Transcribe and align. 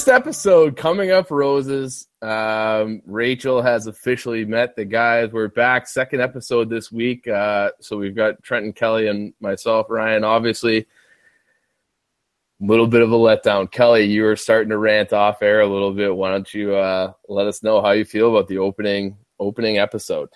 first 0.00 0.08
episode 0.08 0.78
coming 0.78 1.10
up, 1.10 1.30
roses. 1.30 2.08
Um, 2.22 3.02
Rachel 3.04 3.60
has 3.60 3.86
officially 3.86 4.46
met 4.46 4.74
the 4.74 4.86
guys. 4.86 5.30
We're 5.30 5.48
back, 5.48 5.86
second 5.86 6.22
episode 6.22 6.70
this 6.70 6.90
week. 6.90 7.28
Uh, 7.28 7.72
so 7.80 7.98
we've 7.98 8.16
got 8.16 8.42
Trenton 8.42 8.72
Kelly 8.72 9.08
and 9.08 9.34
myself, 9.40 9.88
Ryan. 9.90 10.24
Obviously, 10.24 10.78
a 10.78 10.84
little 12.60 12.86
bit 12.86 13.02
of 13.02 13.12
a 13.12 13.14
letdown. 13.14 13.70
Kelly, 13.70 14.04
you 14.04 14.22
were 14.22 14.36
starting 14.36 14.70
to 14.70 14.78
rant 14.78 15.12
off 15.12 15.42
air 15.42 15.60
a 15.60 15.66
little 15.66 15.92
bit. 15.92 16.16
Why 16.16 16.30
don't 16.30 16.54
you 16.54 16.74
uh, 16.76 17.12
let 17.28 17.46
us 17.46 17.62
know 17.62 17.82
how 17.82 17.90
you 17.90 18.06
feel 18.06 18.34
about 18.34 18.48
the 18.48 18.56
opening 18.56 19.18
opening 19.38 19.76
episode? 19.76 20.30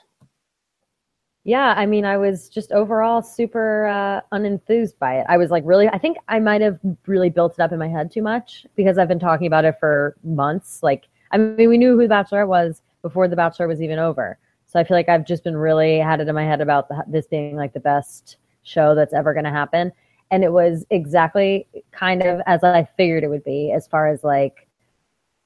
Yeah, 1.46 1.74
I 1.76 1.84
mean, 1.84 2.06
I 2.06 2.16
was 2.16 2.48
just 2.48 2.72
overall 2.72 3.20
super 3.20 3.86
uh, 3.86 4.22
unenthused 4.32 4.98
by 4.98 5.18
it. 5.18 5.26
I 5.28 5.36
was 5.36 5.50
like, 5.50 5.62
really, 5.66 5.88
I 5.88 5.98
think 5.98 6.16
I 6.26 6.40
might 6.40 6.62
have 6.62 6.78
really 7.06 7.28
built 7.28 7.52
it 7.52 7.60
up 7.60 7.70
in 7.70 7.78
my 7.78 7.88
head 7.88 8.10
too 8.10 8.22
much 8.22 8.64
because 8.76 8.96
I've 8.96 9.08
been 9.08 9.18
talking 9.18 9.46
about 9.46 9.66
it 9.66 9.76
for 9.78 10.16
months. 10.24 10.82
Like, 10.82 11.06
I 11.32 11.36
mean, 11.36 11.68
we 11.68 11.76
knew 11.76 11.96
who 11.96 12.02
the 12.02 12.08
Bachelor 12.08 12.46
was 12.46 12.80
before 13.02 13.28
the 13.28 13.36
Bachelor 13.36 13.68
was 13.68 13.82
even 13.82 13.98
over. 13.98 14.38
So 14.66 14.80
I 14.80 14.84
feel 14.84 14.96
like 14.96 15.10
I've 15.10 15.26
just 15.26 15.44
been 15.44 15.56
really 15.56 15.98
had 15.98 16.20
it 16.20 16.28
in 16.28 16.34
my 16.34 16.44
head 16.44 16.62
about 16.62 16.88
the, 16.88 17.04
this 17.06 17.26
being 17.26 17.56
like 17.56 17.74
the 17.74 17.80
best 17.80 18.38
show 18.62 18.94
that's 18.94 19.12
ever 19.12 19.34
going 19.34 19.44
to 19.44 19.50
happen. 19.50 19.92
And 20.30 20.42
it 20.44 20.52
was 20.52 20.86
exactly 20.88 21.66
kind 21.92 22.22
of 22.22 22.40
as 22.46 22.64
I 22.64 22.88
figured 22.96 23.22
it 23.22 23.28
would 23.28 23.44
be, 23.44 23.70
as 23.70 23.86
far 23.86 24.08
as 24.08 24.24
like, 24.24 24.66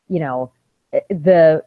you 0.09 0.21
know, 0.21 0.53
the 1.11 1.65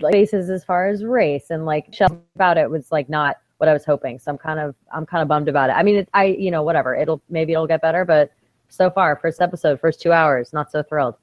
like, 0.00 0.12
bases 0.12 0.48
as 0.50 0.64
far 0.64 0.86
as 0.88 1.04
race 1.04 1.50
and 1.50 1.66
like 1.66 1.92
about 2.36 2.56
it 2.56 2.70
was 2.70 2.90
like 2.90 3.08
not 3.08 3.36
what 3.58 3.68
I 3.68 3.72
was 3.72 3.84
hoping. 3.84 4.18
So 4.18 4.30
I'm 4.30 4.38
kind 4.38 4.60
of 4.60 4.74
I'm 4.92 5.06
kind 5.06 5.22
of 5.22 5.28
bummed 5.28 5.48
about 5.48 5.70
it. 5.70 5.74
I 5.74 5.82
mean, 5.82 5.96
it, 5.96 6.08
I 6.12 6.26
you 6.26 6.50
know 6.50 6.62
whatever. 6.62 6.94
It'll 6.94 7.22
maybe 7.28 7.52
it'll 7.52 7.66
get 7.66 7.82
better, 7.82 8.04
but 8.04 8.30
so 8.68 8.90
far, 8.90 9.16
first 9.16 9.40
episode, 9.40 9.80
first 9.80 10.00
two 10.00 10.12
hours, 10.12 10.52
not 10.52 10.70
so 10.70 10.82
thrilled. 10.82 11.16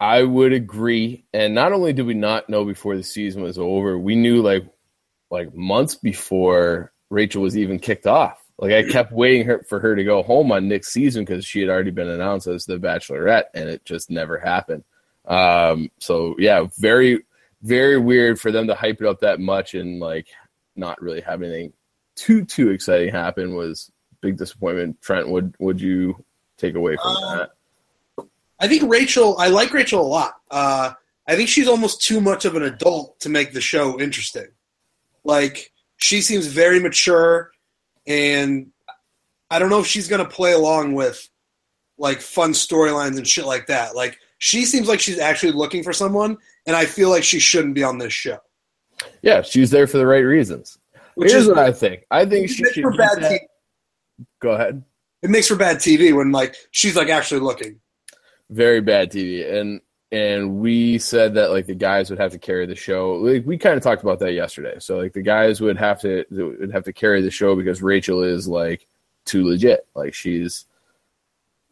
I 0.00 0.22
would 0.24 0.52
agree. 0.52 1.24
And 1.32 1.54
not 1.54 1.72
only 1.72 1.92
did 1.92 2.06
we 2.06 2.14
not 2.14 2.48
know 2.48 2.64
before 2.64 2.96
the 2.96 3.02
season 3.02 3.42
was 3.42 3.58
over, 3.58 3.98
we 3.98 4.16
knew 4.16 4.42
like 4.42 4.66
like 5.30 5.54
months 5.54 5.94
before 5.94 6.92
Rachel 7.10 7.42
was 7.42 7.56
even 7.56 7.78
kicked 7.78 8.06
off. 8.06 8.38
Like 8.58 8.72
I 8.72 8.82
kept 8.88 9.12
waiting 9.12 9.46
her, 9.46 9.64
for 9.68 9.80
her 9.80 9.96
to 9.96 10.04
go 10.04 10.22
home 10.22 10.52
on 10.52 10.68
next 10.68 10.92
season 10.92 11.24
because 11.24 11.44
she 11.44 11.60
had 11.60 11.68
already 11.68 11.90
been 11.90 12.08
announced 12.08 12.46
as 12.46 12.64
the 12.64 12.78
Bachelorette, 12.78 13.44
and 13.54 13.68
it 13.68 13.84
just 13.84 14.10
never 14.10 14.38
happened. 14.38 14.84
Um, 15.24 15.90
so 15.98 16.36
yeah, 16.38 16.66
very 16.78 17.24
very 17.62 17.96
weird 17.96 18.40
for 18.40 18.50
them 18.50 18.66
to 18.66 18.74
hype 18.74 19.00
it 19.00 19.06
up 19.06 19.20
that 19.20 19.38
much 19.38 19.74
and 19.74 20.00
like 20.00 20.26
not 20.76 21.00
really 21.02 21.20
have 21.20 21.42
anything 21.42 21.72
too 22.14 22.44
too 22.44 22.70
exciting 22.70 23.12
happen 23.12 23.54
was 23.54 23.90
big 24.20 24.36
disappointment. 24.36 25.00
Trent, 25.00 25.28
would 25.28 25.54
would 25.58 25.80
you 25.80 26.24
take 26.56 26.74
away 26.74 26.96
from 26.96 27.16
uh, 27.16 27.36
that? 27.36 27.50
I 28.58 28.68
think 28.68 28.90
Rachel. 28.90 29.36
I 29.38 29.48
like 29.48 29.72
Rachel 29.72 30.00
a 30.00 30.06
lot. 30.06 30.34
Uh, 30.50 30.92
I 31.26 31.36
think 31.36 31.48
she's 31.48 31.68
almost 31.68 32.02
too 32.02 32.20
much 32.20 32.44
of 32.44 32.56
an 32.56 32.62
adult 32.62 33.20
to 33.20 33.28
make 33.28 33.52
the 33.52 33.60
show 33.60 34.00
interesting. 34.00 34.48
Like 35.24 35.72
she 35.96 36.20
seems 36.20 36.46
very 36.46 36.80
mature, 36.80 37.50
and 38.06 38.70
I 39.50 39.58
don't 39.58 39.70
know 39.70 39.80
if 39.80 39.86
she's 39.86 40.08
going 40.08 40.24
to 40.24 40.30
play 40.30 40.52
along 40.52 40.94
with 40.94 41.28
like 41.98 42.20
fun 42.20 42.52
storylines 42.52 43.16
and 43.18 43.26
shit 43.26 43.46
like 43.46 43.66
that. 43.66 43.94
Like 43.94 44.18
she 44.38 44.64
seems 44.64 44.88
like 44.88 45.00
she's 45.00 45.18
actually 45.18 45.52
looking 45.52 45.82
for 45.82 45.92
someone, 45.92 46.38
and 46.66 46.76
I 46.76 46.86
feel 46.86 47.10
like 47.10 47.24
she 47.24 47.38
shouldn't 47.38 47.74
be 47.74 47.84
on 47.84 47.98
this 47.98 48.12
show. 48.12 48.38
Yeah, 49.22 49.42
she's 49.42 49.70
there 49.70 49.86
for 49.86 49.98
the 49.98 50.06
right 50.06 50.20
reasons. 50.20 50.78
Which 51.14 51.30
Here's 51.30 51.44
is, 51.44 51.48
what 51.48 51.58
I 51.58 51.72
think. 51.72 52.04
I 52.10 52.24
think 52.24 52.48
she 52.48 52.64
should. 52.64 52.82
For 52.82 52.92
bad 52.92 53.18
TV. 53.18 53.38
Go 54.40 54.50
ahead. 54.50 54.82
It 55.22 55.30
makes 55.30 55.48
for 55.48 55.56
bad 55.56 55.76
TV 55.76 56.14
when 56.16 56.32
like 56.32 56.56
she's 56.70 56.96
like 56.96 57.08
actually 57.08 57.40
looking. 57.40 57.80
Very 58.50 58.80
bad 58.80 59.10
TV, 59.10 59.50
and 59.52 59.80
and 60.10 60.58
we 60.58 60.98
said 60.98 61.34
that 61.34 61.50
like 61.50 61.66
the 61.66 61.74
guys 61.74 62.10
would 62.10 62.18
have 62.18 62.32
to 62.32 62.38
carry 62.38 62.66
the 62.66 62.74
show. 62.74 63.14
Like 63.14 63.46
we 63.46 63.56
kind 63.56 63.76
of 63.76 63.82
talked 63.82 64.02
about 64.02 64.18
that 64.20 64.32
yesterday. 64.32 64.76
So 64.78 64.98
like 64.98 65.12
the 65.12 65.22
guys 65.22 65.60
would 65.60 65.76
have 65.78 66.00
to 66.02 66.24
would 66.30 66.72
have 66.72 66.84
to 66.84 66.92
carry 66.92 67.22
the 67.22 67.30
show 67.30 67.56
because 67.56 67.82
Rachel 67.82 68.22
is 68.22 68.46
like 68.46 68.86
too 69.24 69.46
legit. 69.46 69.86
Like 69.94 70.12
she's 70.12 70.66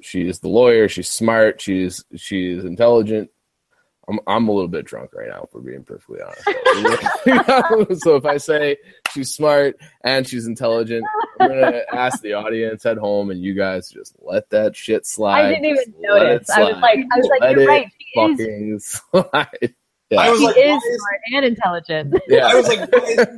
she's 0.00 0.40
the 0.40 0.48
lawyer. 0.48 0.88
She's 0.88 1.08
smart. 1.08 1.60
She's 1.60 2.04
she's 2.16 2.64
intelligent. 2.64 3.30
I'm 4.10 4.18
I'm 4.26 4.48
a 4.48 4.52
little 4.52 4.68
bit 4.68 4.84
drunk 4.84 5.14
right 5.14 5.28
now, 5.28 5.48
for 5.52 5.60
being 5.60 5.84
perfectly 5.84 6.20
honest. 6.20 8.02
so 8.02 8.16
if 8.16 8.24
I 8.24 8.38
say 8.38 8.76
she's 9.12 9.30
smart 9.32 9.76
and 10.02 10.26
she's 10.26 10.46
intelligent, 10.46 11.04
I'm 11.38 11.48
gonna 11.48 11.82
ask 11.92 12.20
the 12.20 12.34
audience 12.34 12.84
at 12.86 12.98
home, 12.98 13.30
and 13.30 13.40
you 13.40 13.54
guys 13.54 13.88
just 13.88 14.14
let 14.20 14.50
that 14.50 14.74
shit 14.76 15.06
slide. 15.06 15.46
I 15.46 15.48
didn't 15.50 15.66
even 15.66 15.94
notice. 16.00 16.50
I 16.50 16.64
was 16.64 16.76
like, 16.80 16.98
I 17.12 17.16
was 17.16 17.26
like, 17.28 17.40
let 17.40 17.56
you're 17.56 17.66
right. 17.66 17.86
She 18.14 18.32
is. 18.32 18.84
Slide. 19.10 19.74
Yeah. 20.10 20.20
I 20.20 20.30
was 20.30 20.40
like, 20.40 20.56
is 20.56 20.82
smart 20.82 21.20
and 21.32 21.44
intelligent. 21.44 22.14
Yeah. 22.28 22.46
I 22.46 22.54
was 22.56 22.66
like, 22.66 22.90
why 22.90 23.08
is 23.08 23.28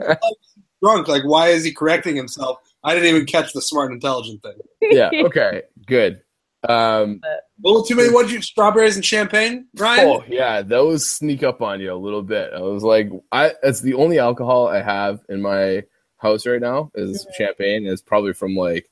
he 0.55 0.63
drunk? 0.83 1.09
Like, 1.09 1.23
why 1.25 1.49
is 1.49 1.65
he 1.65 1.73
correcting 1.73 2.17
himself? 2.17 2.59
I 2.83 2.95
didn't 2.95 3.15
even 3.15 3.27
catch 3.27 3.53
the 3.53 3.61
smart 3.61 3.91
and 3.91 3.97
intelligent 3.97 4.43
thing. 4.43 4.59
Yeah. 4.81 5.11
Okay. 5.13 5.63
Good. 5.87 6.23
Um, 6.69 7.21
a 7.25 7.39
little 7.63 7.85
too 7.85 7.97
many. 7.97 8.11
What 8.11 8.31
you 8.31 8.41
strawberries 8.41 8.97
and 8.97 9.05
champagne, 9.05 9.67
Ryan? 9.77 10.09
Oh 10.09 10.25
yeah, 10.29 10.63
those 10.63 11.09
sneak 11.09 11.43
up 11.43 11.61
on 11.63 11.81
you 11.81 11.93
a 11.93 11.97
little 11.97 12.23
bit. 12.23 12.53
I 12.55 12.61
was 12.61 12.83
like, 12.83 13.11
I 13.33 13.53
it's 13.63 13.81
the 13.81 13.95
only 13.95 14.19
alcohol 14.19 14.69
I 14.69 14.81
have 14.83 15.21
in 15.29 15.43
my 15.43 15.85
house 16.19 16.47
right 16.47 16.61
now 16.61 16.91
is 16.95 17.25
mm-hmm. 17.25 17.33
champagne. 17.37 17.87
It's 17.87 18.03
probably 18.03 18.33
from 18.33 18.55
like 18.55 18.89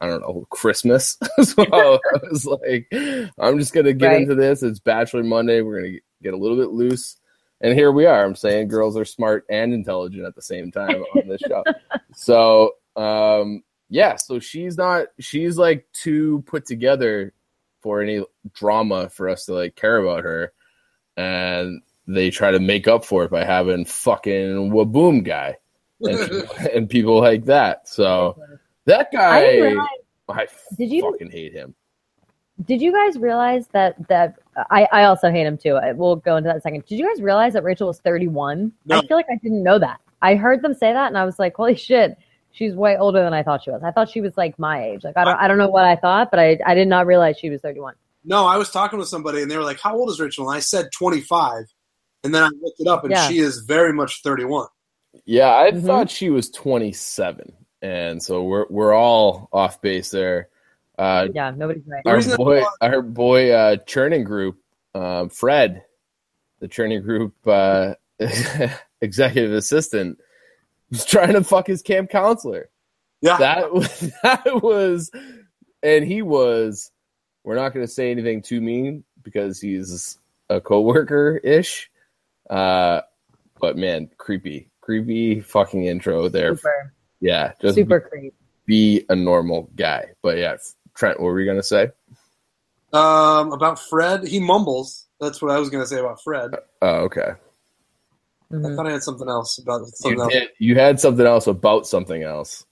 I 0.00 0.06
don't 0.06 0.20
know 0.20 0.46
Christmas. 0.50 1.18
so 1.42 1.64
I 1.72 1.98
was 2.30 2.46
like, 2.46 2.88
I'm 3.38 3.58
just 3.58 3.72
gonna 3.72 3.92
get 3.92 4.06
right. 4.06 4.22
into 4.22 4.34
this. 4.34 4.62
It's 4.62 4.78
Bachelor 4.78 5.24
Monday. 5.24 5.60
We're 5.62 5.80
gonna 5.80 5.98
get 6.22 6.34
a 6.34 6.38
little 6.38 6.56
bit 6.56 6.70
loose. 6.70 7.16
And 7.60 7.72
here 7.72 7.90
we 7.90 8.06
are. 8.06 8.24
I'm 8.24 8.36
saying 8.36 8.68
girls 8.68 8.96
are 8.96 9.04
smart 9.04 9.46
and 9.48 9.72
intelligent 9.72 10.26
at 10.26 10.34
the 10.34 10.42
same 10.42 10.70
time 10.70 11.02
on 11.14 11.28
this 11.28 11.40
show. 11.46 11.64
So 12.18 12.72
um, 12.96 13.62
yeah, 13.88 14.16
so 14.16 14.38
she's 14.38 14.76
not 14.76 15.06
she's 15.18 15.56
like 15.56 15.86
too 15.92 16.42
put 16.46 16.66
together 16.66 17.32
for 17.80 18.02
any 18.02 18.24
drama 18.52 19.08
for 19.08 19.28
us 19.28 19.46
to 19.46 19.54
like 19.54 19.76
care 19.76 19.98
about 19.98 20.24
her. 20.24 20.52
And 21.16 21.82
they 22.06 22.30
try 22.30 22.50
to 22.50 22.58
make 22.58 22.88
up 22.88 23.04
for 23.04 23.24
it 23.24 23.30
by 23.30 23.44
having 23.44 23.84
fucking 23.84 24.70
Waboom 24.70 25.24
guy 25.24 25.56
and 26.00 26.18
people, 26.28 26.56
and 26.74 26.90
people 26.90 27.20
like 27.20 27.44
that. 27.44 27.88
So 27.88 28.40
that 28.86 29.12
guy, 29.12 29.38
I, 29.38 29.54
realize, 29.54 29.88
I 30.28 30.46
did 30.76 30.90
you, 30.90 31.02
fucking 31.02 31.30
hate 31.30 31.52
him. 31.52 31.74
Did 32.64 32.82
you 32.82 32.92
guys 32.92 33.18
realize 33.18 33.68
that 33.68 34.08
that 34.08 34.36
I, 34.70 34.88
I 34.90 35.04
also 35.04 35.30
hate 35.30 35.46
him 35.46 35.56
too. 35.56 35.78
We'll 35.94 36.16
go 36.16 36.36
into 36.36 36.48
that 36.48 36.54
in 36.54 36.58
a 36.58 36.62
second. 36.62 36.86
Did 36.86 36.98
you 36.98 37.06
guys 37.06 37.22
realize 37.22 37.52
that 37.52 37.62
Rachel 37.62 37.86
was 37.86 38.00
31? 38.00 38.72
No. 38.86 38.98
I 38.98 39.06
feel 39.06 39.16
like 39.16 39.26
I 39.30 39.36
didn't 39.36 39.62
know 39.62 39.78
that. 39.78 40.00
I 40.22 40.34
heard 40.34 40.62
them 40.62 40.74
say 40.74 40.92
that 40.92 41.06
and 41.06 41.16
I 41.16 41.24
was 41.24 41.38
like, 41.38 41.54
holy 41.54 41.76
shit 41.76 42.18
she's 42.56 42.74
way 42.74 42.96
older 42.96 43.22
than 43.22 43.34
I 43.34 43.42
thought 43.42 43.62
she 43.62 43.70
was. 43.70 43.82
I 43.82 43.90
thought 43.90 44.10
she 44.10 44.20
was 44.20 44.36
like 44.36 44.58
my 44.58 44.82
age. 44.82 45.04
Like 45.04 45.16
I 45.16 45.24
don't 45.24 45.36
I 45.36 45.46
don't 45.46 45.58
know 45.58 45.68
what 45.68 45.84
I 45.84 45.94
thought, 45.96 46.30
but 46.30 46.40
I 46.40 46.58
I 46.66 46.74
did 46.74 46.88
not 46.88 47.06
realize 47.06 47.38
she 47.38 47.50
was 47.50 47.60
31. 47.60 47.94
No, 48.24 48.46
I 48.46 48.56
was 48.56 48.70
talking 48.70 48.98
with 48.98 49.08
somebody 49.08 49.42
and 49.42 49.50
they 49.50 49.56
were 49.56 49.62
like, 49.62 49.78
"How 49.78 49.96
old 49.96 50.10
is 50.10 50.18
Rachel?" 50.18 50.48
And 50.48 50.56
I 50.56 50.60
said 50.60 50.88
25, 50.92 51.66
and 52.24 52.34
then 52.34 52.42
I 52.42 52.48
looked 52.60 52.80
it 52.80 52.88
up 52.88 53.04
and 53.04 53.12
yeah. 53.12 53.28
she 53.28 53.38
is 53.38 53.60
very 53.60 53.92
much 53.92 54.22
31. 54.22 54.68
Yeah, 55.24 55.54
I 55.54 55.70
mm-hmm. 55.70 55.86
thought 55.86 56.10
she 56.10 56.30
was 56.30 56.50
27, 56.50 57.52
and 57.82 58.22
so 58.22 58.42
we're 58.42 58.66
we're 58.68 58.94
all 58.94 59.48
off 59.52 59.80
base 59.80 60.10
there. 60.10 60.48
Uh, 60.98 61.28
yeah, 61.32 61.50
nobody's 61.50 61.86
right. 61.86 62.02
Our 62.06 62.36
boy, 62.36 62.64
our 62.80 63.02
boy, 63.02 63.52
uh, 63.52 63.76
churning 63.86 64.24
group, 64.24 64.58
uh, 64.94 65.28
Fred, 65.28 65.84
the 66.60 66.68
churning 66.68 67.02
group 67.02 67.34
uh, 67.46 67.94
executive 69.00 69.52
assistant 69.52 70.18
was 70.90 71.04
trying 71.04 71.32
to 71.34 71.44
fuck 71.44 71.66
his 71.66 71.82
camp 71.82 72.10
counselor. 72.10 72.68
Yeah, 73.20 73.38
that 73.38 73.72
was, 73.72 74.12
that 74.22 74.62
was, 74.62 75.10
and 75.82 76.04
he 76.04 76.22
was. 76.22 76.90
We're 77.44 77.54
not 77.54 77.72
going 77.72 77.86
to 77.86 77.92
say 77.92 78.10
anything 78.10 78.42
too 78.42 78.60
mean 78.60 79.04
because 79.22 79.60
he's 79.60 80.18
a 80.48 80.60
coworker 80.60 81.36
ish. 81.44 81.90
Uh, 82.50 83.02
but 83.60 83.76
man, 83.76 84.10
creepy, 84.18 84.68
creepy 84.80 85.40
fucking 85.40 85.84
intro 85.84 86.28
there. 86.28 86.56
Super. 86.56 86.92
Yeah, 87.20 87.52
just 87.60 87.76
super 87.76 88.00
creepy. 88.00 88.32
Be 88.66 89.04
a 89.08 89.16
normal 89.16 89.70
guy. 89.76 90.06
But 90.22 90.38
yeah, 90.38 90.56
Trent, 90.94 91.20
what 91.20 91.26
were 91.26 91.40
you 91.40 91.46
gonna 91.46 91.62
say? 91.62 91.90
Um, 92.92 93.52
about 93.52 93.78
Fred, 93.78 94.26
he 94.26 94.40
mumbles. 94.40 95.06
That's 95.20 95.40
what 95.40 95.52
I 95.52 95.58
was 95.58 95.70
gonna 95.70 95.86
say 95.86 96.00
about 96.00 96.22
Fred. 96.22 96.50
Oh, 96.82 96.96
okay. 97.04 97.32
Mm-hmm. 98.52 98.66
I 98.66 98.76
thought 98.76 98.86
I 98.86 98.92
had 98.92 99.02
something 99.02 99.28
else 99.28 99.58
about 99.58 99.86
something 99.86 100.18
you 100.18 100.22
else. 100.22 100.32
Did. 100.32 100.48
You 100.58 100.74
had 100.76 101.00
something 101.00 101.26
else 101.26 101.46
about 101.46 101.86
something 101.86 102.22
else. 102.22 102.64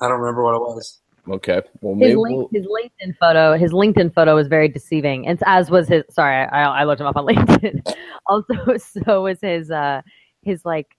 I 0.00 0.08
don't 0.08 0.18
remember 0.18 0.42
what 0.42 0.54
it 0.54 0.60
was. 0.60 1.00
Okay. 1.28 1.60
Well, 1.80 1.94
his, 1.94 2.16
link, 2.16 2.36
we'll... 2.36 2.48
his 2.52 2.66
LinkedIn 2.66 3.16
photo, 3.18 3.56
his 3.56 3.72
LinkedIn 3.72 4.12
photo 4.14 4.34
was 4.34 4.48
very 4.48 4.68
deceiving, 4.68 5.26
and 5.28 5.40
as 5.46 5.70
was 5.70 5.86
his. 5.86 6.02
Sorry, 6.10 6.44
I, 6.46 6.80
I 6.80 6.84
looked 6.84 7.00
him 7.00 7.06
up 7.06 7.16
on 7.16 7.26
LinkedIn. 7.26 7.94
also, 8.26 8.76
so 8.76 9.22
was 9.22 9.40
his 9.40 9.70
uh 9.70 10.02
his 10.42 10.64
like 10.64 10.96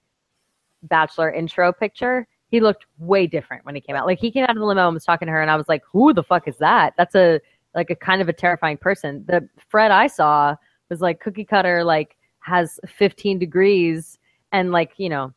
bachelor 0.84 1.32
intro 1.32 1.74
picture. 1.74 2.28
He 2.50 2.60
looked 2.60 2.86
way 3.00 3.28
different 3.28 3.66
when 3.66 3.76
he 3.76 3.82
came 3.82 3.96
out. 3.96 4.06
Like 4.06 4.20
he 4.20 4.32
came 4.32 4.44
out 4.44 4.52
of 4.52 4.58
the 4.58 4.66
limo 4.66 4.88
and 4.88 4.94
was 4.94 5.04
talking 5.04 5.26
to 5.26 5.32
her, 5.32 5.42
and 5.42 5.52
I 5.52 5.56
was 5.56 5.68
like, 5.68 5.82
"Who 5.92 6.14
the 6.14 6.24
fuck 6.24 6.48
is 6.48 6.58
that? 6.58 6.94
That's 6.98 7.16
a 7.16 7.42
like 7.76 7.90
a 7.90 7.96
kind 7.96 8.22
of 8.22 8.30
a 8.30 8.34
terrifying 8.34 8.78
person. 8.78 9.26
The 9.28 9.48
Fred 9.70 9.92
I 9.92 10.08
saw 10.08 10.56
was 10.90 11.02
like 11.02 11.20
cookie 11.20 11.46
cutter, 11.46 11.84
like 11.84 12.16
has 12.40 12.80
15 12.88 13.40
degrees 13.40 14.18
and 14.52 14.72
like 14.72 14.94
you 14.98 15.10
know, 15.10 15.34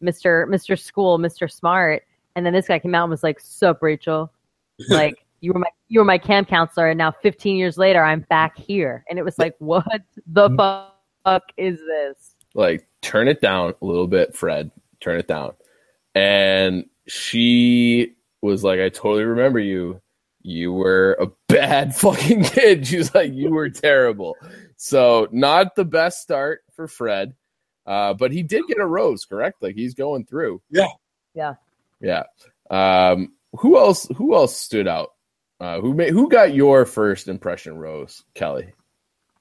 Mister 0.00 0.46
Mister 0.46 0.76
School, 0.76 1.18
Mister 1.18 1.48
Smart, 1.48 2.04
and 2.34 2.44
then 2.44 2.52
this 2.52 2.68
guy 2.68 2.78
came 2.78 2.94
out 2.94 3.04
and 3.04 3.10
was 3.10 3.22
like, 3.22 3.40
"Sup, 3.40 3.82
Rachel?" 3.82 4.32
Like 4.90 5.24
you 5.40 5.52
were 5.52 5.60
my 5.60 5.70
you 5.88 6.00
were 6.00 6.04
my 6.04 6.18
camp 6.18 6.48
counselor, 6.48 6.88
and 6.88 6.98
now 6.98 7.12
15 7.12 7.56
years 7.56 7.78
later, 7.78 8.02
I'm 8.02 8.20
back 8.28 8.58
here, 8.58 9.04
and 9.08 9.18
it 9.18 9.24
was 9.24 9.38
like, 9.38 9.54
what 9.58 9.86
the 10.26 10.48
mm-hmm. 10.48 10.90
fuck 11.24 11.44
is 11.56 11.78
this? 11.78 12.34
Like, 12.54 12.86
turn 13.02 13.28
it 13.28 13.40
down 13.40 13.74
a 13.80 13.84
little 13.84 14.06
bit, 14.06 14.34
Fred. 14.34 14.70
Turn 15.00 15.18
it 15.18 15.28
down. 15.28 15.52
And 16.14 16.86
she 17.06 18.14
was 18.40 18.64
like, 18.64 18.80
I 18.80 18.88
totally 18.88 19.24
remember 19.24 19.60
you. 19.60 20.00
You 20.42 20.72
were 20.72 21.16
a 21.20 21.26
bad 21.52 21.94
fucking 21.94 22.44
kid. 22.44 22.86
She 22.86 22.98
was 22.98 23.14
like, 23.14 23.32
you 23.32 23.50
were 23.50 23.68
terrible. 23.68 24.36
So, 24.76 25.28
not 25.30 25.74
the 25.76 25.84
best 25.84 26.22
start 26.22 26.62
for 26.72 26.88
Fred, 26.88 27.34
uh, 27.86 28.14
but 28.14 28.32
he 28.32 28.42
did 28.42 28.66
get 28.68 28.78
a 28.78 28.86
rose, 28.86 29.24
correct? 29.24 29.62
Like, 29.62 29.74
he's 29.74 29.94
going 29.94 30.24
through. 30.26 30.60
Yeah. 30.70 30.88
Yeah. 31.34 31.54
Yeah. 32.00 32.24
Um, 32.70 33.32
who 33.52 33.78
else? 33.78 34.06
Who 34.16 34.34
else 34.34 34.56
stood 34.56 34.88
out? 34.88 35.12
Uh, 35.60 35.80
who 35.80 35.94
made? 35.94 36.10
Who 36.10 36.28
got 36.28 36.54
your 36.54 36.84
first 36.84 37.28
impression 37.28 37.78
rose, 37.78 38.24
Kelly? 38.34 38.72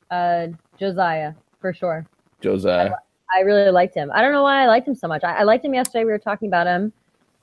Uh, 0.10 0.48
Josiah 0.80 1.34
for 1.60 1.74
sure. 1.74 2.06
Josiah. 2.42 2.92
I 3.34 3.40
really 3.40 3.72
liked 3.72 3.96
him. 3.96 4.12
I 4.14 4.22
don't 4.22 4.32
know 4.32 4.44
why 4.44 4.64
I 4.64 4.68
liked 4.68 4.88
him 4.88 4.96
so 4.96 5.08
much. 5.08 5.24
I, 5.24 5.38
I 5.38 5.44
liked 5.44 5.66
him 5.66 5.74
yesterday. 5.74 6.06
We 6.06 6.12
were 6.12 6.20
talking 6.20 6.48
about 6.48 6.68
him. 6.68 6.94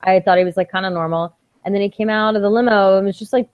I 0.01 0.19
thought 0.19 0.37
he 0.37 0.43
was 0.43 0.57
like 0.57 0.71
kind 0.71 0.85
of 0.85 0.93
normal, 0.93 1.35
and 1.65 1.75
then 1.75 1.81
he 1.81 1.89
came 1.89 2.09
out 2.09 2.35
of 2.35 2.41
the 2.41 2.49
limo 2.49 2.97
and 2.97 3.05
was 3.05 3.19
just 3.19 3.33
like 3.33 3.49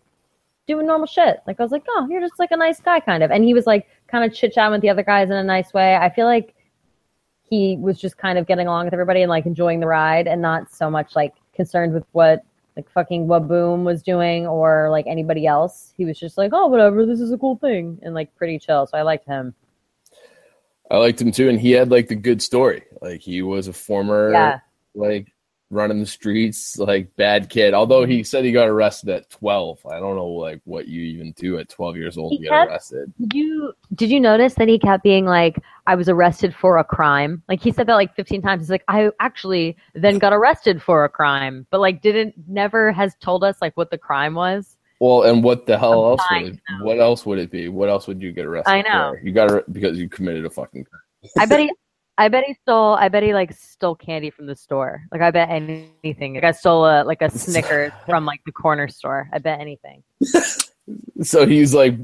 doing 0.68 0.86
normal 0.86 1.08
shit. 1.08 1.40
Like 1.48 1.60
I 1.60 1.64
was 1.64 1.72
like, 1.72 1.84
oh, 1.90 2.08
you're 2.10 2.22
just 2.22 2.40
like 2.40 2.52
a 2.52 2.58
nice 2.58 2.80
guy, 2.80 3.00
kind 3.00 3.24
of. 3.24 3.32
And 3.32 3.44
he 3.44 3.54
was 3.54 3.66
like 3.66 3.88
kind 4.08 4.24
of 4.24 4.34
chit 4.34 4.54
chatting 4.54 4.72
with 4.72 4.82
the 4.82 4.90
other 4.90 5.04
guys 5.04 5.30
in 5.30 5.36
a 5.36 5.44
nice 5.44 5.74
way. 5.74 5.96
I 5.96 6.10
feel 6.10 6.28
like 6.28 6.54
he 7.50 7.78
was 7.78 8.00
just 8.00 8.18
kind 8.18 8.38
of 8.38 8.46
getting 8.48 8.68
along 8.68 8.86
with 8.86 8.94
everybody 8.94 9.22
and 9.22 9.30
like 9.30 9.46
enjoying 9.46 9.80
the 9.80 9.88
ride, 9.88 10.28
and 10.28 10.42
not 10.42 10.72
so 10.72 10.90
much 10.90 11.16
like 11.16 11.34
concerned 11.54 11.94
with 11.94 12.06
what 12.12 12.44
like 12.76 12.90
fucking 12.92 13.28
Waboom 13.28 13.84
was 13.84 14.02
doing 14.04 14.48
or 14.48 14.90
like 14.90 15.06
anybody 15.08 15.46
else. 15.46 15.94
He 15.98 16.06
was 16.06 16.18
just 16.20 16.38
like, 16.38 16.52
oh, 16.54 16.68
whatever, 16.68 17.06
this 17.06 17.20
is 17.20 17.32
a 17.32 17.38
cool 17.38 17.58
thing, 17.58 18.00
and 18.04 18.14
like 18.14 18.34
pretty 18.36 18.60
chill. 18.60 18.88
So 18.88 18.98
I 18.98 19.02
liked 19.02 19.26
him. 19.28 19.54
I 20.92 20.98
liked 20.98 21.22
him 21.22 21.32
too, 21.32 21.50
and 21.50 21.60
he 21.60 21.72
had 21.72 21.92
like 21.92 22.08
the 22.08 22.16
good 22.16 22.42
story. 22.42 22.84
Like 23.02 23.22
he 23.22 23.42
was 23.42 23.68
a 23.68 23.74
former 23.74 24.32
Yeah. 24.32 24.60
like 24.96 25.34
running 25.72 26.00
the 26.00 26.06
streets, 26.06 26.78
like 26.78 27.16
bad 27.16 27.50
kid. 27.50 27.74
Although 27.74 28.06
he 28.06 28.20
mm-hmm. 28.20 28.24
said 28.24 28.44
he 28.44 28.52
got 28.52 28.68
arrested 28.68 29.10
at 29.10 29.30
twelve. 29.30 29.80
I 29.86 30.00
don't 30.00 30.16
know 30.16 30.28
like 30.28 30.62
what 30.66 30.88
you 30.88 31.02
even 31.02 31.32
do 31.34 31.58
at 31.60 31.70
twelve 31.70 31.96
years 31.96 32.18
old 32.18 32.32
He 32.32 32.38
to 32.38 32.44
get 32.44 32.50
kept- 32.52 32.72
arrested. 32.72 33.14
Did 33.20 33.34
you 33.34 33.74
did 33.96 34.10
you 34.10 34.20
notice 34.20 34.56
that 34.56 34.68
he 34.68 34.80
kept 34.80 35.04
being 35.04 35.26
like, 35.26 35.60
I 35.88 35.96
was 35.96 36.10
arrested 36.10 36.56
for 36.56 36.78
a 36.78 36.84
crime? 36.84 37.44
Like 37.48 37.62
he 37.62 37.72
said 37.72 37.88
that 37.88 37.96
like 37.96 38.16
15 38.16 38.42
times. 38.42 38.64
He's 38.64 38.70
like, 38.70 38.84
I 38.88 39.12
actually 39.20 39.78
then 39.94 40.20
got 40.20 40.34
arrested 40.34 40.82
for 40.82 41.04
a 41.06 41.10
crime, 41.10 41.66
but 41.70 41.80
like 41.80 42.02
didn't 42.02 42.36
never 42.48 42.92
has 42.92 43.16
told 43.20 43.44
us 43.44 43.58
like 43.62 43.76
what 43.78 43.92
the 43.92 43.98
crime 43.98 44.36
was. 44.36 44.78
Well, 45.00 45.24
and 45.24 45.44
what 45.44 45.66
the 45.66 45.78
hell 45.78 46.04
I'm 46.06 46.12
else 46.12 46.22
would 46.30 46.54
it, 46.54 46.60
what 46.82 47.00
else 47.00 47.26
would 47.26 47.40
it 47.40 47.52
be? 47.52 47.70
What 47.70 47.88
else 47.88 48.06
would 48.08 48.22
you 48.22 48.34
get 48.34 48.46
arrested 48.46 48.72
I 48.72 48.82
know. 48.82 49.14
for? 49.14 49.26
You 49.26 49.32
got 49.32 49.72
because 49.72 49.98
you 49.98 50.10
committed 50.10 50.46
a 50.46 50.50
fucking 50.50 50.84
crime. 50.84 51.32
I 51.38 51.46
bet 51.46 51.62
he 51.62 51.72
I 52.20 52.28
bet 52.28 52.44
he 52.46 52.54
stole 52.62 52.94
I 52.96 53.08
bet 53.10 53.24
he 53.24 53.34
like 53.34 53.54
stole 53.54 53.96
candy 53.96 54.30
from 54.30 54.46
the 54.46 54.56
store. 54.56 55.02
Like 55.12 55.22
I 55.22 55.32
bet 55.32 55.50
anything. 55.50 56.36
Like 56.36 56.44
I 56.44 56.52
stole 56.52 56.86
a 56.86 57.04
like 57.04 57.22
a 57.22 57.30
Snickers 57.38 57.92
from 58.06 58.26
like 58.26 58.42
the 58.46 58.52
corner 58.52 58.88
store. 58.90 59.30
I 59.34 59.40
bet 59.40 59.60
anything. 59.60 60.04
So 61.22 61.46
he's 61.46 61.74
like 61.74 61.96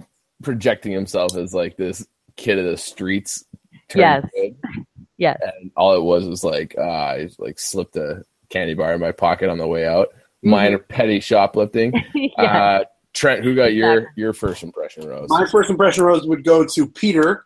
projecting 0.44 0.92
himself 0.92 1.36
as 1.36 1.54
like 1.56 1.76
this 1.76 2.06
kid 2.36 2.60
of 2.60 2.66
the 2.66 2.78
streets. 2.78 3.44
turned 3.90 4.02
Yes. 4.02 4.26
good. 4.36 4.56
Yes. 5.18 5.40
and 5.42 5.72
all 5.78 5.96
it 5.96 6.04
was 6.04 6.28
was 6.28 6.44
like 6.44 6.76
uh, 6.78 6.82
I 6.82 7.30
like 7.40 7.58
slipped 7.58 7.96
a 7.96 8.24
candy 8.50 8.74
bar 8.74 8.94
in 8.94 9.00
my 9.00 9.12
pocket 9.14 9.50
on 9.50 9.58
the 9.58 9.66
way 9.66 9.88
out. 9.88 10.10
Mm-hmm. 10.10 10.50
Minor 10.52 10.78
petty 10.80 11.20
shoplifting. 11.22 11.94
yeah. 12.14 12.30
Uh, 12.44 12.84
Trent, 13.14 13.44
who 13.44 13.56
got 13.56 13.74
your 13.74 13.94
Exactly. 14.00 14.22
your 14.22 14.34
first 14.34 14.62
impression, 14.62 15.08
Rose? 15.08 15.30
My 15.30 15.46
first 15.48 15.70
impression 15.70 16.04
rose 16.04 16.28
would 16.28 16.44
go 16.44 16.66
to 16.66 16.88
Peter. 16.88 17.46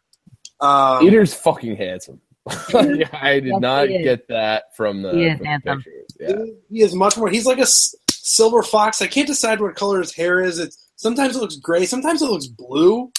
Um, 0.60 1.00
Peter's 1.00 1.34
fucking 1.34 1.78
handsome. 1.78 2.20
yeah, 2.74 3.08
I 3.14 3.40
did 3.40 3.46
Yes, 3.48 3.60
not 3.62 3.88
he 3.90 4.04
get 4.04 4.28
that 4.30 4.76
from 4.76 5.02
the, 5.02 5.12
He 5.14 5.26
is 5.26 5.38
from 5.38 5.46
the 5.64 5.76
pictures. 5.76 6.18
Yeah. 6.20 6.44
He 6.70 6.82
is 6.82 6.94
much 6.96 7.18
more. 7.18 7.30
He's 7.30 7.46
like 7.46 7.58
a 7.60 7.62
s- 7.62 7.96
silver 8.12 8.64
fox. 8.64 9.02
I 9.02 9.08
can't 9.08 9.28
decide 9.28 9.62
what 9.62 9.76
color 9.76 10.00
his 10.00 10.14
hair 10.14 10.42
is. 10.42 10.60
It's 10.60 10.90
sometimes 10.96 11.36
it 11.36 11.40
looks 11.40 11.56
gray, 11.58 11.86
sometimes 11.86 12.22
it 12.22 12.30
looks 12.30 12.48
blue. 12.48 13.12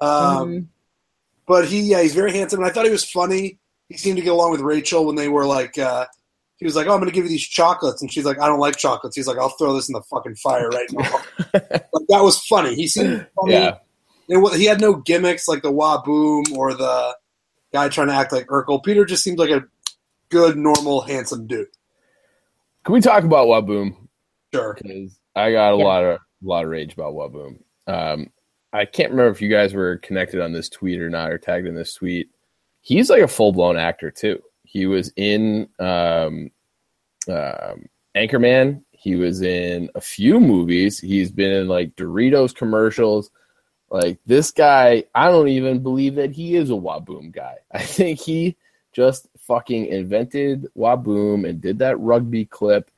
Um, 0.00 0.08
Mhm. 0.10 0.66
But 1.46 1.66
he, 1.66 1.80
yeah, 1.80 2.02
he's 2.02 2.14
very 2.14 2.32
handsome, 2.32 2.60
and 2.60 2.68
I 2.68 2.72
thought 2.72 2.84
he 2.84 2.90
was 2.90 3.08
funny. 3.10 3.58
He 3.88 3.96
seemed 3.96 4.18
to 4.18 4.22
get 4.22 4.32
along 4.34 4.50
with 4.50 4.60
Rachel 4.60 5.06
when 5.06 5.16
they 5.16 5.28
were 5.28 5.46
like, 5.46 5.78
uh, 5.78 6.04
he 6.58 6.66
was 6.66 6.76
like, 6.76 6.86
"Oh, 6.86 6.92
I'm 6.92 6.98
going 6.98 7.08
to 7.08 7.14
give 7.14 7.24
you 7.24 7.30
these 7.30 7.46
chocolates," 7.46 8.02
and 8.02 8.12
she's 8.12 8.26
like, 8.26 8.38
"I 8.38 8.46
don't 8.48 8.58
like 8.58 8.76
chocolates." 8.76 9.16
He's 9.16 9.26
like, 9.26 9.38
"I'll 9.38 9.48
throw 9.48 9.72
this 9.74 9.88
in 9.88 9.94
the 9.94 10.02
fucking 10.02 10.34
fire 10.34 10.68
right 10.68 10.88
now." 10.92 11.10
like 11.54 12.06
that 12.08 12.22
was 12.22 12.38
funny. 12.44 12.74
He 12.74 12.86
seemed 12.86 13.26
funny. 13.34 13.52
Yeah. 13.54 13.78
And 14.28 14.42
what- 14.42 14.58
he 14.58 14.66
had 14.66 14.78
no 14.80 14.96
gimmicks 14.96 15.48
like 15.48 15.62
the 15.62 15.72
Waboom 15.72 16.52
or 16.54 16.74
the 16.74 17.16
guy 17.72 17.88
trying 17.88 18.08
to 18.08 18.14
act 18.14 18.32
like 18.32 18.46
Urkel. 18.46 18.82
Peter 18.82 19.04
just 19.04 19.22
seemed 19.22 19.38
like 19.38 19.50
a 19.50 19.64
good, 20.28 20.56
normal, 20.56 21.00
handsome 21.02 21.46
dude. 21.46 21.68
Can 22.84 22.94
we 22.94 23.00
talk 23.00 23.24
about 23.24 23.48
Waboom? 23.48 23.94
Sure. 24.54 24.74
Because 24.74 25.18
I 25.36 25.52
got 25.52 25.74
a 25.74 25.78
Yeah. 25.78 25.84
lot 25.84 26.04
of 26.04 26.18
a 26.42 26.46
lot 26.46 26.64
of 26.64 26.70
rage 26.70 26.92
about 26.92 27.14
Waboom. 27.14 27.58
Um, 27.88 28.30
I 28.72 28.84
can't 28.84 29.10
remember 29.10 29.30
if 29.32 29.42
you 29.42 29.48
guys 29.48 29.74
were 29.74 29.96
connected 29.98 30.40
on 30.40 30.52
this 30.52 30.68
tweet 30.68 31.00
or 31.00 31.10
not, 31.10 31.30
or 31.32 31.38
tagged 31.38 31.66
in 31.66 31.74
this 31.74 31.94
tweet. 31.94 32.30
He's 32.80 33.10
like 33.10 33.22
a 33.22 33.28
full 33.28 33.52
blown 33.52 33.76
actor 33.76 34.10
too. 34.10 34.40
He 34.64 34.86
was 34.86 35.12
in 35.16 35.68
um, 35.80 36.50
um, 37.28 37.86
Anchorman. 38.14 38.82
He 38.92 39.16
was 39.16 39.42
in 39.42 39.90
a 39.94 40.00
few 40.00 40.38
movies. 40.40 40.98
He's 41.00 41.30
been 41.30 41.50
in 41.50 41.68
like 41.68 41.94
Doritos 41.96 42.54
commercials. 42.54 43.30
Like 43.90 44.18
this 44.26 44.50
guy, 44.50 45.04
I 45.14 45.30
don't 45.30 45.48
even 45.48 45.82
believe 45.82 46.16
that 46.16 46.32
he 46.32 46.56
is 46.56 46.70
a 46.70 46.74
Waboom 46.74 47.32
guy. 47.32 47.56
I 47.72 47.82
think 47.82 48.20
he 48.20 48.56
just 48.92 49.28
fucking 49.38 49.86
invented 49.86 50.66
Waboom 50.76 51.48
and 51.48 51.60
did 51.60 51.78
that 51.78 51.98
rugby 52.00 52.44
clip. 52.44 52.90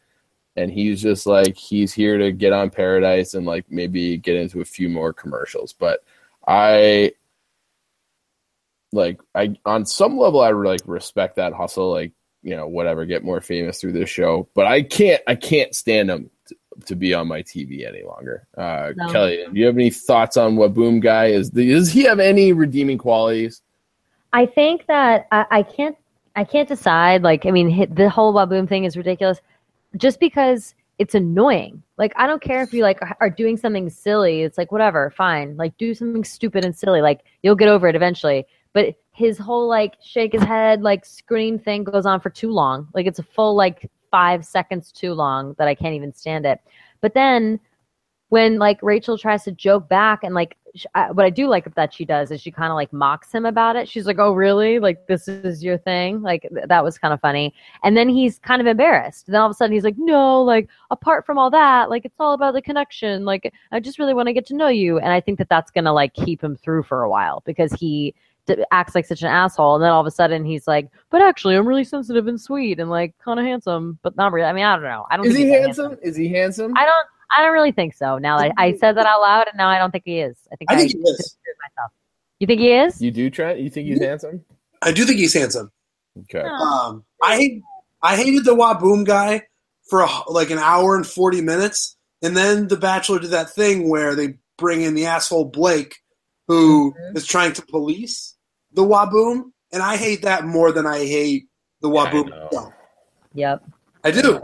And 0.56 0.70
he's 0.70 1.00
just 1.00 1.26
like 1.26 1.56
he's 1.56 1.92
here 1.92 2.18
to 2.18 2.32
get 2.32 2.52
on 2.52 2.70
paradise 2.70 3.34
and 3.34 3.46
like 3.46 3.70
maybe 3.70 4.16
get 4.16 4.36
into 4.36 4.60
a 4.60 4.64
few 4.64 4.88
more 4.88 5.12
commercials. 5.12 5.72
But 5.72 6.02
i 6.46 7.12
like 8.92 9.20
i 9.34 9.54
on 9.66 9.84
some 9.84 10.18
level 10.18 10.40
i 10.40 10.50
like 10.50 10.80
respect 10.86 11.36
that 11.36 11.52
hustle. 11.52 11.90
Like 11.92 12.12
you 12.42 12.56
know 12.56 12.66
whatever 12.66 13.04
get 13.06 13.22
more 13.22 13.40
famous 13.40 13.80
through 13.80 13.92
this 13.92 14.10
show. 14.10 14.48
But 14.54 14.66
i 14.66 14.82
can't 14.82 15.22
i 15.28 15.36
can't 15.36 15.74
stand 15.74 16.10
him 16.10 16.30
to, 16.86 16.96
be 16.96 17.14
on 17.14 17.28
my 17.28 17.42
tv 17.42 17.86
any 17.86 18.02
longer 18.02 18.46
uh 18.56 18.92
No. 18.96 19.12
kelly 19.12 19.44
do 19.52 19.58
you 19.58 19.66
have 19.66 19.76
any 19.76 19.90
thoughts 19.90 20.36
on 20.36 20.56
what 20.56 20.74
boom 20.74 21.00
guy 21.00 21.26
is 21.26 21.50
does 21.50 21.90
he 21.90 22.02
have 22.04 22.20
any 22.20 22.52
redeeming 22.52 22.98
qualities 22.98 23.62
I 24.32 24.46
think 24.46 24.86
that 24.86 25.26
I, 25.32 25.46
I 25.50 25.62
can't 25.62 25.96
I 26.36 26.44
can't 26.44 26.68
decide. 26.68 27.22
Like, 27.22 27.46
I 27.46 27.50
mean, 27.50 27.92
the 27.92 28.08
whole 28.08 28.32
Waboom 28.32 28.68
thing 28.68 28.84
is 28.84 28.96
ridiculous, 28.96 29.40
just 29.96 30.20
because 30.20 30.74
it's 30.98 31.14
annoying. 31.14 31.82
Like, 31.98 32.12
I 32.16 32.26
don't 32.26 32.42
care 32.42 32.62
if 32.62 32.72
you 32.72 32.82
like 32.82 33.00
are 33.20 33.30
doing 33.30 33.56
something 33.56 33.90
silly. 33.90 34.42
It's 34.42 34.56
like 34.56 34.70
whatever, 34.70 35.10
fine. 35.10 35.56
Like, 35.56 35.76
do 35.76 35.94
something 35.94 36.24
stupid 36.24 36.64
and 36.64 36.76
silly. 36.76 37.02
Like, 37.02 37.20
you'll 37.42 37.56
get 37.56 37.68
over 37.68 37.88
it 37.88 37.96
eventually. 37.96 38.46
But 38.72 38.94
his 39.12 39.36
whole 39.36 39.66
like 39.66 39.94
shake 40.02 40.32
his 40.32 40.42
head 40.42 40.82
like 40.82 41.04
scream 41.04 41.58
thing 41.58 41.82
goes 41.82 42.06
on 42.06 42.20
for 42.20 42.30
too 42.30 42.50
long. 42.50 42.88
Like, 42.94 43.06
it's 43.06 43.18
a 43.18 43.24
full 43.24 43.54
like 43.56 43.90
five 44.10 44.44
seconds 44.44 44.92
too 44.92 45.14
long 45.14 45.54
that 45.58 45.68
I 45.68 45.74
can't 45.74 45.94
even 45.94 46.12
stand 46.14 46.46
it. 46.46 46.60
But 47.00 47.14
then 47.14 47.60
when 48.30 48.58
like 48.58 48.78
Rachel 48.82 49.18
tries 49.18 49.44
to 49.44 49.52
joke 49.52 49.88
back 49.88 50.20
and 50.22 50.34
like 50.34 50.56
I, 50.94 51.10
what 51.10 51.26
I 51.26 51.30
do 51.30 51.48
like 51.48 51.74
that 51.74 51.92
she 51.92 52.04
does 52.04 52.30
is 52.30 52.40
she 52.40 52.52
kind 52.52 52.70
of 52.70 52.76
like 52.76 52.92
mocks 52.92 53.32
him 53.32 53.44
about 53.44 53.74
it. 53.74 53.88
She's 53.88 54.06
like, 54.06 54.20
"Oh, 54.20 54.32
really? 54.32 54.78
Like 54.78 55.06
this 55.08 55.26
is 55.26 55.64
your 55.64 55.76
thing?" 55.78 56.22
Like 56.22 56.42
th- 56.42 56.66
that 56.68 56.84
was 56.84 56.96
kind 56.96 57.12
of 57.12 57.20
funny. 57.20 57.52
And 57.82 57.96
then 57.96 58.08
he's 58.08 58.38
kind 58.38 58.60
of 58.60 58.68
embarrassed. 58.68 59.26
Then 59.26 59.40
all 59.40 59.46
of 59.46 59.50
a 59.50 59.54
sudden 59.54 59.74
he's 59.74 59.82
like, 59.82 59.96
"No, 59.98 60.42
like 60.42 60.68
apart 60.92 61.26
from 61.26 61.38
all 61.38 61.50
that, 61.50 61.90
like 61.90 62.04
it's 62.04 62.14
all 62.20 62.34
about 62.34 62.54
the 62.54 62.62
connection. 62.62 63.24
Like 63.24 63.52
I 63.72 63.80
just 63.80 63.98
really 63.98 64.14
want 64.14 64.28
to 64.28 64.32
get 64.32 64.46
to 64.46 64.54
know 64.56 64.68
you." 64.68 64.98
And 64.98 65.12
I 65.12 65.20
think 65.20 65.38
that 65.38 65.48
that's 65.48 65.72
gonna 65.72 65.92
like 65.92 66.14
keep 66.14 66.42
him 66.42 66.56
through 66.56 66.84
for 66.84 67.02
a 67.02 67.10
while 67.10 67.42
because 67.44 67.72
he 67.72 68.14
acts 68.70 68.94
like 68.94 69.06
such 69.06 69.22
an 69.22 69.28
asshole. 69.28 69.76
And 69.76 69.84
then 69.84 69.90
all 69.90 70.00
of 70.00 70.06
a 70.06 70.10
sudden 70.10 70.44
he's 70.44 70.66
like, 70.66 70.88
"But 71.10 71.22
actually, 71.22 71.56
I'm 71.56 71.66
really 71.66 71.84
sensitive 71.84 72.26
and 72.26 72.40
sweet 72.40 72.80
and 72.80 72.90
like 72.90 73.14
kind 73.18 73.38
of 73.38 73.46
handsome, 73.46 73.98
but 74.02 74.16
not 74.16 74.32
really." 74.32 74.46
I 74.46 74.52
mean, 74.52 74.64
I 74.64 74.74
don't 74.74 74.84
know. 74.84 75.06
I 75.10 75.16
don't. 75.16 75.26
is 75.26 75.34
think 75.34 75.46
he 75.46 75.52
he's 75.52 75.76
that 75.76 75.82
handsome 75.82 75.98
is 76.02 76.16
he 76.16 76.28
handsome 76.28 76.72
I 76.76 76.84
don't. 76.84 77.06
I 77.36 77.42
don't 77.42 77.52
really 77.52 77.72
think 77.72 77.94
so. 77.94 78.18
Now 78.18 78.38
that 78.38 78.52
I 78.56 78.76
said 78.76 78.96
that 78.96 79.06
out 79.06 79.20
loud, 79.20 79.46
and 79.48 79.56
now 79.56 79.68
I 79.68 79.78
don't 79.78 79.90
think 79.92 80.04
he 80.04 80.18
is. 80.20 80.36
I 80.52 80.56
think 80.56 80.70
I 80.70 80.74
I, 80.74 80.76
think 80.78 80.92
he 80.92 80.98
is. 80.98 81.16
considered 81.16 81.56
myself. 81.62 81.92
You 82.40 82.46
think 82.46 82.60
he 82.60 82.72
is? 82.72 83.00
you 83.00 83.10
do 83.10 83.30
trent 83.30 83.60
you 83.60 83.70
think 83.70 83.86
he's 83.86 84.00
handsome 84.00 84.42
I 84.82 84.92
do 84.92 85.04
think 85.04 85.18
he's 85.18 85.34
handsome. 85.34 85.70
okay 86.20 86.42
No. 86.42 86.48
Um, 86.48 87.04
I 87.22 87.36
hate, 87.36 87.62
I 88.02 88.16
hated 88.16 88.44
the 88.44 88.54
Waboom 88.54 89.04
guy 89.04 89.42
for 89.88 90.00
a, 90.00 90.08
like 90.28 90.50
an 90.50 90.58
hour 90.58 90.96
and 90.96 91.06
forty 91.06 91.40
minutes, 91.40 91.96
and 92.22 92.36
then 92.36 92.68
The 92.68 92.76
Bachelor 92.76 93.18
did 93.18 93.30
that 93.30 93.50
thing 93.50 93.88
where 93.88 94.14
they 94.14 94.34
bring 94.56 94.82
in 94.82 94.94
the 94.94 95.06
asshole 95.06 95.46
Blake, 95.46 95.96
who 96.50 96.92
Mhm. 96.92 97.16
is 97.16 97.26
trying 97.26 97.52
to 97.52 97.62
police 97.62 98.34
the 98.72 98.82
Waboom, 98.82 99.52
and 99.72 99.82
I 99.82 99.96
hate 99.96 100.22
that 100.22 100.44
more 100.44 100.72
than 100.72 100.84
I 100.86 100.98
hate 100.98 101.46
the 101.80 101.88
Waboom. 101.88 102.28
know. 102.28 102.46
itself. 102.46 102.72
Yep. 103.34 103.64
I 104.04 104.10
do. 104.10 104.40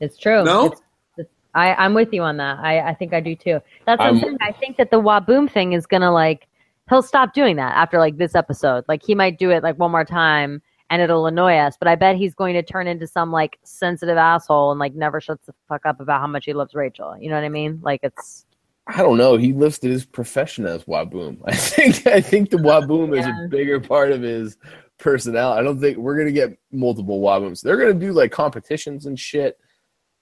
It's 0.00 0.18
true. 0.18 0.44
No? 0.44 0.66
It's, 0.66 0.80
it's, 1.16 1.30
I, 1.54 1.72
I'm 1.74 1.94
with 1.94 2.12
you 2.12 2.22
on 2.22 2.36
that. 2.36 2.58
I, 2.58 2.80
I 2.90 2.94
think 2.94 3.14
I 3.14 3.20
do 3.20 3.34
too. 3.34 3.60
That's 3.86 4.00
I'm 4.00 4.08
I'm- 4.14 4.20
saying. 4.20 4.36
I 4.42 4.52
think 4.52 4.76
that 4.76 4.90
the 4.90 5.00
Waboom 5.00 5.50
thing 5.50 5.72
is 5.72 5.86
gonna 5.86 6.12
like 6.12 6.46
he'll 6.90 7.02
stop 7.02 7.32
doing 7.34 7.56
that 7.56 7.74
after 7.76 7.98
like 7.98 8.16
this 8.18 8.34
episode. 8.34 8.84
Like 8.88 9.02
he 9.02 9.14
might 9.14 9.38
do 9.38 9.50
it 9.50 9.62
like 9.62 9.78
one 9.78 9.90
more 9.90 10.04
time 10.04 10.62
and 10.90 11.02
it'll 11.02 11.26
annoy 11.26 11.56
us. 11.56 11.76
But 11.78 11.88
I 11.88 11.96
bet 11.96 12.16
he's 12.16 12.34
going 12.34 12.54
to 12.54 12.62
turn 12.62 12.86
into 12.86 13.06
some 13.06 13.30
like 13.30 13.58
sensitive 13.62 14.16
asshole 14.16 14.70
and 14.70 14.80
like 14.80 14.94
never 14.94 15.20
shuts 15.20 15.44
the 15.46 15.54
fuck 15.68 15.84
up 15.84 16.00
about 16.00 16.20
how 16.20 16.26
much 16.26 16.44
he 16.46 16.54
loves 16.54 16.74
Rachel. 16.74 17.14
You 17.18 17.28
know 17.28 17.34
what 17.36 17.44
I 17.44 17.48
mean? 17.50 17.80
Like 17.82 18.00
it's 18.02 18.46
I 18.88 19.02
don't 19.02 19.18
know. 19.18 19.36
He 19.36 19.52
listed 19.52 19.90
his 19.90 20.06
profession 20.06 20.66
as 20.66 20.84
Waboom. 20.84 21.38
I 21.44 21.54
think 21.54 22.06
I 22.06 22.20
think 22.20 22.50
the 22.50 22.56
Waboom 22.56 23.18
is 23.18 23.26
a 23.26 23.48
bigger 23.48 23.80
part 23.80 24.10
of 24.10 24.22
his 24.22 24.56
personality. 24.98 25.60
I 25.60 25.62
don't 25.62 25.80
think 25.80 25.98
we're 25.98 26.16
gonna 26.16 26.32
get 26.32 26.58
multiple 26.72 27.20
Wabooms. 27.20 27.60
They're 27.60 27.76
gonna 27.76 27.94
do 27.94 28.12
like 28.12 28.32
competitions 28.32 29.06
and 29.06 29.18
shit. 29.18 29.58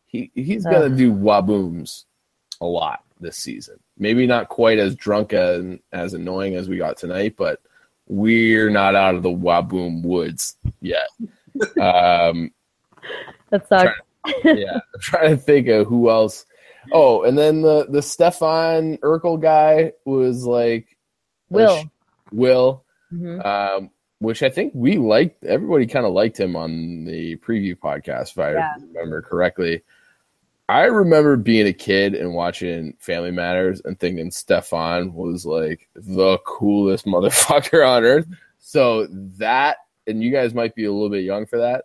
He 0.07 0.31
he's 0.35 0.65
gonna 0.65 0.91
do 0.91 1.13
Wabooms 1.13 2.05
a 2.61 2.67
lot 2.67 3.05
this 3.21 3.37
season. 3.37 3.79
Maybe 3.99 4.27
not 4.27 4.49
quite 4.49 4.79
as 4.79 4.95
drunk 4.97 5.33
and 5.33 5.81
as 5.93 6.15
annoying 6.15 6.57
as 6.57 6.69
we 6.69 6.77
got 6.77 6.97
tonight, 6.97 7.35
but 7.37 7.61
we're 8.09 8.71
not 8.71 8.95
out 8.95 9.15
of 9.15 9.23
the 9.23 9.31
Waboom 9.31 10.03
woods 10.03 10.57
yet. 10.81 11.09
um, 11.81 12.53
that 13.51 13.69
sucks. 13.69 13.99
yeah, 14.45 14.75
I'm 14.75 15.01
trying 15.01 15.31
to 15.31 15.37
think 15.37 15.69
of 15.69 15.87
who 15.87 16.11
else. 16.11 16.47
Oh, 16.93 17.23
and 17.25 17.37
then 17.37 17.63
the 17.63 17.87
the 17.89 18.03
Stefan 18.03 18.97
Urkel 18.99 19.41
guy 19.41 19.93
was 20.05 20.45
like 20.45 20.97
Will. 21.51 21.85
Will, 22.33 22.85
Mhm. 23.13 23.45
um, 23.45 23.91
which 24.19 24.43
I 24.43 24.49
think 24.51 24.73
we 24.75 24.97
liked. 24.99 25.45
Everybody 25.45 25.87
kind 25.87 26.07
of 26.07 26.13
liked 26.13 26.39
him 26.41 26.57
on 26.57 27.05
the 27.05 27.37
preview 27.37 27.77
podcast, 27.77 28.31
if 28.33 28.39
I 28.39 28.53
Yeah. 28.53 28.75
remember 28.81 29.23
correctly. 29.23 29.83
I 30.69 30.87
remember 30.87 31.37
being 31.37 31.69
a 31.69 31.73
kid 31.73 32.15
and 32.17 32.35
watching 32.35 32.95
Family 32.99 33.31
Matters 33.31 33.81
and 33.85 33.99
thinking 34.01 34.33
Stefan 34.33 35.15
was 35.15 35.47
like 35.47 35.89
the 35.95 36.39
coolest 36.39 37.07
motherfucker 37.07 37.87
on 37.89 38.03
earth. 38.05 38.27
So 38.59 39.07
that, 39.39 39.77
and 40.09 40.21
you 40.23 40.33
guys 40.33 40.55
might 40.55 40.75
be 40.75 40.87
a 40.87 40.93
little 40.93 41.11
bit 41.11 41.23
young 41.23 41.47
for 41.47 41.59
that. 41.59 41.85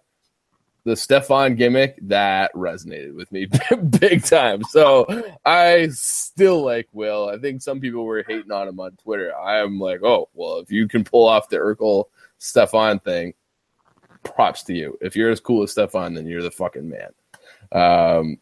The 0.84 0.96
Stefan 0.96 1.56
gimmick 1.56 2.00
that 2.02 2.52
resonated 2.56 3.14
with 3.14 3.32
me 3.32 3.48
big 4.00 4.24
time. 4.24 4.64
So 4.64 5.06
I 5.46 5.90
still 5.92 6.64
like 6.64 6.88
Will. 6.92 7.30
I 7.30 7.38
think 7.38 7.62
some 7.62 7.80
people 7.80 8.04
were 8.04 8.24
hating 8.28 8.52
on 8.52 8.68
him 8.68 8.80
on 8.80 8.92
Twitter. 8.98 9.36
I'm 9.36 9.80
like, 9.80 10.02
oh 10.04 10.30
well, 10.34 10.58
if 10.58 10.72
you 10.72 10.88
can 10.88 11.04
pull 11.04 11.28
off 11.28 11.50
the 11.50 11.58
Urkel 11.58 12.06
Stefan 12.40 13.00
thing, 13.00 13.34
props 14.24 14.64
to 14.64 14.74
you. 14.74 14.98
If 15.02 15.16
you're 15.16 15.30
as 15.30 15.40
cool 15.40 15.64
as 15.64 15.72
Stefan, 15.72 16.16
then 16.16 16.26
you're 16.26 16.42
the 16.42 16.52
fucking 16.52 16.90
man. 16.90 17.12
Um, 17.72 18.38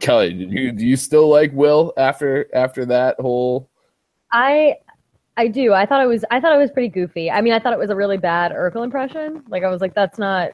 Kelly, 0.00 0.32
do 0.32 0.44
you 0.44 0.72
do 0.72 0.86
you 0.86 0.96
still 0.96 1.28
like 1.28 1.52
Will 1.52 1.92
after 1.96 2.48
after 2.54 2.84
that 2.86 3.16
whole? 3.20 3.68
I 4.32 4.76
I 5.36 5.48
do. 5.48 5.72
I 5.72 5.86
thought 5.86 6.02
it 6.02 6.06
was 6.06 6.24
I 6.30 6.40
thought 6.40 6.54
it 6.54 6.58
was 6.58 6.70
pretty 6.70 6.88
goofy. 6.88 7.30
I 7.30 7.40
mean, 7.40 7.52
I 7.52 7.58
thought 7.58 7.72
it 7.72 7.78
was 7.78 7.90
a 7.90 7.96
really 7.96 8.16
bad 8.16 8.52
Urkel 8.52 8.84
impression. 8.84 9.44
Like 9.48 9.62
I 9.62 9.70
was 9.70 9.80
like, 9.80 9.94
that's 9.94 10.18
not 10.18 10.50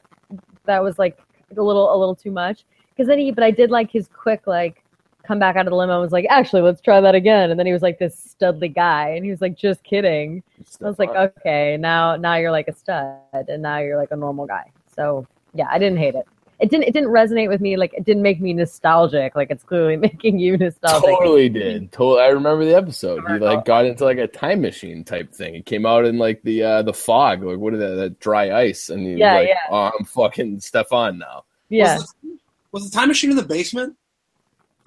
that 0.65 0.83
was 0.83 0.99
like 0.99 1.17
a 1.55 1.61
little 1.61 1.93
a 1.93 1.97
little 1.97 2.15
too 2.15 2.31
much. 2.31 2.65
Because 2.89 3.07
then 3.07 3.19
he, 3.19 3.31
but 3.31 3.43
I 3.43 3.51
did 3.51 3.71
like 3.71 3.91
his 3.91 4.07
quick 4.07 4.47
like 4.47 4.83
come 5.23 5.39
back 5.39 5.55
out 5.55 5.65
of 5.65 5.71
the 5.71 5.75
limo 5.75 5.93
and 5.93 6.01
was 6.01 6.11
like, 6.11 6.27
actually, 6.29 6.61
let's 6.61 6.81
try 6.81 7.01
that 7.01 7.15
again. 7.15 7.49
And 7.49 7.59
then 7.59 7.65
he 7.65 7.73
was 7.73 7.81
like 7.81 7.99
this 7.99 8.35
studly 8.39 8.73
guy, 8.73 9.09
and 9.09 9.25
he 9.25 9.31
was 9.31 9.41
like, 9.41 9.57
just 9.57 9.83
kidding. 9.83 10.43
I 10.81 10.85
was 10.85 10.99
like, 10.99 11.09
okay, 11.09 11.77
now 11.77 12.15
now 12.15 12.35
you're 12.35 12.51
like 12.51 12.67
a 12.67 12.73
stud, 12.73 13.19
and 13.33 13.61
now 13.61 13.79
you're 13.79 13.97
like 13.97 14.11
a 14.11 14.15
normal 14.15 14.45
guy. 14.45 14.71
So 14.95 15.27
yeah, 15.53 15.67
I 15.69 15.79
didn't 15.79 15.97
hate 15.97 16.15
it. 16.15 16.27
It 16.59 16.69
didn't 16.69 16.83
it 16.87 16.93
didn't 16.93 17.09
resonate 17.09 17.49
with 17.49 17.59
me. 17.59 17.75
Like 17.75 17.93
it 17.93 18.05
didn't 18.05 18.21
make 18.23 18.39
me 18.39 18.53
nostalgic. 18.53 19.35
Like 19.35 19.51
it's 19.51 19.63
clearly 19.63 19.97
making 20.07 20.39
you 20.39 20.57
nostalgic. 20.57 21.09
totally 21.09 21.49
did. 21.49 21.91
Totally, 21.91 22.21
I 22.21 22.27
remember 22.27 22.63
the 22.65 22.75
episode. 22.75 23.23
He 23.27 23.39
like 23.39 23.65
got 23.65 23.85
into 23.85 24.05
like 24.05 24.17
a 24.17 24.27
time 24.27 24.61
machine 24.61 25.03
type 25.03 25.33
thing. 25.33 25.55
it 25.55 25.65
came 25.65 25.85
out 25.85 26.05
in 26.05 26.17
like 26.17 26.41
the 26.43 26.63
uh 26.63 26.81
the 26.81 26.93
fog, 26.93 27.43
like 27.43 27.57
what 27.57 27.73
is 27.73 27.79
that, 27.81 27.95
that 27.95 28.19
dry 28.19 28.57
ice, 28.57 28.89
and 28.89 29.01
he 29.05 29.11
was 29.11 29.19
Yeah, 29.19 29.33
like, 29.33 29.47
yeah. 29.49 29.55
"Oh, 29.69 29.91
I'm 29.99 30.05
fucking 30.05 30.59
Stefan 30.61 31.17
now." 31.17 31.43
Yeah. 31.69 31.95
Was 31.97 32.13
the, 32.23 32.37
was 32.71 32.89
the 32.89 32.97
time 32.97 33.09
machine 33.09 33.31
in 33.31 33.35
the 33.37 33.43
basement? 33.43 33.97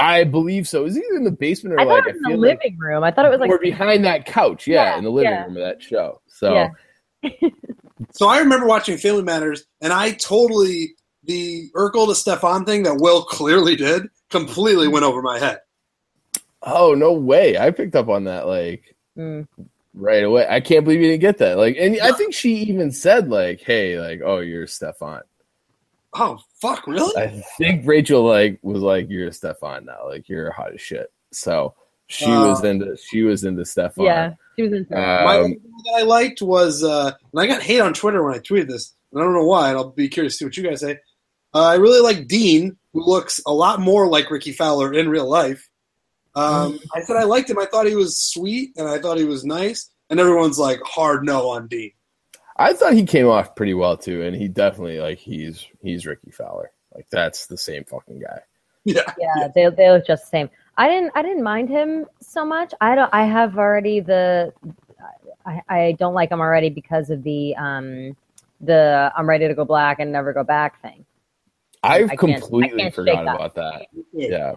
I 0.01 0.23
believe 0.25 0.69
so. 0.69 0.85
Is 0.85 0.95
he 0.95 1.03
in 1.17 1.25
the 1.25 1.31
basement 1.33 1.75
or 1.75 1.81
I 1.81 1.85
like 1.85 2.07
it 2.07 2.13
was 2.13 2.17
in 2.17 2.23
the 2.23 2.29
feel 2.31 2.39
like 2.39 2.59
living 2.63 2.79
room. 2.79 3.03
I 3.03 3.11
thought 3.11 3.25
it 3.27 3.31
was 3.31 3.41
like 3.41 3.51
or 3.51 3.59
behind 3.59 4.05
that 4.05 4.27
couch? 4.27 4.67
Yeah, 4.67 4.93
Yeah, 4.93 4.99
in 4.99 5.05
the 5.05 5.11
living 5.11 5.33
yeah. 5.33 5.43
room 5.45 5.57
of 5.57 5.63
that 5.65 5.83
show. 5.83 6.21
So 6.29 6.53
Yeah. 6.55 6.71
So 8.13 8.29
I 8.29 8.39
remember 8.39 8.65
watching 8.67 8.97
Family 8.97 9.25
Matters, 9.25 9.65
and 9.81 9.93
I 9.93 10.13
totally 10.13 10.95
the 11.29 11.71
Urkel 11.77 12.09
to 12.09 12.15
Stefan 12.15 12.65
thing 12.65 12.83
that 12.83 12.97
Will 12.97 13.23
clearly 13.23 13.77
did 13.77 14.09
completely 14.31 14.89
went 14.89 15.05
over 15.05 15.23
my 15.23 15.39
head. 15.39 15.61
oh 16.63 16.95
no 16.95 17.13
way! 17.13 17.57
I 17.57 17.71
picked 17.71 17.95
up 17.95 18.09
on 18.09 18.25
that 18.25 18.47
like 18.49 18.97
Mm. 19.17 19.47
right 19.95 20.23
away. 20.25 20.47
I 20.49 20.61
can't 20.61 20.85
believe 20.85 21.01
you 21.01 21.09
didn't 21.09 21.21
get 21.23 21.39
that. 21.39 21.59
Like, 21.59 21.77
and 21.79 21.99
I 22.01 22.13
think 22.13 22.33
she 22.35 22.55
even 22.63 22.91
said 22.93 23.29
like, 23.29 23.61
"Hey, 23.61 23.99
like, 24.01 24.21
oh, 24.25 24.39
you're 24.41 24.67
Stefan." 24.67 25.23
Oh 26.15 26.39
fuck, 26.61 26.87
really? 26.87 27.15
I 27.21 27.43
think 27.59 27.87
Rachel 27.87 28.23
like 28.25 28.59
was 28.63 28.81
like, 28.83 29.09
"You're 29.11 29.31
Stefan 29.33 29.85
now. 29.85 30.07
Like, 30.07 30.29
you're 30.29 30.51
hot 30.53 30.73
as 30.73 30.81
shit." 30.81 31.13
So 31.33 31.75
she 32.07 32.25
Uh, 32.27 32.49
was 32.49 32.65
into 32.65 32.97
she 32.97 33.23
was 33.23 33.45
into 33.45 33.65
Stefan. 33.65 34.05
yeah, 34.05 34.33
she 34.57 34.63
was 34.63 34.73
into 34.73 34.93
it. 34.93 34.97
My 34.97 35.37
Um, 35.37 35.45
other 35.45 35.49
guy 35.49 35.55
that 35.85 35.95
I 35.99 36.03
liked 36.03 36.41
was, 36.43 36.83
uh, 36.85 37.13
and 37.33 37.41
I 37.41 37.47
got 37.47 37.61
hate 37.63 37.81
on 37.81 37.93
Twitter 37.93 38.25
when 38.25 38.35
I 38.35 38.39
tweeted 38.39 38.69
this, 38.69 38.95
and 39.13 39.21
I 39.21 39.25
don't 39.25 39.35
know 39.35 39.45
why, 39.45 39.69
and 39.69 39.77
I'll 39.79 39.91
be 39.91 40.09
curious 40.09 40.35
to 40.35 40.39
see 40.39 40.45
what 40.47 40.57
you 40.57 40.63
guys 40.63 40.81
say. 40.81 40.99
Uh, 41.55 41.65
I 41.65 41.75
really 41.77 42.01
like 42.01 42.29
Dean, 42.29 42.77
who 42.93 43.05
looks 43.05 43.41
a 43.47 43.53
lot 43.53 43.81
more 43.81 44.07
like 44.09 44.31
Rickie 44.31 44.53
Fowler 44.53 44.93
in 44.93 45.09
real 45.09 45.29
life. 45.29 45.69
Um, 46.35 46.79
I 46.95 47.01
said 47.01 47.17
I 47.17 47.25
liked 47.25 47.51
him. 47.51 47.59
I 47.59 47.65
thought 47.65 47.87
he 47.87 47.97
was 47.97 48.19
sweet, 48.19 48.71
and 48.77 48.89
I 48.89 48.99
thought 48.99 49.19
he 49.19 49.25
was 49.25 49.45
nice, 49.45 49.91
and 50.11 50.21
everyone's 50.21 50.59
like 50.59 50.81
hard 50.83 51.25
no 51.25 51.49
on 51.51 51.67
Dean. 51.67 51.93
I 52.57 52.73
thought 52.73 52.95
he 52.95 53.05
came 53.05 53.27
off 53.27 53.55
pretty 53.55 53.75
well 53.75 53.97
too, 53.97 54.23
and 54.23 54.37
he 54.37 54.49
definitely 54.49 55.01
like 55.01 55.19
he's 55.19 55.67
he's 55.83 56.07
Rickie 56.07 56.31
Fowler. 56.31 56.71
Like 56.95 57.07
that's 57.11 57.47
the 57.47 57.57
same 57.57 57.85
fucking 57.85 58.21
guy. 58.21 58.41
Yeah, 58.85 59.03
yeah, 59.19 59.49
they 59.55 59.69
they 59.69 59.91
look 59.91 60.07
just 60.07 60.23
the 60.23 60.29
same. 60.29 60.51
I 60.79 60.89
didn't 60.89 61.13
I 61.15 61.21
didn't 61.21 61.43
mind 61.43 61.69
him 61.69 62.07
so 62.23 62.43
much. 62.43 62.73
I 62.81 62.95
don't. 62.95 63.13
I 63.13 63.25
have 63.27 63.59
already 63.59 64.01
the. 64.01 64.55
I, 65.45 65.61
I 65.69 65.93
don't 65.99 66.15
like 66.15 66.31
him 66.31 66.41
already 66.41 66.71
because 66.71 67.11
of 67.11 67.23
the 67.23 67.55
um 67.57 68.17
the 68.63 69.13
I'm 69.15 69.29
ready 69.29 69.47
to 69.47 69.55
go 69.55 69.67
black 69.67 69.99
and 69.99 70.11
never 70.11 70.33
go 70.33 70.43
back 70.43 70.81
thing. 70.81 71.05
I've 71.83 72.11
I 72.11 72.17
can't- 72.17 72.37
I 72.37 72.41
completely 72.41 72.79
can't 72.81 72.95
forgot 72.95 73.25
that. 73.25 73.35
about 73.37 73.55
that. 73.55 73.87
Yeah, 74.13 74.55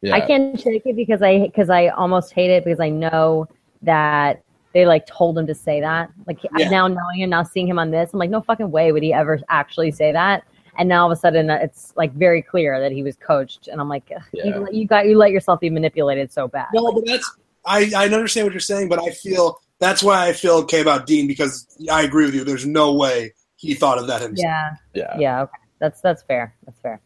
yeah. 0.00 0.14
I 0.14 0.20
can't 0.20 0.58
shake 0.58 0.82
it 0.86 0.96
because 0.96 1.22
I 1.22 1.40
because 1.40 1.70
I 1.70 1.88
almost 1.88 2.32
hate 2.32 2.50
it 2.50 2.64
because 2.64 2.80
I 2.80 2.88
know 2.88 3.46
that 3.82 4.42
they 4.72 4.86
like 4.86 5.06
told 5.06 5.36
him 5.38 5.46
to 5.46 5.54
say 5.54 5.80
that. 5.80 6.10
Like 6.26 6.38
Yeah. 6.56 6.70
now 6.70 6.88
knowing 6.88 7.20
him, 7.20 7.30
now 7.30 7.42
seeing 7.42 7.68
him 7.68 7.78
on 7.78 7.90
this, 7.90 8.10
I'm 8.12 8.18
like, 8.18 8.30
no 8.30 8.40
fucking 8.40 8.70
way 8.70 8.90
would 8.92 9.02
he 9.02 9.12
ever 9.12 9.38
actually 9.48 9.90
say 9.90 10.12
that. 10.12 10.44
And 10.78 10.88
now 10.88 11.02
all 11.04 11.12
of 11.12 11.18
a 11.18 11.20
sudden, 11.20 11.50
uh, 11.50 11.58
it's 11.62 11.92
like 11.96 12.14
very 12.14 12.40
clear 12.40 12.80
that 12.80 12.90
he 12.92 13.02
was 13.02 13.14
coached, 13.16 13.68
and 13.68 13.78
I'm 13.80 13.88
like, 13.90 14.10
Yeah. 14.32 14.44
you, 14.44 14.68
you 14.72 14.86
got 14.86 15.06
you 15.06 15.18
let 15.18 15.30
yourself 15.30 15.60
be 15.60 15.68
manipulated 15.68 16.32
so 16.32 16.48
bad. 16.48 16.68
No, 16.72 16.90
but 16.92 17.04
that's 17.06 17.30
I, 17.66 17.92
I 17.94 18.06
understand 18.08 18.46
what 18.46 18.54
you're 18.54 18.60
saying, 18.60 18.88
but 18.88 18.98
I 18.98 19.10
feel 19.10 19.60
that's 19.78 20.02
why 20.02 20.26
I 20.26 20.32
feel 20.32 20.54
okay 20.60 20.80
about 20.80 21.06
Dean 21.06 21.26
because 21.26 21.66
I 21.90 22.02
agree 22.04 22.24
with 22.24 22.34
you. 22.34 22.42
There's 22.44 22.64
no 22.66 22.94
way 22.94 23.34
he 23.56 23.74
thought 23.74 23.98
of 23.98 24.06
that 24.06 24.22
himself. 24.22 24.38
Yeah, 24.46 24.70
yeah, 24.94 25.18
yeah, 25.18 25.42
okay, 25.42 25.52
that's 25.82 26.00
that's 26.00 26.22
fair. 26.22 26.54
That's 26.64 26.78
fair. 26.80 27.00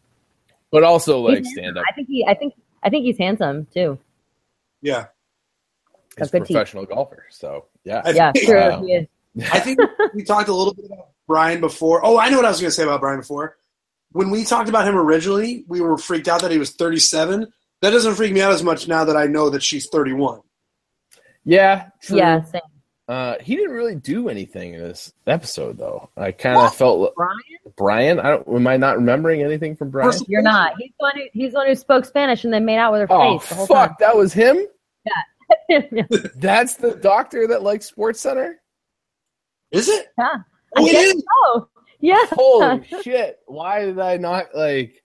But 0.71 0.85
also 0.85 1.21
like 1.21 1.39
He's 1.39 1.53
stand 1.53 1.79
up. 1.79 1.85
I 1.89 1.93
think 1.95 2.09
he, 2.09 2.25
I 2.27 2.35
think, 2.35 2.55
I 2.83 2.91
think 2.91 3.05
he's 3.05 3.17
handsome 3.19 3.67
too. 3.73 3.99
Yeah. 4.83 5.07
He's 6.19 6.29
a 6.29 6.31
good 6.33 6.47
teeth. 6.47 6.55
professional 6.55 6.85
golfer. 6.87 7.25
So 7.31 7.65
yeah. 7.85 8.03
I 8.05 8.11
Yeah, 8.11 8.33
think- 8.33 8.45
sure. 8.47 8.59
Wow. 8.71 8.79
Um, 8.79 8.85
he 8.87 8.93
is. 8.93 9.07
I 9.53 9.61
think 9.61 9.81
we 10.15 10.23
talked 10.23 10.49
a 10.49 10.55
little 10.55 10.75
bit 10.75 10.85
about 10.87 11.09
Bryan 11.27 11.61
before. 11.61 12.05
Oh, 12.05 12.19
I 12.19 12.29
know 12.31 12.37
what 12.37 12.45
I 12.45 12.49
was 12.51 12.61
going 12.61 12.69
to 12.71 12.75
say 12.75 12.83
about 12.85 13.01
Bryan 13.01 13.21
before. 13.21 13.57
When 14.13 14.31
we 14.31 14.45
talked 14.45 14.69
about 14.69 14.87
him 14.89 14.97
originally, 14.97 15.65
we 15.69 15.81
were 15.81 15.99
freaked 15.99 16.29
out 16.29 16.41
that 16.43 16.51
he 16.51 16.59
was 16.59 16.71
37. 16.73 17.47
That 17.83 17.91
doesn't 17.91 18.15
freak 18.15 18.33
me 18.33 18.41
out 18.41 18.53
as 18.53 18.63
much 18.63 18.89
now 18.89 19.05
that 19.05 19.17
I 19.17 19.27
know 19.27 19.51
that 19.51 19.63
she's 19.63 19.89
31. 19.91 20.41
Yeah, 21.45 21.89
true. 22.03 22.17
Yeah, 22.19 22.43
same. 22.45 22.61
Uh, 23.09 23.37
he 23.41 23.55
didn't 23.55 23.71
really 23.71 23.95
do 23.95 24.29
anything 24.29 24.75
in 24.75 24.81
this 24.81 25.13
episode, 25.29 25.79
though. 25.79 26.11
I 26.17 26.33
kind 26.33 26.57
of 26.59 26.75
felt 26.75 27.01
li- 27.01 27.11
Bryan, 27.17 27.39
Bryan. 27.77 28.21
I 28.21 28.31
don't. 28.31 28.49
Am 28.49 28.67
I 28.67 28.77
not 28.77 28.97
remembering 28.97 29.43
anything 29.43 29.77
from 29.77 29.91
Bryan? 29.91 30.11
First- 30.11 30.29
you're 30.29 30.43
not. 30.43 30.73
He's 30.79 30.91
the 30.99 31.05
one 31.05 31.13
who 31.17 31.23
he's 31.33 31.53
the 31.53 31.59
one 31.59 31.67
who 31.69 31.75
spoke 31.77 32.05
Spanish 32.05 32.43
and 32.45 32.53
then 32.53 32.65
made 32.65 32.79
out 32.79 32.91
with 32.93 33.03
her 33.03 33.07
Oh 33.11 33.39
face 33.39 33.49
the 33.49 33.55
whole 33.55 33.67
fuck! 33.67 33.99
That 34.01 34.17
was 34.17 34.33
him. 34.33 34.59
yeah. 35.69 35.83
That's 36.37 36.75
the 36.77 36.97
doctor 36.97 37.47
that 37.47 37.63
likes 37.63 37.87
Sports 37.87 38.21
Center. 38.21 38.61
Is 39.71 39.89
it? 39.89 40.09
Yeah. 40.19 40.29
Oh, 40.77 40.85
I 40.85 40.89
it 40.89 40.93
guess 40.93 41.15
is. 41.15 41.25
so. 41.45 41.69
Yeah. 42.01 42.27
Holy 42.33 42.87
shit! 43.03 43.39
Why 43.47 43.85
did 43.85 44.01
I 44.01 44.17
not 44.17 44.47
like? 44.55 45.01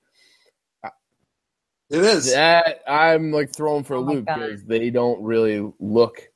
It 1.92 2.00
is. 2.00 2.34
That 2.34 2.82
I'm 2.88 3.32
like 3.32 3.54
thrown 3.54 3.84
for 3.84 3.94
a 3.96 4.00
Oh 4.00 4.04
loop 4.04 4.26
because 4.26 4.64
they 4.64 4.90
don't 4.90 5.22
really 5.22 5.72
look 5.80 6.31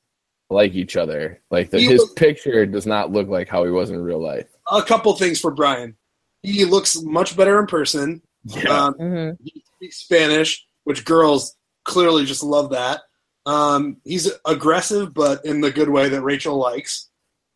like 0.50 0.74
each 0.74 0.96
other. 0.96 1.40
Like 1.50 1.70
the, 1.70 1.80
his 1.80 2.00
look- 2.00 2.16
picture 2.16 2.66
does 2.66 2.86
not 2.86 3.12
look 3.12 3.28
like 3.28 3.48
how 3.48 3.64
he 3.64 3.70
was 3.70 3.90
in 3.90 3.98
real 4.00 4.22
life. 4.22 4.46
A 4.70 4.82
couple 4.82 5.14
things 5.16 5.40
for 5.40 5.50
Bryan. 5.50 5.96
He 6.42 6.64
looks 6.64 7.00
much 7.02 7.36
better 7.36 7.58
in 7.58 7.66
person. 7.66 8.22
Yeah, 8.44 8.84
Um, 8.86 8.94
hmm 8.94 9.30
he 9.42 9.64
speaks 9.76 9.96
Spanish, 9.98 10.64
which 10.84 11.04
girls 11.04 11.56
clearly 11.84 12.24
just 12.24 12.42
love 12.44 12.70
that. 12.70 13.00
Um, 13.44 13.98
he's 14.04 14.30
aggressive, 14.44 15.12
but 15.14 15.44
in 15.44 15.60
the 15.60 15.70
good 15.70 15.88
way 15.88 16.08
that 16.08 16.22
Rachel 16.22 16.56
likes. 16.56 17.08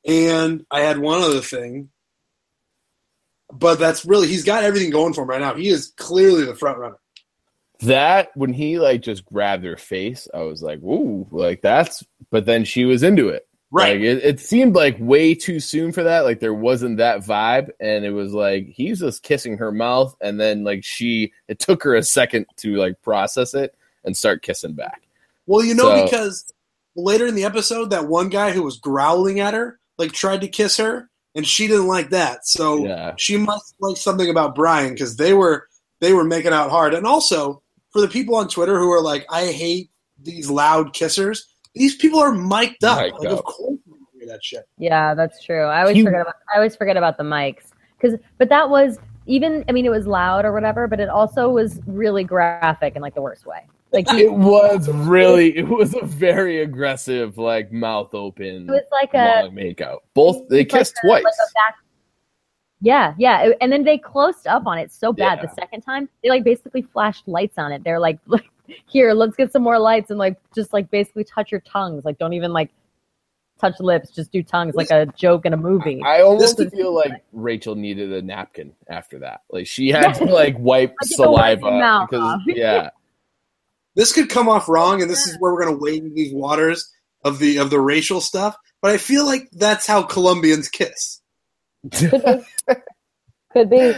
And 0.06 0.64
I 0.70 0.80
had 0.80 0.98
one 0.98 1.20
other 1.22 1.40
thing, 1.40 1.90
but 3.52 3.78
that's 3.78 4.04
really 4.04 4.28
he's 4.28 4.44
got 4.44 4.64
everything 4.64 4.90
going 4.90 5.12
for 5.14 5.22
him 5.22 5.30
right 5.30 5.40
now. 5.40 5.54
He 5.54 5.68
is 5.68 5.92
clearly 5.96 6.44
the 6.44 6.54
front 6.54 6.78
runner. 6.78 6.96
That 7.82 8.30
when 8.34 8.52
he 8.52 8.78
like 8.78 9.00
just 9.02 9.24
grabbed 9.24 9.64
her 9.64 9.76
face, 9.76 10.28
I 10.34 10.42
was 10.42 10.62
like, 10.62 10.82
"Ooh!" 10.82 11.26
Like 11.30 11.62
that's. 11.62 12.04
But 12.30 12.44
then 12.46 12.64
she 12.64 12.84
was 12.84 13.02
into 13.02 13.28
it. 13.28 13.46
Like 13.72 14.00
it, 14.00 14.24
it 14.24 14.40
seemed 14.40 14.74
like 14.74 14.96
way 14.98 15.34
too 15.34 15.60
soon 15.60 15.92
for 15.92 16.02
that. 16.02 16.20
Like 16.22 16.40
there 16.40 16.52
wasn't 16.52 16.98
that 16.98 17.20
vibe, 17.20 17.70
and 17.80 18.04
it 18.04 18.10
was 18.10 18.32
like 18.34 18.66
he's 18.66 19.00
just 19.00 19.22
kissing 19.22 19.58
her 19.58 19.72
mouth, 19.72 20.14
and 20.20 20.38
then 20.40 20.64
like 20.64 20.84
she. 20.84 21.32
It 21.48 21.58
took 21.58 21.82
her 21.84 21.94
a 21.94 22.02
second 22.02 22.46
to 22.56 22.74
like 22.76 23.00
process 23.02 23.54
it 23.54 23.74
and 24.04 24.16
start 24.16 24.42
kissing 24.42 24.72
back. 24.74 25.02
Well, 25.46 25.64
you 25.64 25.74
know, 25.74 25.84
So- 25.84 26.04
because 26.04 26.52
later 26.96 27.26
in 27.26 27.34
the 27.34 27.44
episode, 27.44 27.90
that 27.90 28.08
one 28.08 28.28
guy 28.28 28.50
who 28.52 28.62
was 28.62 28.76
growling 28.78 29.40
at 29.40 29.54
her, 29.54 29.78
like, 29.98 30.12
tried 30.12 30.40
to 30.42 30.48
kiss 30.48 30.76
her, 30.78 31.08
and 31.34 31.46
she 31.46 31.66
didn't 31.68 31.86
like 31.86 32.10
that. 32.10 32.46
So 32.46 32.84
Yeah. 32.84 33.14
she 33.16 33.36
must 33.36 33.74
like 33.80 33.96
something 33.96 34.28
about 34.28 34.54
Bryan 34.54 34.92
because 34.92 35.16
they 35.16 35.32
were 35.32 35.66
they 36.00 36.12
were 36.12 36.24
making 36.24 36.52
out 36.52 36.70
hard. 36.70 36.92
And 36.94 37.06
also 37.06 37.62
for 37.92 38.00
the 38.00 38.08
people 38.08 38.34
on 38.36 38.48
Twitter 38.48 38.78
who 38.78 38.90
are 38.90 39.02
like, 39.02 39.26
I 39.30 39.46
hate 39.46 39.90
these 40.22 40.50
loud 40.50 40.94
kissers. 40.94 41.40
These 41.74 41.96
people 41.96 42.18
are 42.20 42.32
mic'd 42.32 42.84
up. 42.84 43.00
Mic'd 43.00 43.18
like, 43.18 43.28
up. 43.32 43.38
of 43.38 43.44
course, 43.44 43.78
you 43.86 43.96
hear 44.18 44.28
that 44.28 44.44
shit. 44.44 44.64
Yeah, 44.78 45.14
that's 45.14 45.42
true. 45.44 45.64
I 45.64 45.80
always 45.82 45.96
He- 45.96 46.02
forget 46.04 46.20
about 46.22 46.34
I 46.52 46.56
always 46.56 46.76
forget 46.76 46.96
about 46.96 47.16
the 47.18 47.24
mics 47.24 47.68
because, 48.00 48.18
but 48.38 48.48
that 48.48 48.68
was 48.70 48.98
even. 49.26 49.64
I 49.68 49.72
mean, 49.72 49.86
it 49.86 49.90
was 49.90 50.06
loud 50.06 50.44
or 50.44 50.52
whatever, 50.52 50.88
but 50.88 50.98
it 51.00 51.08
also 51.08 51.48
was 51.50 51.80
really 51.86 52.24
graphic 52.24 52.96
in 52.96 53.02
like 53.02 53.14
the 53.14 53.22
worst 53.22 53.46
way. 53.46 53.66
Like 53.92 54.06
It 54.12 54.32
was 54.32 54.88
really. 54.92 55.56
It 55.56 55.68
was 55.68 55.94
a 55.94 56.04
very 56.04 56.62
aggressive, 56.62 57.38
like 57.38 57.72
mouth 57.72 58.14
open, 58.14 58.68
it 58.68 58.70
was 58.70 58.82
like 58.92 59.10
a 59.14 59.42
long 59.46 59.54
makeout. 59.54 59.98
Both 60.14 60.48
they 60.48 60.60
It's 60.62 60.72
like 60.72 60.80
kissed 60.80 60.94
a- 61.04 61.06
twice. 61.06 61.24
like 61.24 61.32
a 61.34 61.52
back- 61.54 61.74
yeah, 62.80 63.14
yeah, 63.18 63.50
and 63.60 63.70
then 63.72 63.84
they 63.84 63.98
closed 63.98 64.46
up 64.46 64.66
on 64.66 64.78
it 64.78 64.90
so 64.92 65.12
bad 65.12 65.38
Yeah. 65.38 65.46
the 65.46 65.54
second 65.54 65.82
time. 65.82 66.08
They 66.22 66.30
like 66.30 66.44
basically 66.44 66.82
flashed 66.82 67.26
lights 67.28 67.58
on 67.58 67.72
it. 67.72 67.84
They're 67.84 68.00
like, 68.00 68.18
like, 68.26 68.44
here, 68.86 69.12
let's 69.12 69.36
get 69.36 69.52
some 69.52 69.62
more 69.62 69.78
lights 69.78 70.10
and 70.10 70.18
like 70.18 70.36
just 70.54 70.72
like 70.72 70.90
basically 70.90 71.24
touch 71.24 71.50
your 71.50 71.60
tongues. 71.60 72.04
Like, 72.04 72.18
don't 72.18 72.32
even 72.32 72.52
like 72.52 72.70
touch 73.60 73.78
lips, 73.80 74.10
just 74.10 74.32
do 74.32 74.42
tongues 74.42 74.74
like 74.74 74.90
a 74.90 75.04
joke 75.16 75.44
in 75.44 75.52
a 75.52 75.56
movie. 75.56 76.00
I 76.02 76.22
almost 76.22 76.56
This- 76.56 76.70
feel 76.72 76.94
like 76.94 77.12
Rachel 77.32 77.74
needed 77.74 78.10
a 78.12 78.22
napkin 78.22 78.72
after 78.88 79.18
that. 79.18 79.42
Like 79.50 79.66
she 79.66 79.90
had 79.90 80.12
to 80.14 80.24
like 80.24 80.56
wipe 80.58 80.94
Like, 81.02 81.16
go 81.18 81.32
wipe 81.32 81.60
saliva 81.60 81.76
your 81.76 82.06
because 82.10 82.40
yeah, 82.46 82.90
This 83.96 84.12
could 84.12 84.28
come 84.30 84.48
off 84.48 84.68
wrong, 84.68 85.02
and 85.02 85.10
this 85.10 85.26
is 85.26 85.36
where 85.40 85.52
we're 85.52 85.64
gonna 85.64 85.76
wade 85.76 86.04
in 86.04 86.14
these 86.14 86.32
waters 86.32 86.88
of 87.24 87.38
the 87.38 87.58
of 87.58 87.68
the 87.70 87.80
racial 87.80 88.20
stuff. 88.20 88.56
But 88.80 88.92
I 88.92 88.96
feel 88.96 89.26
like 89.26 89.50
that's 89.52 89.86
how 89.86 90.02
Colombians 90.04 90.68
kiss. 90.68 91.19
Could 93.52 93.68
be. 93.70 93.92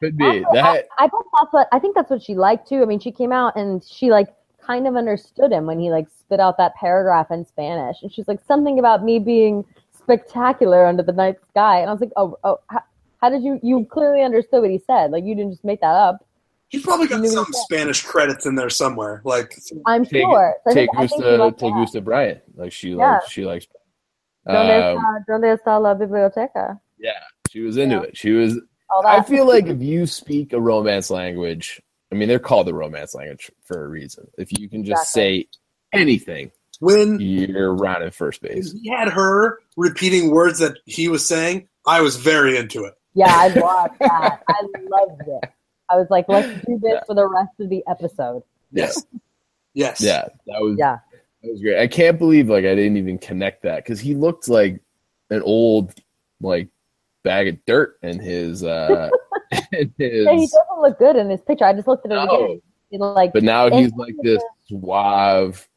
could 0.00 0.16
be 0.16 0.24
could 0.24 0.44
Also, 0.44 0.54
that. 0.54 0.86
I 0.98 1.06
bet 1.06 1.12
that's 1.40 1.52
what 1.52 1.68
I 1.72 1.78
think 1.78 1.94
that's 1.96 2.10
what 2.10 2.22
she 2.22 2.34
liked 2.34 2.68
too. 2.68 2.82
I 2.82 2.84
mean, 2.84 3.00
she 3.00 3.10
came 3.10 3.32
out 3.32 3.56
and 3.56 3.82
she 3.84 4.10
like 4.10 4.28
kind 4.64 4.86
of 4.86 4.94
understood 4.96 5.50
him 5.52 5.66
when 5.66 5.78
he 5.80 5.90
like 5.90 6.06
spit 6.16 6.38
out 6.40 6.56
that 6.58 6.74
paragraph 6.76 7.30
in 7.30 7.44
Spanish, 7.44 8.02
and 8.02 8.12
she's 8.12 8.28
like 8.28 8.40
something 8.46 8.78
about 8.78 9.02
me 9.04 9.18
being 9.18 9.64
spectacular 9.96 10.86
under 10.86 11.02
the 11.02 11.12
night 11.12 11.36
sky, 11.50 11.80
and 11.80 11.88
I 11.88 11.92
was 11.92 12.00
like, 12.00 12.12
oh, 12.16 12.36
oh, 12.44 12.58
how, 12.68 12.82
how 13.20 13.30
did 13.30 13.42
you? 13.42 13.58
You 13.62 13.84
clearly 13.90 14.22
understood 14.22 14.60
what 14.62 14.70
he 14.70 14.78
said. 14.86 15.10
Like 15.10 15.24
you 15.24 15.34
didn't 15.34 15.52
just 15.52 15.64
make 15.64 15.80
that 15.80 15.94
up. 15.94 16.24
He's 16.68 16.82
probably 16.82 17.06
got 17.08 17.24
some. 17.26 17.46
Spanish 17.52 18.02
credits 18.02 18.46
in 18.46 18.54
there 18.54 18.70
somewhere. 18.70 19.22
Like 19.24 19.56
I'm 19.86 20.04
Take- 20.04 20.22
sure. 20.22 20.54
So 20.66 20.74
Take 20.74 20.90
think, 20.90 20.98
I 20.98 21.06
think 21.06 21.22
she 21.24 21.36
Gusta, 21.36 21.54
take. 21.58 21.74
Gusta 21.74 22.00
Bryant. 22.00 22.40
Like 22.56 22.72
she 22.72 22.90
Yeah. 22.90 23.12
likes 23.14 23.30
she 23.30 23.44
likes. 23.44 23.66
¿Dónde, 24.46 24.92
Um, 24.92 24.98
está, 24.98 25.24
¿Dónde 25.26 25.52
está 25.58 25.78
la 25.82 25.94
biblioteca? 25.94 26.78
Yeah, 26.98 27.12
she 27.50 27.60
was 27.60 27.76
into 27.76 27.96
Yeah. 27.96 28.02
it. 28.02 28.16
She 28.16 28.30
was. 28.32 28.58
I 29.04 29.22
feel 29.22 29.46
like 29.46 29.66
if 29.66 29.80
you 29.82 30.06
speak 30.06 30.52
a 30.52 30.60
romance 30.60 31.10
language, 31.10 31.80
I 32.12 32.14
mean, 32.14 32.28
they're 32.28 32.38
called 32.38 32.66
the 32.68 32.74
romance 32.74 33.14
language 33.14 33.50
for 33.64 33.84
a 33.84 33.88
reason. 33.88 34.28
If 34.38 34.56
you 34.58 34.68
can 34.68 34.84
just 34.84 35.12
say 35.12 35.46
anything, 35.92 36.52
when 36.80 37.18
you're 37.20 37.74
around 37.74 38.02
in 38.02 38.10
first 38.12 38.40
base. 38.42 38.72
he 38.72 38.88
had 38.90 39.08
her 39.08 39.58
repeating 39.76 40.30
words 40.30 40.58
that 40.60 40.76
he 40.84 41.08
was 41.08 41.26
saying, 41.26 41.68
I 41.86 42.02
was 42.02 42.16
very 42.16 42.56
into 42.56 42.84
it. 42.84 42.94
yeah, 43.14 43.26
I 43.34 43.48
loved 43.48 43.98
that. 44.00 44.42
I 44.48 44.62
loved 44.88 45.22
it. 45.26 45.50
I 45.90 45.96
was 45.96 46.06
like, 46.10 46.26
let's 46.28 46.48
do 46.66 46.78
this 46.80 46.92
Yeah. 46.94 47.00
for 47.06 47.14
the 47.14 47.26
rest 47.26 47.50
of 47.60 47.68
the 47.70 47.82
episode. 47.88 48.42
Yes. 48.72 49.04
Yes. 49.76 50.00
Yeah, 50.00 50.28
that 50.46 50.60
was 50.60 50.76
Yeah. 50.78 50.98
that 51.42 51.50
was 51.50 51.60
great. 51.60 51.80
I 51.80 51.88
can't 51.88 52.16
believe 52.16 52.48
like 52.48 52.64
I 52.64 52.76
didn't 52.76 52.96
even 52.96 53.18
connect 53.18 53.64
that 53.64 53.78
because 53.84 53.98
he 53.98 54.14
looked 54.14 54.48
like 54.48 54.80
an 55.30 55.42
old 55.42 55.92
like 56.40 56.68
bag 57.24 57.48
of 57.48 57.64
dirt 57.66 57.98
in 58.02 58.20
his 58.20 58.62
uh 58.62 59.10
in 59.72 59.92
his 59.98 60.24
Yeah, 60.26 60.32
he 60.34 60.46
doesn't 60.46 60.80
look 60.80 60.98
good 60.98 61.16
in 61.16 61.28
this 61.28 61.40
picture. 61.40 61.64
I 61.64 61.72
just 61.72 61.88
looked 61.88 62.06
at 62.06 62.12
it 62.12 62.14
No. 62.14 62.44
again. 62.44 62.62
He 62.90 62.98
like 62.98 63.32
but 63.32 63.42
now 63.42 63.68
he's 63.70 63.92
like 63.94 64.14
this 64.22 64.42
suave 64.68 65.68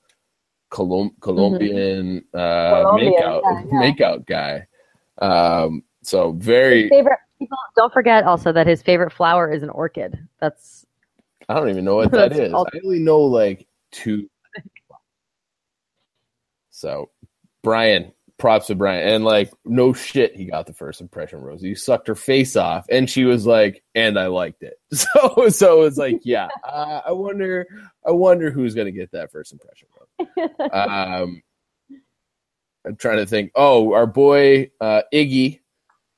Colom- 0.70 1.20
Colombian 1.22 2.24
uh 2.34 2.38
Mm-hmm. 2.38 2.84
Colombian, 2.84 3.14
makeout 3.14 3.42
yeah, 3.44 3.64
yeah. 3.72 3.92
makeout 3.92 4.26
guy. 4.28 4.68
Um 5.20 5.84
so 6.04 6.34
very 6.34 6.90
favorite 6.90 7.20
people 7.40 7.58
don't 7.76 7.92
forget 7.92 8.24
also 8.26 8.52
that 8.52 8.68
his 8.68 8.82
favorite 8.84 9.12
flower 9.12 9.52
is 9.52 9.64
an 9.64 9.70
orchid. 9.70 10.20
That's 10.40 10.86
I 11.50 11.56
don't 11.56 11.70
even 11.70 11.86
know 11.86 11.96
what 11.96 12.12
That's 12.12 12.36
is. 12.38 12.54
I 12.54 12.64
only 12.84 13.00
know 13.00 13.22
like 13.22 13.68
two. 13.92 14.30
So, 16.70 17.10
Bryan, 17.64 18.14
props 18.38 18.67
to 18.67 18.76
Bryan, 18.76 19.08
and 19.08 19.26
like 19.26 19.52
no 19.65 19.93
shit, 19.93 20.36
he 20.36 20.45
got 20.45 20.67
the 20.67 20.73
first 20.73 21.02
impression. 21.02 21.39
Rosie, 21.39 21.69
you 21.69 21.76
sucked 21.76 22.08
her 22.08 22.15
face 22.15 22.56
off, 22.56 22.86
and 22.89 23.10
she 23.10 23.23
was 23.26 23.45
like, 23.45 23.84
"And 23.95 24.17
I 24.19 24.28
liked 24.28 24.63
it." 24.63 24.80
So, 24.93 25.50
so 25.50 25.84
it's 25.84 25.97
like, 25.97 26.21
yeah, 26.23 26.47
uh, 26.63 27.02
I 27.06 27.12
wonder, 27.12 27.67
I 28.06 28.12
wonder 28.12 28.52
who's 28.52 28.76
gonna 28.76 28.91
get 28.91 29.12
that 29.12 29.32
first 29.32 29.52
impression. 29.52 29.88
Um, 30.71 31.41
I'm 32.86 32.95
trying 32.95 33.17
to 33.17 33.26
think. 33.26 33.52
Oh, 33.56 33.93
our 33.93 34.08
boy 34.08 34.71
uh, 34.80 35.02
Iggy. 35.13 35.60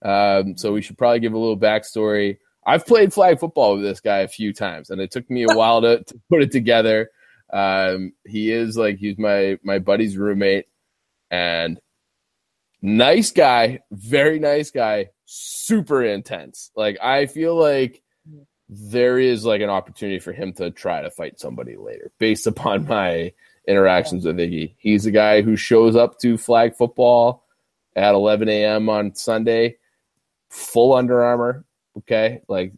Um, 0.02 0.56
so 0.56 0.72
we 0.72 0.82
should 0.82 0.98
probably 0.98 1.20
give 1.20 1.34
a 1.34 1.38
little 1.38 1.58
backstory. 1.58 2.38
I've 2.66 2.86
played 2.86 3.14
flag 3.14 3.40
football 3.40 3.76
with 3.76 3.84
this 3.84 4.00
guy 4.00 4.20
a 4.20 4.28
few 4.28 4.54
times, 4.54 4.90
and 4.90 5.02
it 5.02 5.12
took 5.12 5.30
me 5.30 5.44
a 5.44 5.56
while 5.56 5.82
to, 5.82 6.04
to 6.04 6.20
put 6.30 6.44
it 6.44 6.52
together. 6.52 7.10
Um, 7.52 8.14
he 8.26 8.52
is 8.52 8.78
like 8.78 8.98
he's 8.98 9.18
my 9.18 9.58
my 9.64 9.80
buddy's 9.80 10.18
roommate, 10.18 10.66
and 11.32 11.80
nice 12.82 13.32
guy, 13.32 13.80
very 13.92 14.40
nice 14.40 14.72
guy, 14.72 15.10
super 15.26 16.04
intense. 16.04 16.72
Like 16.76 16.98
I 17.02 17.26
feel 17.26 17.56
like 17.56 18.02
there 18.70 19.18
is 19.18 19.46
like 19.46 19.62
an 19.62 19.70
opportunity 19.70 20.20
for 20.20 20.32
him 20.32 20.54
to 20.54 20.70
try 20.72 21.02
to 21.02 21.10
fight 21.10 21.40
somebody 21.40 21.76
later, 21.76 22.12
based 22.20 22.48
upon 22.48 22.88
my 22.88 23.34
interactions 23.68 24.26
with 24.26 24.38
Iggy. 24.38 24.76
He's 24.78 25.06
a 25.06 25.12
guy 25.12 25.42
who 25.42 25.56
shows 25.56 25.96
up 25.96 26.20
to 26.20 26.38
flag 26.38 26.76
football 26.76 27.46
at 27.96 28.14
11 28.14 28.50
a.m. 28.50 28.90
on 28.90 29.16
Sunday, 29.16 29.78
full 30.50 30.94
Under 30.94 31.24
Armour. 31.24 31.66
Okay, 31.98 32.42
like 32.48 32.74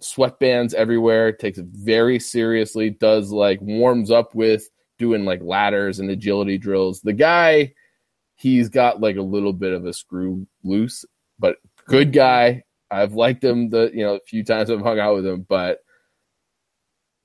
sweatbands 0.00 0.74
everywhere. 0.74 1.32
Takes 1.32 1.58
it 1.58 1.66
very 1.66 2.18
seriously. 2.18 2.90
Does 2.90 3.30
like 3.30 3.60
warms 3.60 4.10
up 4.10 4.34
with 4.34 4.68
doing 4.98 5.24
like 5.24 5.40
ladders 5.42 5.98
and 5.98 6.10
agility 6.10 6.58
drills. 6.58 7.00
The 7.00 7.12
guy, 7.12 7.74
he's 8.36 8.68
got 8.68 9.00
like 9.00 9.16
a 9.16 9.22
little 9.22 9.52
bit 9.52 9.72
of 9.72 9.84
a 9.86 9.92
screw 9.92 10.46
loose, 10.62 11.04
but 11.38 11.56
good 11.86 12.12
guy. 12.12 12.62
I've 12.90 13.14
liked 13.14 13.42
him 13.42 13.70
the 13.70 13.90
you 13.92 14.04
know 14.04 14.14
a 14.16 14.20
few 14.20 14.44
times 14.44 14.70
I've 14.70 14.80
hung 14.82 14.98
out 15.00 15.14
with 15.16 15.26
him, 15.26 15.44
but 15.48 15.78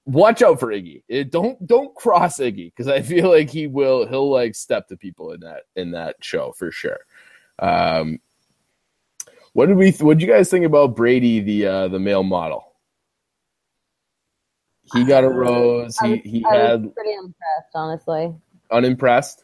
watch 0.06 0.42
out 0.42 0.60
for 0.60 0.68
Iggy. 0.68 1.04
It, 1.08 1.32
don't 1.32 1.66
don't 1.68 1.94
cross 1.96 2.38
Iggy 2.40 2.72
because 2.76 2.88
I 2.88 3.02
feel 3.02 3.30
like 3.30 3.50
he 3.50 3.68
will 3.68 4.08
he'll 4.08 4.32
like 4.32 4.56
step 4.56 4.88
to 4.88 4.98
people 4.98 5.32
in 5.34 5.42
that 5.42 5.64
in 5.76 5.92
that 5.92 6.16
show 6.22 6.54
for 6.58 6.72
sure. 6.72 7.00
Um, 7.60 8.20
what 9.54 9.66
did 9.68 9.78
we? 9.78 9.92
What 9.92 10.18
did 10.18 10.28
you 10.28 10.34
guys 10.34 10.50
think 10.50 10.66
about 10.66 10.96
Brady, 10.96 11.42
the 11.42 11.66
uh, 11.68 11.88
the 11.90 12.00
male 12.00 12.24
model? 12.24 12.66
He 14.94 15.04
got 15.04 15.24
a 15.24 15.30
rose. 15.30 15.98
He 16.00 16.10
was- 16.12 16.20
he 16.24 16.42
had 16.42 16.94
pretty 16.96 17.14
impressed, 17.14 17.76
honestly. 17.76 18.34
unimpressed. 18.72 19.44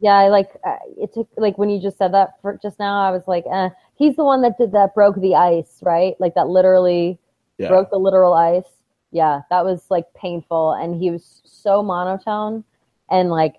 Yeah, 0.00 0.14
I 0.14 0.28
like 0.28 0.50
uh, 0.66 0.76
it 0.98 1.14
took 1.14 1.28
like 1.36 1.56
when 1.58 1.70
you 1.70 1.80
just 1.80 1.96
said 1.98 2.12
that 2.12 2.40
for 2.42 2.58
just 2.62 2.78
now, 2.78 3.02
I 3.02 3.10
was 3.10 3.26
like, 3.26 3.44
eh. 3.50 3.70
He's 3.96 4.16
the 4.16 4.24
one 4.24 4.42
that 4.42 4.58
did 4.58 4.72
that 4.72 4.94
broke 4.94 5.16
the 5.20 5.34
ice, 5.34 5.78
right? 5.82 6.14
Like 6.20 6.34
that 6.34 6.48
literally 6.48 7.18
Yeah, 7.58 7.68
broke 7.68 7.90
the 7.90 7.96
literal 7.98 8.34
ice. 8.34 8.68
Yeah, 9.10 9.42
that 9.50 9.64
was 9.64 9.86
like 9.90 10.04
painful, 10.14 10.72
and 10.74 11.00
he 11.00 11.10
was 11.10 11.40
so 11.44 11.82
monotone, 11.82 12.64
and 13.10 13.30
like 13.30 13.56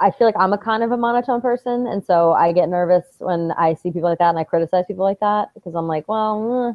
I 0.00 0.10
feel 0.12 0.26
like 0.28 0.36
I'm 0.38 0.52
a 0.52 0.58
kind 0.58 0.82
of 0.82 0.92
a 0.92 0.96
monotone 0.96 1.40
person, 1.42 1.86
and 1.86 2.04
so 2.04 2.32
I 2.32 2.52
get 2.52 2.68
nervous 2.68 3.06
when 3.18 3.52
I 3.58 3.74
see 3.74 3.90
people 3.92 4.10
like 4.10 4.18
that, 4.18 4.30
and 4.30 4.38
I 4.38 4.44
criticize 4.44 4.86
people 4.88 5.04
like 5.04 5.20
that 5.20 5.50
because 5.54 5.74
I'm 5.76 5.86
like, 5.88 6.08
well, 6.08 6.70
eh, 6.70 6.74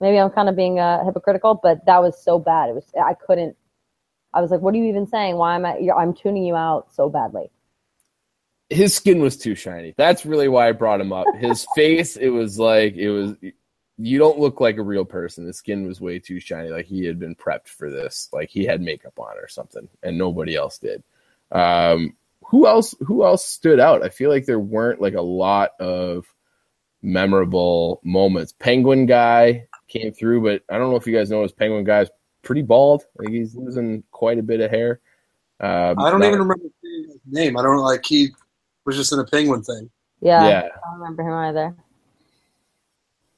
maybe 0.00 0.18
I'm 0.18 0.30
kind 0.30 0.48
of 0.48 0.56
being 0.56 0.80
uh, 0.80 1.04
hypocritical, 1.04 1.60
but 1.62 1.84
that 1.86 2.02
was 2.02 2.22
so 2.22 2.38
bad. 2.38 2.70
It 2.70 2.74
was 2.74 2.86
I 3.02 3.14
couldn't. 3.14 3.56
I 4.34 4.40
was 4.42 4.50
like, 4.50 4.60
what 4.62 4.74
are 4.74 4.78
you 4.78 4.86
even 4.86 5.06
saying? 5.08 5.36
Why 5.36 5.56
am 5.56 5.66
I? 5.66 5.78
I'm 5.98 6.14
tuning 6.14 6.44
you 6.44 6.56
out 6.56 6.92
so 6.94 7.08
badly. 7.10 7.50
His 8.72 8.94
skin 8.94 9.20
was 9.20 9.36
too 9.36 9.54
shiny. 9.54 9.94
That's 9.96 10.24
really 10.26 10.48
why 10.48 10.68
I 10.68 10.72
brought 10.72 11.00
him 11.00 11.12
up. 11.12 11.26
His 11.38 11.66
face, 11.74 12.16
it 12.16 12.30
was 12.30 12.58
like 12.58 12.94
it 12.94 13.10
was. 13.10 13.34
You 13.98 14.18
don't 14.18 14.38
look 14.38 14.60
like 14.60 14.78
a 14.78 14.82
real 14.82 15.04
person. 15.04 15.46
The 15.46 15.52
skin 15.52 15.86
was 15.86 16.00
way 16.00 16.18
too 16.18 16.40
shiny. 16.40 16.70
Like 16.70 16.86
he 16.86 17.04
had 17.04 17.18
been 17.18 17.36
prepped 17.36 17.68
for 17.68 17.90
this. 17.90 18.28
Like 18.32 18.48
he 18.48 18.64
had 18.64 18.80
makeup 18.80 19.18
on 19.18 19.36
or 19.36 19.48
something, 19.48 19.88
and 20.02 20.16
nobody 20.18 20.56
else 20.56 20.78
did. 20.78 21.02
Um, 21.52 22.16
who 22.46 22.66
else? 22.66 22.94
Who 23.06 23.24
else 23.24 23.44
stood 23.44 23.78
out? 23.80 24.02
I 24.02 24.08
feel 24.08 24.30
like 24.30 24.46
there 24.46 24.58
weren't 24.58 25.00
like 25.00 25.14
a 25.14 25.22
lot 25.22 25.72
of 25.78 26.26
memorable 27.02 28.00
moments. 28.04 28.52
Penguin 28.58 29.06
guy 29.06 29.66
came 29.88 30.12
through, 30.12 30.42
but 30.42 30.62
I 30.74 30.78
don't 30.78 30.90
know 30.90 30.96
if 30.96 31.06
you 31.06 31.14
guys 31.14 31.30
noticed. 31.30 31.56
Penguin 31.56 31.84
guy's 31.84 32.08
pretty 32.42 32.62
bald. 32.62 33.04
Like 33.18 33.28
he's 33.28 33.54
losing 33.54 34.02
quite 34.10 34.38
a 34.38 34.42
bit 34.42 34.60
of 34.60 34.70
hair. 34.70 35.00
Um, 35.60 35.98
I 35.98 36.10
don't 36.10 36.20
not- 36.20 36.28
even 36.28 36.40
remember 36.40 36.64
his 36.82 37.20
name. 37.30 37.56
I 37.58 37.62
don't 37.62 37.76
like 37.78 38.04
he 38.04 38.30
was 38.84 38.96
just 38.96 39.12
in 39.12 39.18
a 39.18 39.24
penguin 39.24 39.62
thing. 39.62 39.90
Yeah, 40.20 40.48
Yeah, 40.48 40.58
I 40.60 40.90
don't 40.90 41.00
remember 41.00 41.22
him 41.22 41.34
either. 41.34 41.76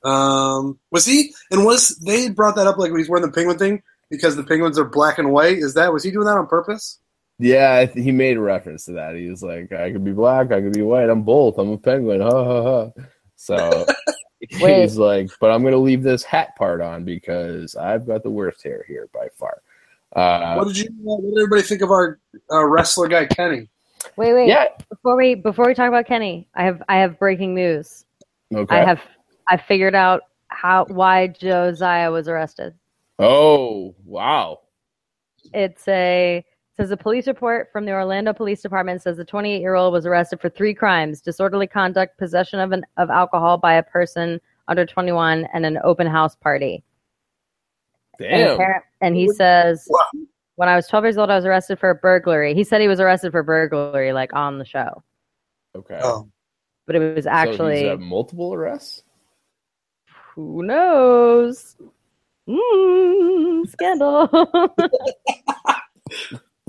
Um, 0.04 0.78
was 0.90 1.06
he? 1.06 1.34
And 1.50 1.64
was 1.64 1.96
they 2.04 2.28
brought 2.28 2.56
that 2.56 2.66
up 2.66 2.76
like 2.76 2.90
when 2.90 3.00
he's 3.00 3.08
wearing 3.08 3.24
the 3.24 3.32
penguin 3.32 3.58
thing 3.58 3.82
because 4.10 4.36
the 4.36 4.44
penguins 4.44 4.78
are 4.78 4.84
black 4.84 5.18
and 5.18 5.32
white? 5.32 5.58
Is 5.58 5.74
that 5.74 5.92
was 5.92 6.04
he 6.04 6.10
doing 6.10 6.26
that 6.26 6.36
on 6.36 6.46
purpose? 6.46 6.98
yeah. 7.38 7.78
I 7.80 7.86
th- 7.86 8.04
he 8.04 8.12
made 8.12 8.36
a 8.36 8.40
reference 8.40 8.84
to 8.84 8.92
that. 8.92 9.16
He 9.16 9.28
was 9.28 9.42
like, 9.42 9.72
"I 9.72 9.92
could 9.92 10.04
be 10.04 10.12
black. 10.12 10.52
I 10.52 10.60
could 10.60 10.74
be 10.74 10.82
white. 10.82 11.08
I'm 11.08 11.22
both. 11.22 11.58
I'm 11.58 11.70
a 11.70 11.78
penguin." 11.78 12.20
Ha 12.20 12.30
ha 12.30 12.62
ha. 12.62 13.02
So 13.36 13.86
he's 14.40 14.98
like, 14.98 15.30
"But 15.40 15.50
I'm 15.50 15.64
gonna 15.64 15.78
leave 15.78 16.02
this 16.02 16.22
hat 16.22 16.54
part 16.56 16.82
on 16.82 17.04
because 17.04 17.74
I've 17.74 18.06
got 18.06 18.22
the 18.22 18.30
worst 18.30 18.62
hair 18.62 18.84
here 18.86 19.08
by 19.12 19.28
far." 19.38 19.62
Uh, 20.14 20.54
what 20.56 20.68
did 20.68 20.78
you? 20.78 20.90
What 21.00 21.22
did 21.22 21.38
everybody 21.38 21.62
think 21.62 21.80
of 21.80 21.90
our 21.90 22.20
uh, 22.52 22.64
wrestler 22.64 23.08
guy 23.08 23.24
Kenny? 23.24 23.68
Wait, 24.16 24.32
wait. 24.34 24.48
yeah. 24.48 24.66
Before 24.88 25.16
we 25.16 25.34
before 25.34 25.66
we 25.66 25.74
talk 25.74 25.88
about 25.88 26.06
Kenny, 26.06 26.48
I 26.54 26.64
have 26.64 26.82
I 26.88 26.96
have 26.96 27.18
breaking 27.18 27.54
news. 27.54 28.04
Okay. 28.54 28.76
I 28.76 28.84
have 28.84 29.00
I 29.48 29.56
figured 29.56 29.94
out 29.94 30.22
how 30.48 30.86
why 30.86 31.28
Josiah 31.28 32.10
was 32.10 32.28
arrested. 32.28 32.74
Oh 33.18 33.94
wow. 34.04 34.60
It's 35.52 35.86
a 35.88 36.38
it 36.38 36.76
says 36.76 36.90
a 36.90 36.96
police 36.96 37.26
report 37.26 37.68
from 37.72 37.84
the 37.84 37.92
Orlando 37.92 38.32
Police 38.32 38.62
Department 38.62 39.00
says 39.02 39.16
the 39.16 39.24
28 39.24 39.60
year 39.60 39.74
old 39.74 39.92
was 39.92 40.06
arrested 40.06 40.40
for 40.40 40.48
three 40.48 40.74
crimes: 40.74 41.20
disorderly 41.20 41.66
conduct, 41.66 42.18
possession 42.18 42.60
of 42.60 42.72
an 42.72 42.84
of 42.96 43.10
alcohol 43.10 43.58
by 43.58 43.74
a 43.74 43.82
person 43.82 44.40
under 44.68 44.86
21, 44.86 45.46
and 45.52 45.66
an 45.66 45.78
open 45.84 46.06
house 46.06 46.34
party. 46.36 46.82
And, 48.18 48.30
Damn. 48.30 48.54
apparent- 48.54 48.84
and 49.00 49.16
he 49.16 49.28
says, 49.28 49.86
Wow. 49.88 50.00
When 50.56 50.68
I 50.68 50.76
was 50.76 50.86
12 50.86 51.04
years 51.04 51.18
old, 51.18 51.30
I 51.30 51.36
was 51.36 51.44
arrested 51.44 51.78
for 51.78 51.90
a 51.90 51.94
burglary. 51.94 52.54
He 52.54 52.64
said 52.64 52.80
he 52.80 52.88
was 52.88 53.00
arrested 53.00 53.32
for 53.32 53.42
burglary, 53.42 54.12
like 54.12 54.32
on 54.34 54.58
the 54.58 54.64
show, 54.64 55.02
Okay. 55.76 55.98
Oh, 56.02 56.28
but 56.86 56.94
it 56.96 57.14
was 57.14 57.24
So 57.24 57.30
actually 57.30 57.88
he's 57.88 57.98
multiple 57.98 58.54
arrests. 58.54 59.02
who 60.34 60.62
knows. 60.62 61.76
Mm, 62.48 63.66
scandal. 63.68 64.28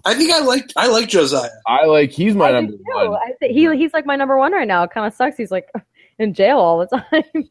I 0.06 0.14
think 0.14 0.32
I 0.32 0.40
like 0.42 0.72
I 0.78 0.88
like 0.88 1.10
Josiah. 1.10 1.50
I 1.68 1.86
like. 1.86 2.12
He's 2.12 2.36
my 2.36 2.50
I 2.50 2.52
number 2.52 2.74
one. 2.94 3.16
I 3.16 3.34
think 3.40 3.54
he 3.54 3.76
he's 3.76 3.94
like 3.94 4.06
my 4.06 4.16
number 4.16 4.38
one 4.38 4.52
right 4.54 4.68
now. 4.68 4.84
It 4.84 4.92
kind 4.92 5.06
of 5.08 5.14
sucks. 5.14 5.36
He's 5.36 5.52
like 5.52 5.68
in 6.20 6.34
jail 6.34 6.58
all 6.60 6.80
the 6.80 6.86
time. 7.12 7.50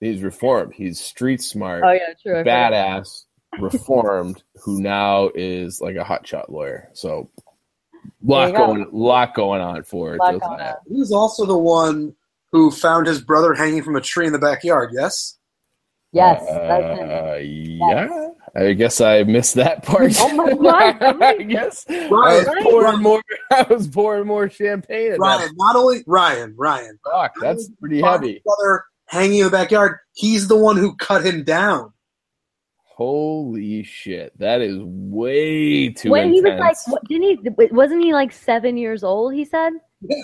He's 0.00 0.22
reformed. 0.22 0.72
He's 0.74 1.00
street 1.00 1.42
smart. 1.42 1.82
oh 1.84 1.92
yeah, 1.92 2.14
true. 2.22 2.36
I 2.36 2.40
forgot. 2.40 2.72
badass 2.72 3.24
reformed 3.60 4.42
who 4.62 4.80
now 4.80 5.30
is 5.34 5.80
like 5.80 5.96
a 5.96 6.04
hotshot 6.04 6.48
lawyer. 6.50 6.88
So 6.92 7.30
lot 8.22 8.46
There 8.48 8.56
go. 8.58 8.66
going 8.66 8.86
lot 8.92 9.34
going 9.34 9.60
on 9.60 9.82
for 9.84 10.16
Lot 10.16 10.32
Josiah. 10.34 10.48
going 10.48 10.60
on. 10.60 10.74
He 10.88 10.94
was 10.98 11.12
also 11.12 11.46
the 11.46 11.58
one 11.58 12.14
who 12.52 12.70
found 12.70 13.06
his 13.06 13.20
brother 13.20 13.54
hanging 13.54 13.82
from 13.82 13.96
a 13.96 14.00
tree 14.00 14.26
in 14.26 14.32
the 14.32 14.38
backyard. 14.38 14.90
Yes. 14.92 15.38
Yes, 16.12 16.44
that's 16.46 17.00
him. 17.00 17.10
Uh, 17.10 17.34
yeah. 17.38 18.28
I 18.54 18.72
guess 18.74 19.00
I 19.00 19.24
missed 19.24 19.54
that 19.56 19.82
part. 19.82 20.12
Oh 20.20 20.32
my 20.60 20.92
God, 21.00 21.20
I 21.20 21.38
guess 21.38 21.84
I 21.88 22.06
was 22.08 22.48
pouring 22.62 23.02
more. 23.02 23.20
I 23.50 23.62
was 23.68 23.88
pouring 23.88 24.28
more 24.28 24.48
champagne. 24.48 25.10
At 25.10 25.18
Ryan, 25.18 25.50
not 25.56 25.74
only 25.74 26.04
Ryan, 26.06 26.54
Ryan, 26.56 27.00
that 27.04 27.10
fuck. 27.10 27.32
That's 27.40 27.68
pretty 27.80 28.00
found 28.00 28.22
heavy. 28.22 28.42
brother 28.44 28.84
hanging 29.06 29.38
in 29.40 29.46
the 29.46 29.50
backyard. 29.50 29.98
He's 30.12 30.46
the 30.46 30.56
one 30.56 30.76
who 30.76 30.94
cut 30.94 31.26
him 31.26 31.42
down. 31.42 31.92
Holy 32.96 33.82
shit! 33.82 34.38
That 34.38 34.60
is 34.60 34.78
way 34.80 35.88
too 35.88 36.10
when 36.10 36.32
he 36.32 36.40
was 36.40 36.58
like, 36.60 36.76
what, 36.86 37.04
didn't 37.08 37.44
he? 37.58 37.66
Wasn't 37.72 38.02
he 38.04 38.12
like 38.12 38.30
seven 38.32 38.76
years 38.76 39.02
old? 39.02 39.34
He 39.34 39.44
said. 39.44 39.72
Yeah. 40.00 40.16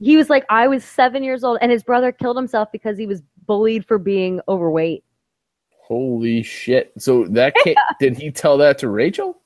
He 0.00 0.16
was 0.16 0.30
like, 0.30 0.46
I 0.48 0.68
was 0.68 0.84
seven 0.84 1.22
years 1.22 1.44
old, 1.44 1.58
and 1.60 1.70
his 1.70 1.82
brother 1.82 2.10
killed 2.12 2.36
himself 2.38 2.70
because 2.72 2.96
he 2.96 3.06
was 3.06 3.20
bullied 3.46 3.84
for 3.84 3.98
being 3.98 4.40
overweight. 4.48 5.04
Holy 5.82 6.42
shit! 6.42 6.92
So 6.98 7.24
that 7.30 7.54
can't, 7.64 7.76
did 8.00 8.16
he 8.16 8.30
tell 8.30 8.56
that 8.58 8.78
to 8.78 8.88
Rachel? 8.88 9.42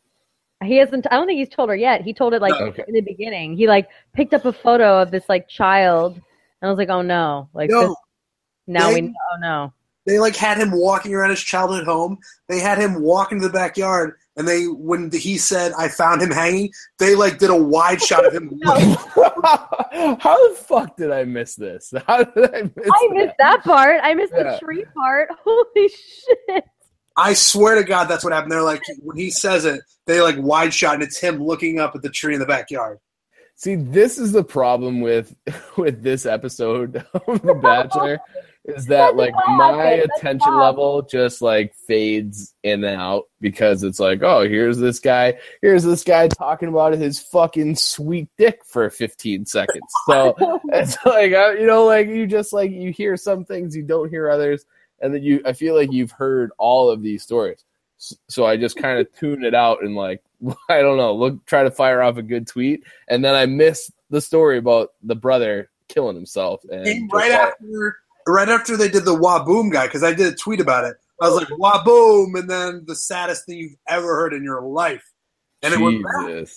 He 0.63 0.77
hasn't. 0.77 1.07
I 1.11 1.17
don't 1.17 1.27
think 1.27 1.39
he's 1.41 1.49
told 1.49 1.69
her 1.69 1.75
yet. 1.77 2.03
He 2.03 2.15
told 2.15 2.33
it 2.33 2.41
like 2.43 2.53
No. 2.61 2.67
Okay. 2.67 2.85
in 2.87 2.95
the 2.95 3.01
beginning. 3.01 3.57
He 3.57 3.67
like 3.67 3.89
picked 4.13 4.35
up 4.35 4.45
a 4.45 4.53
photo 4.53 5.03
of 5.03 5.11
this 5.11 5.29
like 5.29 5.49
child, 5.49 6.15
and 6.15 6.23
I 6.63 6.69
was 6.69 6.79
like, 6.79 6.91
oh 6.91 7.03
no, 7.03 7.49
like 7.55 7.71
No, 7.71 7.89
this, 7.89 7.97
now 8.69 8.89
they- 8.91 8.95
we 8.95 9.01
know. 9.09 9.13
Oh 9.33 9.37
no. 9.41 9.73
They 10.07 10.19
like 10.19 10.37
had 10.37 10.59
him 10.59 10.71
walking 10.73 11.15
around 11.15 11.31
his 11.31 11.41
childhood 11.43 11.85
home. 11.85 12.19
They 12.49 12.59
had 12.61 12.79
him 12.79 13.03
walk 13.03 13.33
into 13.33 13.47
the 13.47 13.53
backyard, 13.53 14.15
and 14.37 14.49
they 14.49 14.65
when 14.65 15.11
he 15.13 15.39
said, 15.39 15.73
"I 15.79 15.89
found 15.89 16.23
him 16.23 16.31
hanging," 16.31 16.71
they 16.99 17.15
like 17.15 17.39
did 17.39 17.51
a 17.51 17.57
wide 17.57 18.03
shot 18.03 18.25
of 18.27 18.33
him. 18.33 18.59
How 18.65 20.49
the 20.49 20.55
fuck 20.57 20.97
did 20.97 21.11
I 21.11 21.25
miss 21.25 21.55
this? 21.55 21.93
How 22.07 22.25
did 22.25 22.55
I 22.55 22.63
miss? 22.63 22.89
I 22.93 23.09
missed 23.13 23.35
that 23.39 23.63
part. 23.63 24.01
I 24.03 24.15
missed 24.15 24.33
Yeah. 24.37 24.53
the 24.53 24.59
tree 24.59 24.85
part. 24.97 25.29
Holy 25.45 25.89
shit. 25.89 26.65
I 27.17 27.35
swear 27.35 27.75
to 27.75 27.85
God, 27.85 28.05
that's 28.07 28.25
what 28.25 28.33
happened. 28.33 28.53
They're 28.53 28.63
like 28.63 28.81
when 29.01 29.17
he 29.19 29.31
says 29.31 29.65
it, 29.65 29.83
they 30.07 30.21
like 30.21 30.37
wide 30.39 30.73
shot, 30.73 30.95
and 30.95 31.03
it's 31.03 31.19
him 31.19 31.43
looking 31.45 31.79
up 31.79 31.95
at 31.95 32.03
the 32.03 32.09
tree 32.11 32.35
in 32.35 32.41
the 32.41 32.47
backyard. 32.47 32.99
See, 33.55 33.75
this 33.77 34.19
is 34.19 34.33
the 34.33 34.43
problem 34.43 35.01
with 35.03 35.35
with 35.77 36.03
this 36.03 36.27
episode 36.27 37.05
of 37.27 37.43
The 37.43 37.55
Bachelor, 37.55 38.19
is 38.65 38.87
that 38.87 39.17
That's 39.17 39.17
like 39.17 39.35
my 39.49 39.83
attention 40.17 40.57
level 40.57 41.03
just 41.03 41.43
like 41.43 41.75
fades 41.75 42.55
in 42.63 42.85
and 42.85 43.01
out 43.01 43.25
because 43.41 43.83
it's 43.83 43.99
like, 43.99 44.23
oh, 44.23 44.49
here's 44.49 44.79
this 44.79 45.01
guy, 45.01 45.39
here's 45.61 45.83
this 45.83 46.05
guy 46.05 46.29
talking 46.29 46.69
about 46.69 46.93
his 46.93 47.19
fucking 47.19 47.75
sweet 47.75 48.29
dick 48.39 48.61
for 48.65 48.89
15 48.89 49.47
seconds. 49.47 49.93
So 50.07 50.35
it's 50.73 50.97
like 51.05 51.33
uh, 51.33 51.53
you 51.53 51.67
know, 51.67 51.85
like 51.85 52.07
you 52.07 52.27
just 52.27 52.53
like 52.53 52.71
you 52.71 52.93
hear 52.93 53.17
some 53.17 53.45
things, 53.45 53.75
you 53.75 53.83
don't 53.83 54.11
hear 54.11 54.31
others, 54.31 54.65
and 55.01 55.13
then 55.13 55.23
you, 55.23 55.43
I 55.45 55.55
feel 55.55 55.75
like 55.75 55.91
you've 55.91 56.13
heard 56.13 56.53
all 56.57 56.89
of 56.89 57.03
these 57.03 57.25
stories. 57.25 57.65
So 58.29 58.47
I 58.47 58.57
just 58.57 58.77
kind 58.77 58.99
of 58.99 59.13
tune 59.15 59.45
it 59.45 59.55
out 59.55 59.83
and 59.83 59.97
like 59.97 60.23
I 60.69 60.83
don't 60.83 60.99
know, 60.99 61.15
look, 61.15 61.45
try 61.47 61.65
to 61.65 61.71
fire 61.71 62.01
off 62.01 62.17
a 62.17 62.23
good 62.23 62.47
tweet, 62.47 62.85
and 63.09 63.25
then 63.25 63.35
I 63.35 63.47
miss 63.47 63.91
the 64.11 64.21
story 64.21 64.59
about 64.59 64.91
the 65.03 65.17
brother 65.17 65.69
killing 65.89 66.15
himself. 66.15 66.63
And 66.71 66.87
And 66.87 67.11
right 67.13 67.33
after, 67.33 67.99
right 68.27 68.49
after 68.49 68.77
they 68.77 68.89
did 68.89 69.05
the 69.05 69.17
Waboom 69.17 69.73
guy, 69.73 69.87
because 69.87 70.03
I 70.03 70.13
did 70.13 70.33
a 70.33 70.37
tweet 70.37 70.61
about 70.61 70.85
it. 70.85 70.97
I 71.21 71.29
was 71.29 71.37
like 71.37 71.49
Waboom, 71.49 72.39
and 72.39 72.49
then 72.49 72.85
the 72.87 72.97
saddest 72.97 73.47
thing 73.47 73.59
you've 73.59 73.77
ever 73.89 74.17
heard 74.17 74.33
in 74.33 74.43
your 74.43 74.63
life, 74.63 75.05
and 75.63 75.73
it 75.73 75.81
was 75.81 76.03
back. 76.03 76.49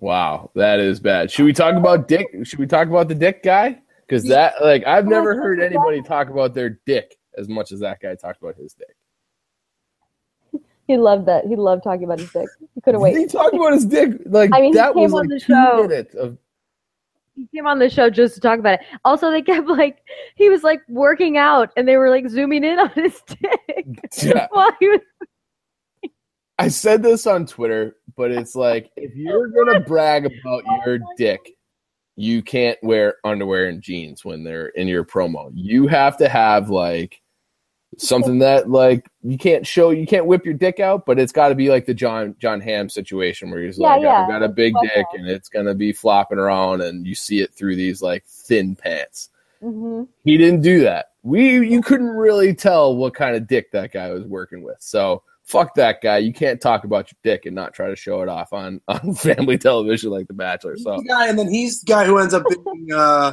Wow, 0.00 0.50
that 0.54 0.80
is 0.80 1.00
bad. 1.00 1.30
Should 1.30 1.44
we 1.44 1.52
talk 1.52 1.74
about 1.74 2.08
Dick? 2.08 2.28
Should 2.44 2.58
we 2.58 2.66
talk 2.66 2.88
about 2.88 3.08
the 3.08 3.14
Dick 3.14 3.42
guy? 3.42 3.80
Because 4.06 4.24
that, 4.24 4.54
like, 4.62 4.86
I've 4.86 5.06
never 5.06 5.34
heard 5.34 5.60
anybody 5.60 6.00
talk 6.00 6.30
about 6.30 6.54
their 6.54 6.78
dick 6.86 7.18
as 7.36 7.48
much 7.48 7.72
as 7.72 7.80
that 7.80 8.00
guy 8.00 8.14
talked 8.14 8.40
about 8.40 8.56
his 8.56 8.72
dick. 8.72 10.62
He 10.86 10.96
loved 10.96 11.26
that. 11.26 11.44
He 11.44 11.54
loved 11.56 11.84
talking 11.84 12.04
about 12.04 12.18
his 12.18 12.32
dick. 12.32 12.48
He 12.74 12.80
couldn't 12.80 13.02
wait. 13.02 13.14
he 13.14 13.26
talked 13.26 13.54
about 13.54 13.74
his 13.74 13.84
dick? 13.84 14.12
Like 14.24 14.50
I 14.54 14.62
mean, 14.62 14.72
he 14.72 14.78
that 14.78 14.94
came 14.94 15.02
was 15.02 15.12
on 15.12 15.20
like 15.20 15.28
the 15.28 15.40
two 15.40 15.52
show. 15.52 15.82
minutes 15.86 16.14
of 16.14 16.38
He 17.38 17.46
came 17.56 17.68
on 17.68 17.78
the 17.78 17.88
show 17.88 18.10
just 18.10 18.34
to 18.34 18.40
talk 18.40 18.58
about 18.58 18.80
it. 18.80 18.86
Also, 19.04 19.30
they 19.30 19.42
kept 19.42 19.68
like 19.68 20.02
he 20.34 20.48
was 20.48 20.64
like 20.64 20.80
working 20.88 21.38
out, 21.38 21.70
and 21.76 21.86
they 21.86 21.96
were 21.96 22.10
like 22.10 22.28
zooming 22.28 22.64
in 22.64 22.80
on 22.80 22.90
his 22.96 23.22
dick 23.26 23.86
yeah. 24.22 24.48
while 24.50 24.72
he 24.80 24.88
was. 24.88 25.00
I 26.58 26.66
said 26.66 27.00
this 27.04 27.28
on 27.28 27.46
Twitter, 27.46 27.94
but 28.16 28.32
it's 28.32 28.56
like 28.56 28.90
if 28.96 29.14
you're 29.14 29.48
gonna 29.48 29.78
brag 29.86 30.26
about 30.26 30.64
oh 30.68 30.80
your 30.84 30.98
dick, 31.16 31.40
you 32.16 32.42
can't 32.42 32.76
wear 32.82 33.14
underwear 33.24 33.68
and 33.68 33.80
jeans 33.80 34.24
when 34.24 34.42
they're 34.42 34.68
in 34.68 34.88
your 34.88 35.04
promo. 35.04 35.52
You 35.54 35.86
have 35.86 36.16
to 36.16 36.28
have 36.28 36.70
like 36.70 37.20
something 37.98 38.38
that 38.38 38.70
like 38.70 39.08
you 39.22 39.36
can't 39.36 39.66
show, 39.66 39.90
you 39.90 40.06
can't 40.06 40.26
whip 40.26 40.44
your 40.44 40.54
dick 40.54 40.80
out, 40.80 41.04
but 41.04 41.18
it's 41.18 41.32
got 41.32 41.48
to 41.48 41.54
be 41.54 41.68
like 41.68 41.86
the 41.86 41.94
John 41.94 42.34
Jon 42.38 42.60
Hamm 42.60 42.88
situation 42.88 43.50
where 43.50 43.60
he's 43.62 43.78
Yeah, 43.78 43.88
like, 43.94 44.02
yeah. 44.02 44.22
I've 44.22 44.28
got 44.28 44.42
a 44.42 44.48
big 44.48 44.74
Like 44.74 44.88
dick 44.94 45.06
and 45.14 45.28
it's 45.28 45.48
gonna 45.48 45.74
be 45.74 45.92
flopping 45.92 46.38
around, 46.38 46.80
and 46.80 47.06
you 47.06 47.14
see 47.14 47.40
it 47.40 47.52
through 47.54 47.76
these 47.76 48.00
like 48.00 48.24
thin 48.26 48.74
pants. 48.76 49.30
hmm 49.60 50.04
He 50.24 50.38
didn't 50.38 50.62
do 50.62 50.80
that. 50.80 51.06
We 51.22 51.66
you 51.68 51.82
couldn't 51.82 52.08
really 52.10 52.54
tell 52.54 52.96
what 52.96 53.14
kind 53.14 53.36
of 53.36 53.46
dick 53.46 53.72
that 53.72 53.92
guy 53.92 54.10
was 54.12 54.24
working 54.24 54.62
with. 54.62 54.78
So 54.80 55.22
fuck 55.44 55.74
that 55.74 56.00
guy. 56.02 56.18
You 56.18 56.32
can't 56.32 56.60
talk 56.60 56.84
about 56.84 57.10
your 57.10 57.18
dick 57.24 57.46
and 57.46 57.54
not 57.54 57.72
try 57.74 57.88
to 57.88 57.96
show 57.96 58.22
it 58.22 58.28
off 58.28 58.52
on 58.52 58.80
on 58.88 59.14
family 59.14 59.58
television 59.58 60.10
like 60.10 60.28
The 60.28 60.34
Bachelor. 60.34 60.74
He's 60.74 60.84
So 60.84 60.98
the 60.98 61.04
guy, 61.08 61.28
and 61.28 61.38
then 61.38 61.48
he's 61.52 61.80
the 61.80 61.86
guy 61.86 62.04
who 62.04 62.18
ends 62.18 62.34
up 62.34 62.44
being 62.48 62.88
uh, 62.94 63.32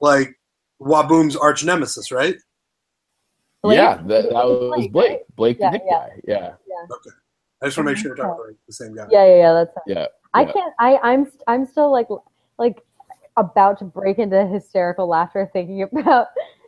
like 0.00 0.38
Waboom's 0.80 1.36
arch 1.36 1.64
nemesis, 1.64 2.12
right? 2.12 2.36
Blake? 3.64 3.76
yeah, 3.78 3.96
that, 3.96 4.24
that 4.24 4.32
was 4.32 4.76
Blake, 4.76 4.92
Blake. 4.92 5.10
right? 5.10 5.36
Blake 5.36 5.56
Yeah, 5.58 5.70
the 5.70 5.78
dick 5.78 5.86
yeah. 5.86 5.98
guy. 5.98 6.10
Yeah, 6.26 6.54
I 7.62 7.66
just 7.66 7.78
want 7.78 7.88
to 7.88 7.92
make 7.92 7.96
sure 7.96 8.08
you're 8.08 8.16
talking 8.16 8.30
uh-huh. 8.32 8.42
about 8.42 8.56
the 8.66 8.72
same 8.74 8.94
guy. 8.94 9.06
Yeah, 9.10 9.24
yeah, 9.24 9.36
yeah. 9.36 9.52
That's 9.52 9.74
yeah. 9.86 10.06
I 10.34 10.44
can't. 10.44 10.74
I 10.78 10.98
I'm 11.02 11.26
I'm 11.46 11.64
still 11.64 11.90
like 11.90 12.08
like 12.58 12.82
about 13.38 13.78
to 13.78 13.86
break 13.86 14.18
into 14.18 14.46
hysterical 14.46 15.08
laughter 15.08 15.48
thinking 15.52 15.82
about 15.82 16.26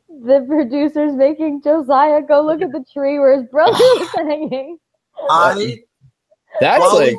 the 0.09 0.44
producers 0.48 1.12
making 1.12 1.61
Josiah 1.62 2.22
go 2.22 2.40
look 2.40 2.62
at 2.62 2.72
the 2.72 2.85
tree 2.90 3.18
where 3.18 3.37
his 3.37 3.46
brother 3.50 3.72
was 3.78 4.09
hanging. 4.14 4.78
I 5.28 5.78
That's 6.61 6.80
Well, 6.80 6.94
like 6.96 7.16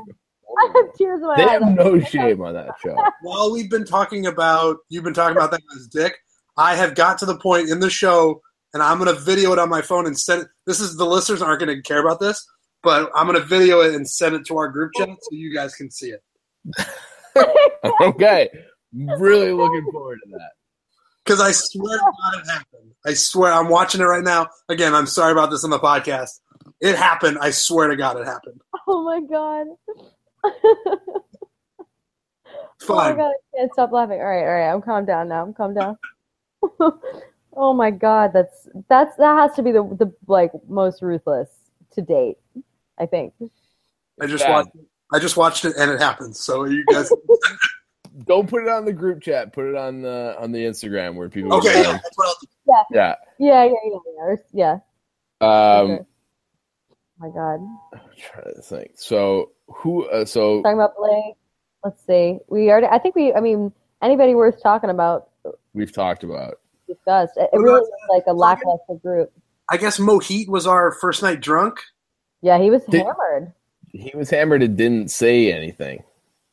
I 0.58 0.72
have 0.74 0.96
tears 0.96 1.22
in 1.22 1.28
my 1.28 1.34
eyes. 1.34 1.38
they 1.38 1.44
eyes. 1.44 1.62
have 1.62 1.76
no 1.76 2.00
shame 2.00 2.42
on 2.42 2.56
that 2.56 2.72
show. 2.84 2.96
while 3.22 3.54
we've 3.54 3.70
been 3.70 3.86
talking 3.86 4.26
about 4.26 4.78
you've 4.90 5.04
been 5.04 5.14
talking 5.14 5.38
about 5.38 5.52
that 5.52 5.62
as 5.76 5.88
dick, 5.88 6.18
I 6.58 6.76
have 6.76 6.96
got 6.96 7.20
to 7.20 7.28
the 7.28 7.38
point 7.38 7.70
in 7.70 7.80
the 7.80 7.92
show, 7.92 8.42
and 8.74 8.84
I'm 8.84 8.98
gonna 8.98 9.14
video 9.14 9.54
it 9.54 9.60
on 9.60 9.70
my 9.70 9.82
phone 9.82 10.06
and 10.08 10.18
send 10.18 10.44
it. 10.44 10.48
This 10.66 10.80
is 10.80 10.96
the 10.98 11.06
listeners 11.06 11.42
aren't 11.42 11.60
gonna 11.60 11.82
care 11.82 12.00
about 12.00 12.20
this, 12.20 12.46
but 12.84 13.10
I'm 13.16 13.26
gonna 13.26 13.40
video 13.40 13.82
it 13.82 13.94
and 13.96 14.08
send 14.08 14.36
it 14.36 14.46
to 14.48 14.58
our 14.58 14.68
group 14.70 14.92
chat 14.96 15.10
so 15.10 15.30
you 15.32 15.54
guys 15.54 15.76
can 15.76 15.90
see 15.92 16.12
it. 16.12 16.24
okay, 18.02 18.50
really 18.94 19.52
looking 19.54 19.86
forward 19.92 20.20
to 20.26 20.32
that. 20.38 20.52
Because 21.24 21.42
I 21.42 21.52
swear 21.52 21.98
God 22.00 22.40
it 22.42 22.48
happened. 22.50 22.92
I 23.06 23.14
swear 23.14 23.52
I'm 23.52 23.68
watching 23.70 24.02
it 24.02 24.06
right 24.06 24.24
now. 24.24 24.48
Again, 24.70 24.96
I'm 24.96 25.08
sorry 25.08 25.32
about 25.34 25.52
this 25.52 25.64
on 25.64 25.70
the 25.70 25.80
podcast. 25.80 26.40
It 26.80 26.96
happened. 26.96 27.38
I 27.42 27.52
swear 27.52 27.88
to 27.90 27.96
God 27.96 28.18
it 28.20 28.26
happened. 28.26 28.62
Oh 28.88 29.04
my 29.04 29.20
god. 29.22 29.68
It's 32.80 32.90
Oh 32.90 32.96
my 32.96 33.08
fine. 33.10 33.18
god, 33.18 33.32
I 33.32 33.58
can't 33.58 33.74
stop 33.74 33.92
laughing. 33.92 34.20
All 34.20 34.26
right, 34.26 34.40
all 34.44 34.54
right, 34.54 34.72
I'm 34.72 34.82
calm 34.82 35.04
down 35.06 35.28
now. 35.30 35.42
I'm 35.44 35.54
calm 35.54 35.74
down. 35.74 35.98
oh 37.58 37.74
my 37.74 37.92
god, 37.92 38.32
that's 38.34 38.68
that's 38.88 39.16
that 39.18 39.36
has 39.36 39.56
to 39.56 39.64
be 39.64 39.72
the 39.72 39.84
the 39.84 40.14
like 40.28 40.52
most 40.68 41.02
ruthless 41.02 41.50
to 41.92 42.02
date. 42.02 42.38
I 43.00 43.06
think. 43.06 43.34
I 44.22 44.28
just 44.28 44.44
Bad. 44.44 44.54
watched. 44.54 44.70
I 45.14 45.20
just 45.20 45.38
watched 45.38 45.66
it 45.66 45.76
and 45.78 45.92
it 45.92 46.00
happened. 46.00 46.36
So 46.36 46.66
you 46.66 46.86
guys 46.86 47.12
Don't 48.26 48.50
put 48.50 48.64
it 48.64 48.70
on 48.70 48.86
the 48.86 48.94
group 48.94 49.22
chat. 49.22 49.54
Put 49.54 49.68
it 49.68 49.76
on 49.76 50.02
the 50.02 50.36
on 50.40 50.52
the 50.52 50.60
Instagram 50.60 51.16
where 51.16 51.30
people. 51.30 51.54
Okay, 51.54 51.82
yeah, 51.82 51.92
that's 51.92 52.18
what 52.18 52.28
I'll 52.28 52.36
do. 52.42 52.48
yeah. 52.92 53.16
Yeah, 53.40 53.64
yeah, 53.66 53.72
yeah, 53.86 54.36
yeah. 54.54 54.80
Yeah. 55.42 55.48
Um, 55.48 55.92
Okay. 55.92 56.04
Oh 56.90 56.96
my 57.20 57.30
god. 57.30 57.60
I'm 57.94 58.00
trying 58.18 58.56
to 58.56 58.62
think. 58.62 58.92
So 58.96 59.52
who? 59.68 60.08
Uh, 60.10 60.26
so 60.26 60.62
Talking 60.64 60.78
about 60.78 60.96
Blake. 60.98 61.36
Let's 61.84 62.06
see. 62.06 62.40
We 62.48 62.70
already. 62.72 62.88
I 62.88 62.98
think 62.98 63.16
we. 63.16 63.34
I 63.34 63.40
mean, 63.40 63.72
anybody 64.02 64.34
worth 64.34 64.62
talking 64.64 64.90
about 64.90 65.30
we've 65.74 65.92
talked 65.92 66.24
about. 66.24 66.60
Discussed. 66.88 67.34
It, 67.38 67.50
it 67.54 67.58
really 67.58 67.82
was 67.82 67.90
like 68.10 68.24
a 68.28 68.32
uh, 68.32 68.34
lackluster 68.34 68.96
group. 69.02 69.32
I 69.70 69.78
guess 69.78 70.00
Mohit 70.00 70.48
was 70.48 70.66
our 70.66 70.92
first 70.94 71.22
night 71.22 71.42
drunk. 71.42 71.80
Yeah, 72.42 72.58
he 72.60 72.70
was 72.70 72.84
Did- 72.86 73.02
hammered. 73.04 73.54
He 73.92 74.12
was 74.16 74.30
hammered 74.30 74.62
and 74.64 74.78
didn't 74.78 75.10
say 75.12 75.52
anything 75.52 76.04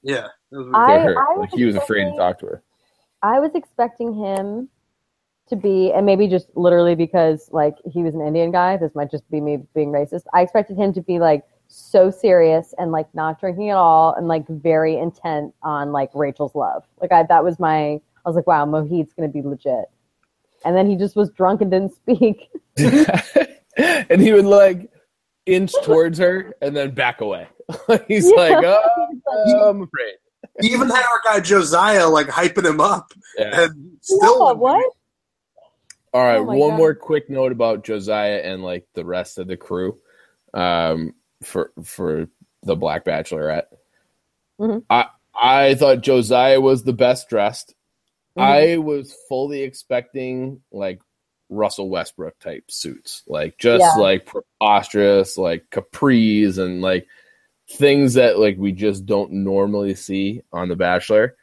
Yeah. 0.02 0.28
It 0.52 0.56
was- 0.56 0.66
to 0.68 0.76
I- 0.76 0.98
her. 1.00 1.18
I 1.18 1.36
like 1.36 1.50
he 1.52 1.64
was 1.64 1.76
afraid 1.76 2.04
to 2.10 2.16
talk 2.16 2.38
to 2.40 2.46
her. 2.46 2.62
I 3.22 3.40
was 3.40 3.52
expecting 3.54 4.14
him 4.14 4.68
to 5.48 5.56
be, 5.56 5.92
and 5.92 6.06
maybe 6.06 6.26
just 6.28 6.48
literally 6.56 6.94
because 6.94 7.48
like 7.52 7.74
he 7.90 8.02
was 8.02 8.14
an 8.14 8.20
Indian 8.20 8.50
guy. 8.50 8.76
This 8.76 8.94
might 8.94 9.10
just 9.10 9.28
be 9.30 9.40
me 9.40 9.58
being 9.74 9.90
racist. 9.90 10.22
I 10.32 10.42
expected 10.42 10.76
him 10.76 10.92
to 10.94 11.00
be 11.02 11.18
like 11.18 11.42
so 11.68 12.10
serious 12.10 12.74
and 12.78 12.92
like 12.92 13.12
not 13.14 13.40
drinking 13.40 13.70
at 13.70 13.76
all, 13.76 14.14
and 14.14 14.28
like 14.28 14.46
very 14.48 14.96
intent 14.96 15.54
on 15.62 15.92
like 15.92 16.10
Rachel's 16.14 16.54
love. 16.54 16.84
Like 17.00 17.12
I, 17.12 17.22
that 17.24 17.44
was 17.44 17.58
my. 17.58 18.00
I 18.26 18.28
was 18.28 18.36
like, 18.36 18.46
wow, 18.46 18.64
Mohit's 18.64 19.12
gonna 19.12 19.28
be 19.28 19.42
legit. 19.42 19.84
And 20.64 20.76
then 20.76 20.88
he 20.88 20.96
just 20.96 21.16
was 21.16 21.30
drunk 21.30 21.60
and 21.60 21.70
didn't 21.70 21.94
speak. 21.94 22.48
and 23.76 24.20
he 24.20 24.32
would 24.32 24.44
like 24.46 24.90
inch 25.46 25.72
towards 25.82 26.18
her 26.18 26.54
and 26.62 26.76
then 26.76 26.92
back 26.92 27.20
away. 27.20 27.46
He's 28.08 28.30
Yeah. 28.30 28.36
like, 28.36 28.64
oh, 28.64 29.68
I'm 29.68 29.82
afraid. 29.82 30.14
He 30.60 30.68
even 30.68 30.88
had 30.88 31.02
our 31.04 31.20
guy 31.24 31.40
Josiah 31.40 32.08
like 32.08 32.28
hyping 32.28 32.64
him 32.68 32.80
up, 32.80 33.12
Yeah. 33.38 33.62
and 33.62 33.96
still 34.00 34.46
Yeah, 34.48 34.52
what? 34.52 34.92
All 36.12 36.22
right, 36.24 36.36
Oh 36.38 36.44
my 36.44 36.54
one 36.54 36.70
God. 36.70 36.76
more 36.76 36.94
quick 36.94 37.28
note 37.28 37.50
about 37.50 37.82
Josiah 37.84 38.40
and 38.44 38.62
like 38.62 38.86
the 38.94 39.04
rest 39.04 39.38
of 39.38 39.48
the 39.48 39.56
crew, 39.56 39.98
um, 40.52 41.14
for 41.42 41.72
for 41.82 42.28
the 42.62 42.76
Black 42.76 43.04
Bachelorette. 43.04 43.66
Mhm. 44.60 44.84
I 44.88 45.06
I 45.34 45.74
thought 45.74 46.02
Josiah 46.02 46.60
was 46.60 46.84
the 46.84 46.92
best 46.92 47.28
dressed. 47.28 47.73
I 48.36 48.78
was 48.78 49.14
fully 49.28 49.62
expecting 49.62 50.60
like 50.72 51.00
Russell 51.48 51.88
Westbrook 51.88 52.38
type 52.38 52.70
suits, 52.70 53.22
like 53.26 53.58
just 53.58 53.80
Yeah. 53.82 54.00
like 54.02 54.26
preposterous, 54.26 55.36
like 55.38 55.66
capris 55.70 56.58
and 56.58 56.80
like 56.82 57.06
things 57.70 58.14
that 58.14 58.38
like 58.38 58.56
we 58.58 58.72
just 58.72 59.06
don't 59.06 59.30
normally 59.32 59.94
see 59.94 60.42
on 60.52 60.68
The 60.68 60.76
Bachelor. 60.76 61.36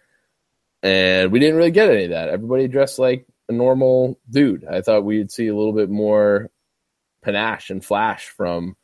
And 0.83 1.31
we 1.31 1.39
didn't 1.39 1.55
really 1.57 1.71
get 1.71 1.89
any 1.89 2.05
of 2.05 2.09
that. 2.09 2.29
Everybody 2.29 2.67
dressed 2.67 2.99
like 2.99 3.25
a 3.47 3.53
normal 3.53 4.19
dude. 4.29 4.65
I 4.65 4.81
thought 4.81 5.05
we'd 5.05 5.31
see 5.31 5.47
a 5.47 5.55
little 5.55 5.73
bit 5.73 5.89
more 5.89 6.49
panache 7.23 7.69
and 7.69 7.85
flash 7.85 8.27
from 8.29 8.75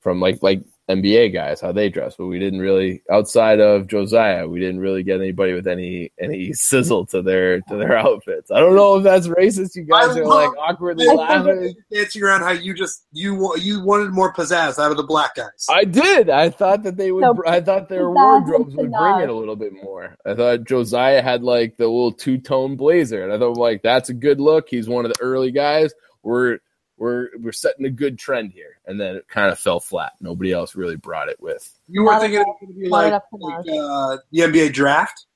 from 0.00 0.20
like 0.20 0.42
like 0.42 0.62
NBA 0.88 1.32
guys 1.32 1.60
how 1.60 1.70
they 1.70 1.88
dress, 1.88 2.16
but 2.16 2.26
we 2.26 2.38
didn't 2.38 2.58
really 2.58 3.02
outside 3.10 3.60
of 3.60 3.86
Josiah, 3.86 4.48
we 4.48 4.58
didn't 4.58 4.80
really 4.80 5.02
get 5.02 5.20
anybody 5.20 5.52
with 5.52 5.68
any 5.68 6.12
any 6.18 6.52
sizzle 6.52 7.06
to 7.06 7.22
their 7.22 7.60
to 7.62 7.76
their 7.76 7.96
outfits. 7.96 8.50
I 8.50 8.58
don't 8.58 8.74
know 8.74 8.96
if 8.96 9.04
that's 9.04 9.28
racist. 9.28 9.76
You 9.76 9.84
guys 9.84 10.16
I 10.16 10.20
are 10.20 10.26
like 10.26 10.50
awkwardly 10.58 11.08
I 11.08 11.12
laughing. 11.12 11.74
dancing 11.92 12.22
around 12.22 12.42
how 12.42 12.50
you 12.50 12.74
just 12.74 13.04
you 13.12 13.56
you 13.56 13.84
wanted 13.84 14.10
more 14.10 14.32
pizzazz 14.32 14.78
out 14.82 14.90
of 14.90 14.96
the 14.96 15.04
black 15.04 15.36
guys. 15.36 15.66
I 15.68 15.84
did. 15.84 16.28
I 16.28 16.50
thought 16.50 16.82
that 16.82 16.96
they 16.96 17.12
would. 17.12 17.22
No, 17.22 17.40
I 17.46 17.60
thought 17.60 17.88
their 17.88 18.10
wardrobes 18.10 18.74
would 18.74 18.90
bring 18.90 19.20
it 19.20 19.28
a 19.28 19.34
little 19.34 19.56
bit 19.56 19.72
more. 19.72 20.16
I 20.26 20.34
thought 20.34 20.64
Josiah 20.64 21.22
had 21.22 21.42
like 21.44 21.76
the 21.76 21.86
little 21.86 22.12
two 22.12 22.38
tone 22.38 22.76
blazer, 22.76 23.22
and 23.22 23.32
I 23.32 23.38
thought 23.38 23.56
like 23.56 23.82
that's 23.82 24.08
a 24.08 24.14
good 24.14 24.40
look. 24.40 24.68
He's 24.68 24.88
one 24.88 25.04
of 25.04 25.12
the 25.12 25.20
early 25.20 25.52
guys. 25.52 25.92
We're 26.22 26.58
we're 27.00 27.30
we're 27.40 27.50
setting 27.50 27.86
a 27.86 27.90
good 27.90 28.18
trend 28.18 28.52
here, 28.52 28.78
and 28.86 29.00
then 29.00 29.16
it 29.16 29.26
kind 29.26 29.50
of 29.50 29.58
fell 29.58 29.80
flat. 29.80 30.12
Nobody 30.20 30.52
else 30.52 30.76
really 30.76 30.96
brought 30.96 31.28
it 31.28 31.40
with. 31.40 31.68
you 31.88 32.04
were 32.04 32.12
Not 32.12 32.20
thinking 32.20 32.40
it 32.40 32.46
was 32.46 32.56
going 32.60 32.74
to 32.74 32.78
be 32.78 32.88
like, 32.88 33.12
like 33.32 33.66
uh, 33.68 34.18
the 34.30 34.40
NBA 34.40 34.72
draft. 34.74 35.26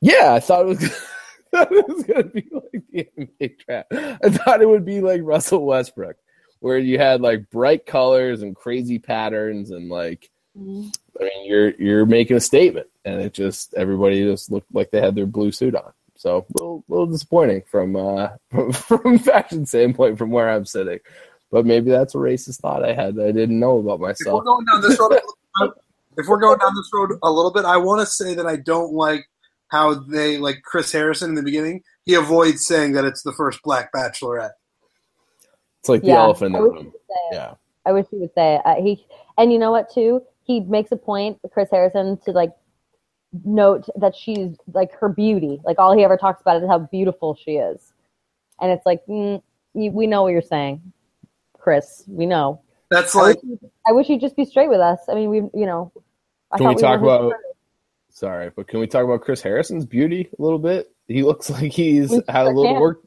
Yeah, 0.00 0.34
I 0.34 0.40
thought 0.40 0.60
it 0.62 0.68
was. 0.68 0.78
thought 1.52 1.72
it 1.72 1.88
was 1.88 2.04
gonna 2.04 2.24
be 2.24 2.46
like 2.52 2.82
the 2.92 3.08
NBA 3.18 3.58
draft. 3.64 3.92
I 3.92 4.28
thought 4.28 4.60
it 4.60 4.68
would 4.68 4.84
be 4.84 5.00
like 5.00 5.22
Russell 5.24 5.64
Westbrook, 5.64 6.16
where 6.60 6.76
you 6.78 6.98
had 6.98 7.20
like 7.22 7.48
bright 7.50 7.86
colors 7.86 8.42
and 8.42 8.54
crazy 8.54 8.98
patterns, 8.98 9.70
and 9.70 9.88
like 9.88 10.30
Mhm. 10.58 10.94
I 11.20 11.24
mean, 11.24 11.46
you're 11.46 11.70
you're 11.74 12.06
making 12.06 12.36
a 12.36 12.40
statement, 12.40 12.88
and 13.04 13.20
it 13.20 13.32
just 13.32 13.74
everybody 13.74 14.22
just 14.24 14.50
looked 14.50 14.74
like 14.74 14.90
they 14.90 15.00
had 15.00 15.14
their 15.14 15.26
blue 15.26 15.52
suit 15.52 15.74
on. 15.74 15.92
So 16.16 16.38
a 16.38 16.44
little, 16.54 16.84
little 16.88 17.06
disappointing 17.06 17.62
from 17.70 17.96
uh 17.96 18.28
from, 18.50 18.72
from 18.72 19.18
fashion 19.18 19.66
standpoint 19.66 20.18
from 20.18 20.30
where 20.30 20.50
I'm 20.50 20.64
sitting, 20.64 20.98
but 21.50 21.66
maybe 21.66 21.90
that's 21.90 22.14
a 22.14 22.18
racist 22.18 22.60
thought 22.60 22.84
I 22.84 22.94
had 22.94 23.14
that 23.16 23.26
I 23.26 23.32
didn't 23.32 23.60
know 23.60 23.78
about 23.78 24.00
myself. 24.00 24.20
If 24.20 24.26
we're 24.26 24.38
myself. 24.38 24.44
going 24.44 24.64
down 24.66 24.80
this 24.82 24.98
road, 24.98 25.72
if 26.18 26.26
we're 26.26 26.40
going 26.40 26.58
down 26.58 26.74
this 26.74 26.90
road 26.92 27.10
a 27.22 27.30
little 27.30 27.52
bit, 27.52 27.64
I 27.64 27.76
want 27.76 28.00
to 28.00 28.06
say 28.06 28.34
that 28.34 28.46
I 28.46 28.56
don't 28.56 28.92
like 28.92 29.26
how 29.68 29.94
they 29.94 30.38
like 30.38 30.62
Chris 30.62 30.92
Harrison 30.92 31.30
in 31.30 31.34
the 31.34 31.42
beginning. 31.42 31.82
He 32.04 32.14
avoids 32.14 32.66
saying 32.66 32.92
that 32.92 33.04
it's 33.04 33.22
the 33.22 33.32
first 33.32 33.60
black 33.62 33.92
bachelorette. 33.92 34.52
It's 35.80 35.88
like 35.88 36.02
the 36.02 36.12
elephant 36.12 36.56
in 36.56 36.62
the 36.62 36.68
room. 36.68 36.76
would 36.76 36.92
say 36.92 37.20
it. 37.30 37.34
Yeah, 37.34 37.54
I 37.84 37.92
wish 37.92 38.06
he 38.10 38.16
would 38.18 38.34
say 38.34 38.56
it. 38.56 38.62
Uh, 38.64 38.76
he 38.76 39.04
and 39.38 39.52
you 39.52 39.58
know 39.58 39.70
what 39.70 39.92
too? 39.92 40.22
He 40.44 40.60
makes 40.60 40.92
a 40.92 40.96
point, 40.96 41.38
Chris 41.52 41.68
Harrison, 41.70 42.18
to 42.24 42.32
like 42.32 42.52
note 43.44 43.86
that 43.96 44.14
she's 44.16 44.56
like 44.72 44.92
her 44.98 45.08
beauty. 45.08 45.60
Like 45.64 45.78
all 45.78 45.96
he 45.96 46.04
ever 46.04 46.16
talks 46.16 46.40
about 46.40 46.62
is 46.62 46.68
how 46.68 46.78
beautiful 46.78 47.34
she 47.34 47.52
is, 47.52 47.92
and 48.60 48.70
it's 48.70 48.86
like 48.86 49.04
mm, 49.06 49.42
you, 49.74 49.90
we 49.90 50.06
know 50.06 50.22
what 50.22 50.32
you're 50.32 50.42
saying, 50.42 50.92
Chris. 51.58 52.04
We 52.06 52.26
know. 52.26 52.60
That's 52.90 53.14
I 53.16 53.20
like 53.22 53.38
I 53.88 53.92
wish 53.92 54.08
you 54.08 54.14
would 54.16 54.20
just 54.20 54.36
be 54.36 54.44
straight 54.44 54.68
with 54.68 54.80
us. 54.80 55.00
I 55.08 55.14
mean, 55.14 55.28
we 55.30 55.36
you 55.58 55.66
know. 55.66 55.92
I 56.52 56.58
Can 56.58 56.68
we 56.68 56.74
thought 56.74 56.80
talk 56.80 57.00
were 57.00 57.08
about- 57.26 57.32
sorry, 58.10 58.50
but 58.54 58.68
can 58.68 58.78
we 58.80 58.86
talk 58.86 59.04
about 59.04 59.22
Chris 59.22 59.42
Harrison's 59.42 59.84
beauty 59.84 60.28
a 60.38 60.42
little 60.42 60.60
bit? 60.60 60.92
He 61.08 61.22
looks 61.24 61.50
like 61.50 61.72
he's 61.72 62.10
We 62.10 62.22
had 62.28 62.46
a 62.46 62.50
little 62.50 62.72
can. 62.74 62.80
work, 62.80 63.02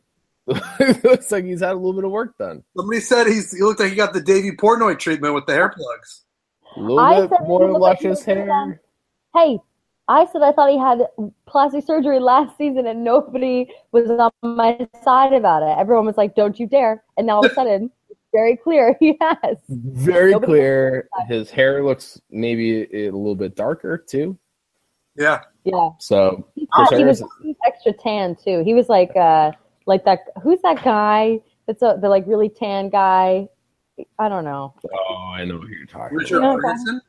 looks 1.03 1.31
like 1.31 1.45
he's 1.45 1.61
had 1.61 1.71
a 1.71 1.75
little 1.75 1.93
bit 1.93 2.03
of 2.03 2.11
work 2.11 2.37
done. 2.37 2.63
Somebody 2.75 2.99
said 2.99 3.27
he's 3.27 3.51
he 3.55 3.63
looked 3.63 3.79
like 3.79 3.89
he 3.91 3.95
got 3.95 4.13
the 4.13 4.21
Davy 4.21 4.51
Portnoy 4.51 4.99
treatment 4.99 5.33
with 5.33 5.45
the 5.45 5.53
hair 5.53 5.69
plugs. 5.69 6.25
A 6.75 6.79
little 6.81 6.99
I 6.99 7.25
bit 7.27 7.39
more 7.47 7.67
looked 7.71 7.79
like 7.81 7.99
he 7.99 8.09
luscious 8.09 8.25
hair. 8.25 8.45
done. 8.45 8.79
Hey, 9.33 9.59
I 10.09 10.25
said 10.31 10.41
I 10.41 10.51
thought 10.51 10.69
he 10.71 10.77
had 10.79 11.07
plastic 11.45 11.85
surgery 11.85 12.19
last 12.19 12.57
season 12.57 12.87
and 12.87 13.03
nobody 13.03 13.71
was 13.91 14.09
on 14.09 14.31
my 14.57 14.87
side 15.03 15.33
about 15.33 15.61
it. 15.63 15.77
Everyone 15.79 16.05
was 16.05 16.17
like, 16.17 16.35
don't 16.35 16.59
you 16.59 16.67
dare. 16.67 17.03
And 17.15 17.27
now 17.27 17.37
all 17.37 17.45
of 17.45 17.51
a 17.51 17.55
sudden, 17.55 17.91
very 18.33 18.57
clear 18.57 18.97
he 18.99 19.17
has. 19.21 19.57
Very 19.69 20.31
Nobody- 20.31 20.51
clear. 20.51 21.09
His 21.27 21.49
hair 21.51 21.83
looks 21.83 22.19
maybe 22.31 22.83
a 23.05 23.11
little 23.11 23.35
bit 23.35 23.55
darker 23.55 23.97
too. 23.99 24.37
Yeah, 25.15 25.41
Yeah. 25.63 25.89
So 25.99 26.47
He, 26.55 26.61
he 26.95 27.03
was 27.05 27.19
he 27.41 27.47
was 27.49 27.55
extra 27.65 27.93
tan 27.93 28.35
too. 28.35 28.63
He 28.63 28.73
was 28.73 28.89
like 28.89 29.15
uh 29.15 29.51
like 29.85 30.05
that 30.05 30.19
who's 30.41 30.61
that 30.61 30.83
guy 30.83 31.39
that's 31.67 31.81
a, 31.83 31.97
the 32.01 32.09
like 32.09 32.25
really 32.25 32.49
tan 32.49 32.89
guy? 32.89 33.47
I 34.17 34.29
don't 34.29 34.45
know. 34.45 34.73
Oh, 34.91 35.31
I 35.35 35.45
know 35.45 35.57
who 35.59 35.67
you're 35.67 35.85
talking 35.85 36.17
Richard 36.17 36.41
Yeah. 36.41 36.51
about. 36.53 36.61
Ferguson. 36.61 37.01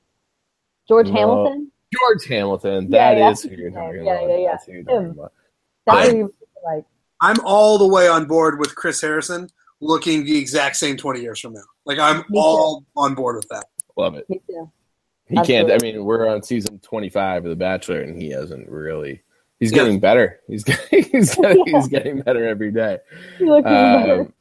George 0.88 1.08
No. 1.08 1.12
Hamilton? 1.14 1.72
George 1.92 2.26
Hamilton. 2.26 2.88
Yeah, 2.90 3.14
That 3.14 3.32
is 3.32 3.44
yeah. 3.44 3.50
who 3.50 3.56
you're 3.56 3.70
talking 3.70 4.04
Yeah, 4.04 4.12
about. 4.14 4.28
yeah, 4.30 4.36
yeah. 4.36 4.50
That's 4.52 4.66
who 4.66 4.72
Him. 4.72 5.20
I'm, 5.88 6.30
like. 6.64 6.84
I'm 7.20 7.36
all 7.44 7.76
the 7.78 7.86
way 7.86 8.08
on 8.08 8.26
board 8.26 8.58
with 8.58 8.74
Chris 8.74 9.00
Harrison 9.00 9.48
looking 9.80 10.24
the 10.24 10.38
exact 10.38 10.76
same 10.76 10.96
20 10.96 11.20
years 11.20 11.40
from 11.40 11.52
now. 11.54 11.60
Like 11.84 11.98
I'm 11.98 12.24
all 12.34 12.84
on 12.96 13.14
board 13.14 13.36
with 13.36 13.48
that. 13.48 13.64
Love 13.96 14.14
it. 14.14 14.28
Me 14.30 14.40
too. 14.48 14.70
He 15.26 15.36
can't. 15.42 15.70
I 15.70 15.78
mean, 15.82 16.04
we're 16.04 16.28
on 16.28 16.42
season 16.42 16.78
25 16.80 17.44
of 17.44 17.50
The 17.50 17.56
Bachelor, 17.56 18.00
and 18.00 18.20
he 18.20 18.30
hasn't 18.30 18.68
really. 18.68 19.22
He's 19.58 19.70
Yeah. 19.70 19.78
getting 19.84 20.00
better. 20.00 20.40
He's 20.48 20.64
getting, 20.64 21.04
he's 21.04 21.34
getting, 21.36 21.66
he's 21.66 21.88
getting 21.88 22.20
better 22.22 22.48
every 22.48 22.70
day. 22.72 22.98
He 23.38 23.44
looked 23.44 23.68
even 23.68 24.00
better. 24.00 24.20
Um, 24.22 24.32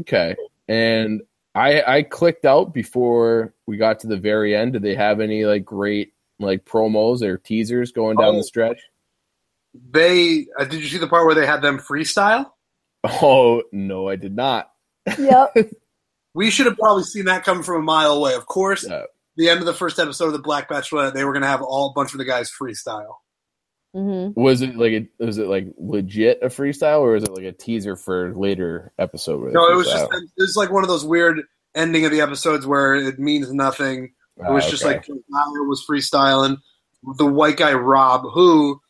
okay, 0.00 0.36
and 0.68 1.22
I 1.54 1.82
I 1.82 2.02
clicked 2.02 2.44
out 2.44 2.72
before 2.72 3.52
we 3.66 3.76
got 3.76 3.98
to 4.00 4.06
the 4.06 4.16
very 4.16 4.54
end. 4.54 4.72
Did 4.74 4.82
they 4.82 4.94
have 4.94 5.20
any 5.20 5.44
like 5.44 5.64
great 5.64 6.12
like 6.40 6.64
promos 6.64 7.22
or 7.22 7.36
teasers 7.38 7.92
going 7.92 8.16
down 8.16 8.34
Oh. 8.34 8.38
the 8.38 8.44
stretch? 8.44 8.80
They 9.92 10.46
uh, 10.58 10.64
did 10.64 10.80
you 10.80 10.88
see 10.88 10.98
the 10.98 11.06
part 11.06 11.26
where 11.26 11.34
they 11.34 11.46
had 11.46 11.62
them 11.62 11.78
freestyle? 11.78 12.50
Oh 13.04 13.62
no, 13.72 14.08
I 14.08 14.16
did 14.16 14.34
not. 14.34 14.70
Yep. 15.18 15.56
We 16.32 16.50
should 16.50 16.66
have 16.66 16.76
probably 16.78 17.02
seen 17.02 17.24
that 17.24 17.42
coming 17.44 17.64
from 17.64 17.80
a 17.80 17.84
mile 17.84 18.12
away. 18.12 18.34
Of 18.34 18.46
course, 18.46 18.86
the 19.36 19.48
end 19.48 19.58
of 19.58 19.66
the 19.66 19.74
first 19.74 19.98
episode 19.98 20.26
of 20.26 20.32
the 20.32 20.38
Black 20.38 20.68
Bachelor, 20.68 21.10
they 21.10 21.24
were 21.24 21.32
going 21.32 21.42
to 21.42 21.48
have 21.48 21.60
all 21.60 21.90
a 21.90 21.92
bunch 21.92 22.12
of 22.12 22.18
the 22.18 22.24
guys 22.24 22.48
freestyle. 22.52 23.14
hmm 23.92 24.28
was 24.36 24.62
it 24.62 24.76
like 24.76 24.92
a, 24.92 25.08
was 25.24 25.38
it 25.38 25.48
like 25.48 25.66
legit 25.76 26.38
a 26.40 26.46
freestyle 26.46 27.00
or 27.00 27.14
was 27.14 27.24
it 27.24 27.32
like 27.32 27.42
a 27.46 27.50
teaser 27.50 27.96
for 27.96 28.32
later 28.36 28.92
episode? 28.96 29.52
No, 29.52 29.72
it 29.72 29.74
was 29.74 29.88
just 29.88 30.04
freestyle? 30.04 30.22
it 30.22 30.30
was 30.42 30.54
like 30.56 30.70
one 30.70 30.84
of 30.84 30.88
those 30.88 31.04
weird 31.04 31.40
ending 31.74 32.04
of 32.04 32.12
the 32.12 32.20
episodes 32.20 32.64
where 32.64 32.94
it 32.94 33.18
means 33.18 33.52
nothing. 33.52 34.12
It 34.46 34.50
was 34.52 34.64
Ah, 34.66 34.70
just 34.70 34.84
okay. 34.84 34.94
like 34.94 35.04
Tyler 35.04 35.64
was 35.64 35.84
freestyling. 35.88 36.58
The 37.18 37.26
white 37.26 37.56
guy 37.56 37.72
Rob, 37.72 38.22
who 38.32 38.80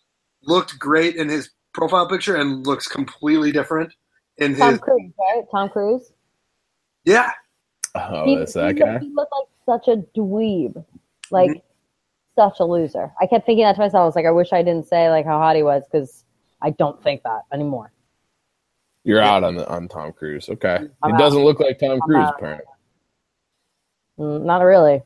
looked 0.42 0.78
great 0.78 1.16
in 1.16 1.28
his 1.28 1.50
profile 1.72 2.08
picture 2.08 2.36
and 2.36 2.66
looks 2.66 2.88
completely 2.88 3.52
different 3.52 3.92
in 4.38 4.52
his 4.52 4.60
Tom 4.60 4.70
his. 4.72 4.80
Cruise, 4.80 5.12
right? 5.18 5.44
Tom 5.50 5.68
Cruise. 5.68 6.12
Yeah, 7.04 7.32
oh, 7.94 8.24
he, 8.24 8.36
that's 8.36 8.52
that 8.54 8.74
he, 8.74 8.80
guy. 8.80 8.92
Looked, 8.92 9.04
he 9.04 9.10
looked 9.14 9.32
like 9.32 9.80
such 9.84 9.88
a 9.88 9.96
dweeb, 10.18 10.84
like 11.30 11.62
such 12.36 12.60
a 12.60 12.64
loser. 12.64 13.12
I 13.20 13.26
kept 13.26 13.46
thinking 13.46 13.64
that 13.64 13.74
to 13.74 13.80
myself. 13.80 14.02
I 14.02 14.06
was 14.06 14.16
like, 14.16 14.26
I 14.26 14.30
wish 14.30 14.52
I 14.52 14.62
didn't 14.62 14.86
say 14.86 15.10
like 15.10 15.24
how 15.24 15.38
hot 15.38 15.56
he 15.56 15.62
was 15.62 15.82
because 15.90 16.24
I 16.62 16.70
don't 16.70 17.02
think 17.02 17.22
that 17.22 17.42
anymore. 17.52 17.92
You're 19.04 19.22
out 19.22 19.44
on 19.44 19.56
the 19.56 19.68
on 19.68 19.88
Tom 19.88 20.12
Cruise. 20.12 20.48
Okay, 20.48 20.78
I'm 21.02 21.14
it 21.14 21.18
doesn't 21.18 21.42
look 21.42 21.58
like 21.60 21.78
Tom 21.78 22.00
Cruise 22.00 22.18
out. 22.18 22.34
apparently. 22.36 22.66
Mm, 24.18 24.44
not 24.44 24.62
really. 24.62 25.02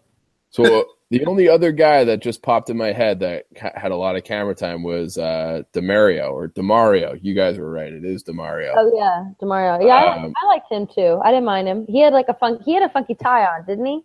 So 0.55 0.87
the 1.11 1.27
only 1.27 1.49
other 1.49 1.73
guy 1.73 2.05
that 2.05 2.21
just 2.23 2.43
popped 2.43 2.71
in 2.71 2.77
my 2.77 2.93
head 2.93 3.21
that 3.21 3.47
ca- 3.57 3.73
had 3.75 3.91
a 3.91 3.97
lot 3.97 4.15
of 4.15 4.23
camera 4.23 4.55
time 4.55 4.85
was 4.85 5.19
uh, 5.19 5.63
Demario 5.73 6.31
or 6.31 6.49
Demario. 6.49 7.19
You 7.21 7.35
guys 7.35 7.59
were 7.59 7.69
right; 7.71 7.93
it 7.93 8.05
is 8.05 8.23
Demario. 8.23 8.73
Oh 8.77 8.93
yeah, 8.97 9.25
Demario. 9.43 9.85
Yeah, 9.85 9.95
I, 9.97 10.25
Um, 10.25 10.33
I 10.41 10.47
liked 10.47 10.71
him 10.71 10.87
too. 10.87 11.21
I 11.25 11.31
didn't 11.33 11.45
mind 11.45 11.67
him. 11.67 11.87
He 11.89 12.01
had 12.01 12.13
like 12.13 12.29
a 12.29 12.35
fun. 12.35 12.61
He 12.65 12.73
had 12.73 12.85
a 12.85 12.89
funky 12.89 13.15
tie 13.17 13.45
on, 13.45 13.65
didn't 13.67 13.85
he? 13.87 14.01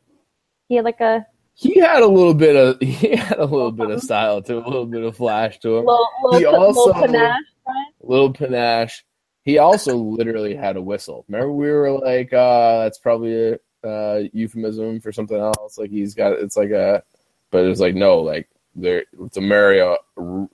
He 0.70 0.76
had 0.76 0.86
like 0.86 1.00
a 1.02 1.26
He 1.54 1.80
had 1.80 2.02
a 2.02 2.08
little 2.08 2.34
bit 2.34 2.56
of 2.56 2.78
he 2.82 3.16
had 3.16 3.38
a 3.38 3.46
little 3.46 3.72
bit 3.72 3.92
of 3.92 4.02
style 4.02 4.42
to 4.42 4.58
him, 4.58 4.64
a 4.64 4.68
little 4.70 4.86
bit 4.88 5.04
of 5.04 5.16
flash 5.16 5.60
to 5.60 5.78
him, 5.78 5.86
little, 5.86 6.40
He 6.40 6.46
also- 6.46 6.88
little 6.88 6.94
panache. 7.02 7.44
Right? 7.68 7.86
little 8.02 8.34
panache. 8.34 9.06
He 9.44 9.58
also 9.60 9.96
literally 9.98 10.56
had 10.56 10.78
a 10.78 10.82
whistle. 10.82 11.26
Remember, 11.28 11.52
we 11.52 11.70
were 11.72 11.92
like, 11.92 12.34
uh, 12.34 12.84
"That's 12.84 12.98
probably 13.00 13.52
a 13.54 13.60
uh, 13.84 14.22
euphemism 14.34 15.00
for 15.00 15.12
something 15.12 15.38
else." 15.38 15.78
Like 15.78 15.90
he's 15.90 16.14
got 16.14 16.34
it's 16.34 16.58
like 16.58 16.72
a, 16.72 17.04
but 17.52 17.66
it's 17.66 17.80
like 17.80 17.96
no, 17.96 18.20
like 18.20 18.50
there, 18.76 19.06
Demario 19.18 19.98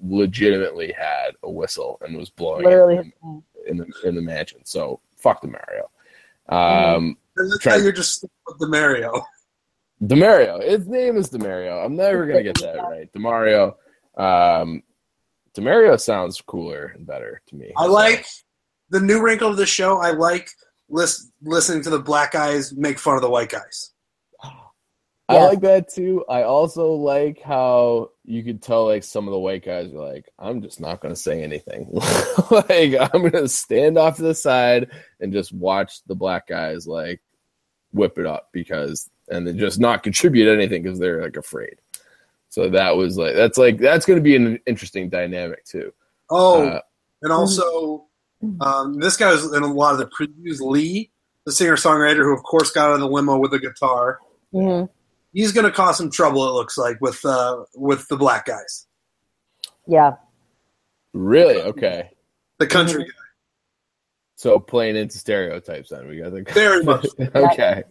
legitimately 0.02 0.94
had 0.98 1.32
a 1.44 1.50
whistle 1.50 2.00
and 2.02 2.18
was 2.18 2.30
blowing 2.30 2.66
Literally. 2.66 3.14
in, 3.24 3.44
in 3.68 3.78
the 3.78 3.88
in 4.04 4.16
the 4.16 4.22
mansion. 4.22 4.60
So 4.64 5.00
fuck 5.18 5.42
Demario. 5.42 5.88
Um, 6.48 7.18
and 7.38 7.52
that's 7.52 7.60
Try- 7.64 7.74
how 7.74 7.80
you're 7.80 7.92
just 7.92 8.16
stuck 8.16 8.32
with 8.48 8.60
the 8.60 8.68
Mario. 8.68 9.12
Demario. 10.04 10.62
His 10.64 10.88
name 10.88 11.18
is 11.18 11.30
Demario. 11.30 11.84
I'm 11.84 11.96
never 11.96 12.26
gonna 12.26 12.44
get 12.44 12.60
that 12.62 12.78
right. 12.78 13.12
Demario. 13.14 13.76
Um, 14.18 14.84
Demario 15.56 16.00
sounds 16.00 16.42
cooler 16.42 16.92
and 16.96 17.06
better 17.06 17.42
to 17.48 17.56
me. 17.56 17.72
I 17.78 17.86
like 17.86 18.26
the 18.90 19.00
new 19.00 19.22
wrinkle 19.22 19.50
of 19.50 19.58
the 19.58 19.66
show. 19.66 19.98
I 19.98 20.12
like 20.12 20.50
lis- 20.90 21.32
listening 21.42 21.84
to 21.84 21.90
the 21.90 22.00
black 22.00 22.32
guys 22.34 22.74
make 22.76 23.00
fun 23.00 23.16
of 23.16 23.22
the 23.22 23.30
white 23.30 23.50
guys. 23.50 23.92
I 25.28 25.38
Yeah. 25.38 25.44
like 25.46 25.62
that 25.62 25.90
too. 25.90 26.24
I 26.30 26.44
also 26.44 26.92
like 26.94 27.42
how 27.42 28.12
you 28.26 28.44
could 28.44 28.62
tell 28.62 28.86
like 28.86 29.04
some 29.04 29.28
of 29.28 29.32
the 29.32 29.40
white 29.40 29.66
guys 29.66 29.92
are 29.92 29.98
like, 30.14 30.30
I'm 30.38 30.62
just 30.62 30.80
not 30.80 31.02
gonna 31.02 31.16
say 31.16 31.42
anything. 31.42 31.90
like 32.52 32.94
I'm 33.14 33.28
gonna 33.28 33.48
stand 33.48 33.98
off 33.98 34.18
to 34.18 34.22
the 34.22 34.36
side 34.36 34.92
and 35.20 35.34
just 35.34 35.52
watch 35.52 36.04
the 36.06 36.14
black 36.16 36.48
guys 36.48 36.86
like 36.86 37.22
whip 37.92 38.20
it 38.20 38.28
up 38.28 38.50
because 38.52 39.10
and 39.30 39.48
then 39.48 39.58
just 39.58 39.80
not 39.80 40.04
contribute 40.04 40.48
anything 40.54 40.84
because 40.84 41.00
they're 41.00 41.24
like 41.24 41.38
afraid. 41.38 41.78
So 42.50 42.70
that 42.70 42.96
was 42.96 43.18
like 43.18 43.34
that's 43.36 43.58
like 43.58 43.80
that's 43.80 44.06
gonna 44.06 44.22
be 44.22 44.36
an 44.36 44.60
interesting 44.68 45.10
dynamic 45.10 45.66
too. 45.66 45.92
Oh, 46.30 46.68
Uh, 46.68 46.82
and 47.24 47.32
also 47.34 48.06
um, 48.62 49.00
this 49.00 49.18
guy 49.18 49.32
was 49.32 49.54
in 49.54 49.64
a 49.64 49.68
lot 49.74 49.94
of 49.94 50.00
the 50.00 50.08
previews. 50.08 50.60
Lee, 50.62 51.12
the 51.46 51.52
singer 51.52 51.76
songwriter, 51.76 52.24
who 52.24 52.34
of 52.34 52.44
course 52.44 52.72
got 52.72 52.90
out 52.90 52.94
of 52.96 53.00
the 53.00 53.08
limo 53.08 53.38
with 53.38 53.54
a 53.54 53.60
guitar. 53.60 54.20
hmm 54.52 54.84
He's 55.34 55.52
going 55.52 55.66
to 55.66 55.72
cause 55.72 55.98
some 55.98 56.10
trouble. 56.10 56.48
It 56.48 56.54
looks 56.54 56.78
like 56.78 57.00
with 57.02 57.24
uh, 57.26 57.64
with 57.76 58.08
the 58.08 58.16
black 58.16 58.46
guys, 58.46 58.88
Yeah. 59.86 60.14
really? 61.14 61.62
Okay. 61.62 62.12
the 62.60 62.68
country 62.68 63.04
Mhm. 63.04 63.08
guy. 63.08 63.12
So 64.38 64.60
playing 64.60 64.96
into 64.96 65.18
stereotypes 65.18 65.90
then 65.90 66.08
we 66.08 66.20
got 66.20 66.32
the 66.34 66.44
Very 66.54 66.84
much. 66.84 67.06
okay. 67.36 67.84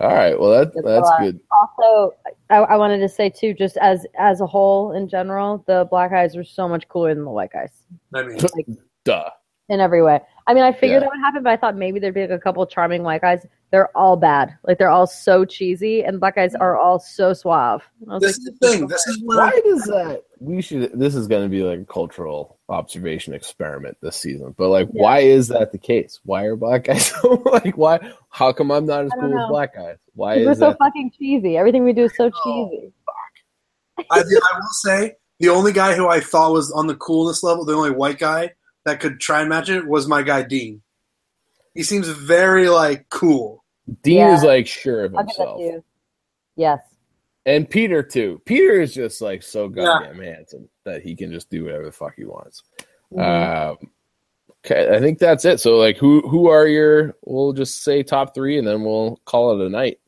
All 0.00 0.08
right. 0.08 0.38
Well 0.40 0.50
that 0.50 0.72
It's 0.74 0.82
that's 0.86 1.10
good. 1.20 1.40
Also, 1.52 2.14
I, 2.48 2.56
I 2.56 2.76
wanted 2.76 2.98
to 3.00 3.08
say 3.08 3.28
too, 3.28 3.52
just 3.54 3.76
as 3.78 4.06
as 4.18 4.40
a 4.40 4.46
whole 4.46 4.92
in 4.92 5.06
general, 5.08 5.62
the 5.66 5.86
black 5.90 6.10
guys 6.12 6.34
were 6.36 6.44
so 6.44 6.66
much 6.68 6.88
cooler 6.88 7.14
than 7.14 7.24
the 7.24 7.30
white 7.30 7.52
guys 7.52 7.72
I 8.14 8.22
mean, 8.22 8.38
Duh. 9.04 9.30
In 9.70 9.80
every 9.80 10.02
way. 10.02 10.20
I 10.46 10.52
mean, 10.54 10.64
I 10.64 10.72
figured 10.72 10.96
Yeah. 10.96 11.00
that 11.00 11.10
would 11.10 11.20
happen, 11.20 11.42
but 11.44 11.52
I 11.52 11.56
thought 11.56 11.76
maybe 11.76 12.00
there'd 12.00 12.12
be 12.14 12.22
like 12.22 12.30
a 12.30 12.38
couple 12.38 12.66
charming 12.66 13.02
white 13.04 13.20
guys. 13.20 13.46
They're 13.70 13.96
all 13.96 14.16
bad. 14.16 14.56
Like 14.66 14.78
they're 14.78 14.90
all 14.90 15.06
so 15.06 15.44
cheesy, 15.44 16.02
and 16.02 16.18
black 16.18 16.34
guys 16.34 16.56
are 16.56 16.76
all 16.76 16.98
so 16.98 17.32
suave. 17.32 17.82
I 18.10 18.14
was 18.14 18.22
this 18.22 18.38
is 18.38 18.44
the 18.46 18.52
thing. 18.68 18.88
This 18.88 19.06
is 19.06 19.22
Why 19.22 19.50
does 19.64 19.82
that? 19.84 20.22
We 20.40 20.60
should. 20.60 20.98
This 20.98 21.14
is 21.14 21.28
going 21.28 21.44
to 21.44 21.48
be 21.48 21.62
like 21.62 21.78
a 21.78 21.84
cultural 21.84 22.58
observation 22.68 23.32
experiment 23.32 23.96
this 24.02 24.16
season. 24.16 24.54
But 24.58 24.70
like, 24.70 24.88
Yeah. 24.92 25.02
why 25.02 25.18
is 25.20 25.48
that 25.48 25.70
the 25.70 25.78
case? 25.78 26.18
Why 26.24 26.44
are 26.46 26.56
black 26.56 26.84
guys 26.84 27.06
so 27.22 27.40
like? 27.52 27.76
Why? 27.78 28.00
How 28.30 28.52
come 28.52 28.72
I'm 28.72 28.86
not 28.86 29.04
as 29.04 29.12
I 29.12 29.20
don't 29.20 29.30
cool 29.30 29.40
as 29.44 29.48
black 29.48 29.74
guys? 29.76 29.96
Why 30.14 30.34
is 30.36 30.46
we're 30.46 30.54
so 30.54 30.70
that? 30.70 30.78
fucking 30.78 31.12
cheesy. 31.16 31.56
Everything 31.56 31.84
we 31.84 31.92
do 31.92 32.04
is 32.04 32.16
so 32.16 32.30
Oh. 32.44 32.68
cheesy. 32.70 32.92
I, 34.10 34.18
I 34.18 34.22
will 34.22 34.68
say 34.82 35.16
the 35.38 35.50
only 35.50 35.72
guy 35.72 35.94
who 35.94 36.08
I 36.08 36.18
thought 36.20 36.52
was 36.52 36.72
on 36.72 36.86
the 36.88 36.96
coolness 36.96 37.42
level, 37.44 37.64
the 37.64 37.74
only 37.74 37.90
white 37.90 38.18
guy 38.18 38.50
that 38.84 39.00
could 39.00 39.20
try 39.20 39.40
and 39.40 39.48
match 39.48 39.68
it 39.68 39.86
was 39.86 40.06
my 40.08 40.22
guy 40.22 40.42
Dean. 40.42 40.82
He 41.74 41.82
seems 41.82 42.08
very 42.08 42.68
like 42.68 43.08
cool. 43.10 43.64
Dean 44.02 44.18
Yeah. 44.18 44.34
is 44.36 44.42
like 44.44 44.66
sure 44.66 45.04
of 45.04 45.14
I'll 45.14 45.20
himself, 45.24 45.58
to 45.58 45.64
you. 45.64 45.84
Yes. 46.56 46.80
and 47.46 47.68
Peter 47.68 48.02
too. 48.02 48.40
Peter 48.44 48.80
is 48.80 48.92
just 48.94 49.20
like 49.20 49.42
so 49.42 49.68
goddamn 49.68 50.20
handsome 50.20 50.68
that 50.84 51.02
he 51.02 51.14
can 51.16 51.32
just 51.32 51.48
do 51.50 51.64
whatever 51.64 51.84
the 51.84 51.92
fuck 51.92 52.14
he 52.16 52.24
wants. 52.24 52.62
Mhm. 53.12 53.70
Um, 53.80 53.90
okay, 54.64 54.94
I 54.94 55.00
think 55.00 55.18
that's 55.18 55.44
it. 55.44 55.58
So 55.60 55.76
like, 55.76 55.96
who 55.96 56.20
who 56.28 56.48
are 56.48 56.66
your? 56.66 57.16
We'll 57.24 57.52
just 57.52 57.82
say 57.82 58.02
top 58.02 58.34
three, 58.34 58.58
and 58.58 58.66
then 58.66 58.84
we'll 58.84 59.20
call 59.24 59.58
it 59.60 59.66
a 59.66 59.70
night. 59.70 59.98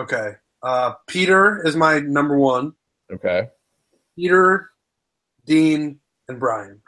Okay. 0.00 0.32
Uh, 0.62 0.94
Peter 1.06 1.64
is 1.66 1.76
my 1.76 2.00
number 2.00 2.36
one. 2.38 2.72
Okay, 3.12 3.48
Peter, 4.16 4.70
Dean, 5.46 6.00
and 6.28 6.40
Bryan. 6.40 6.82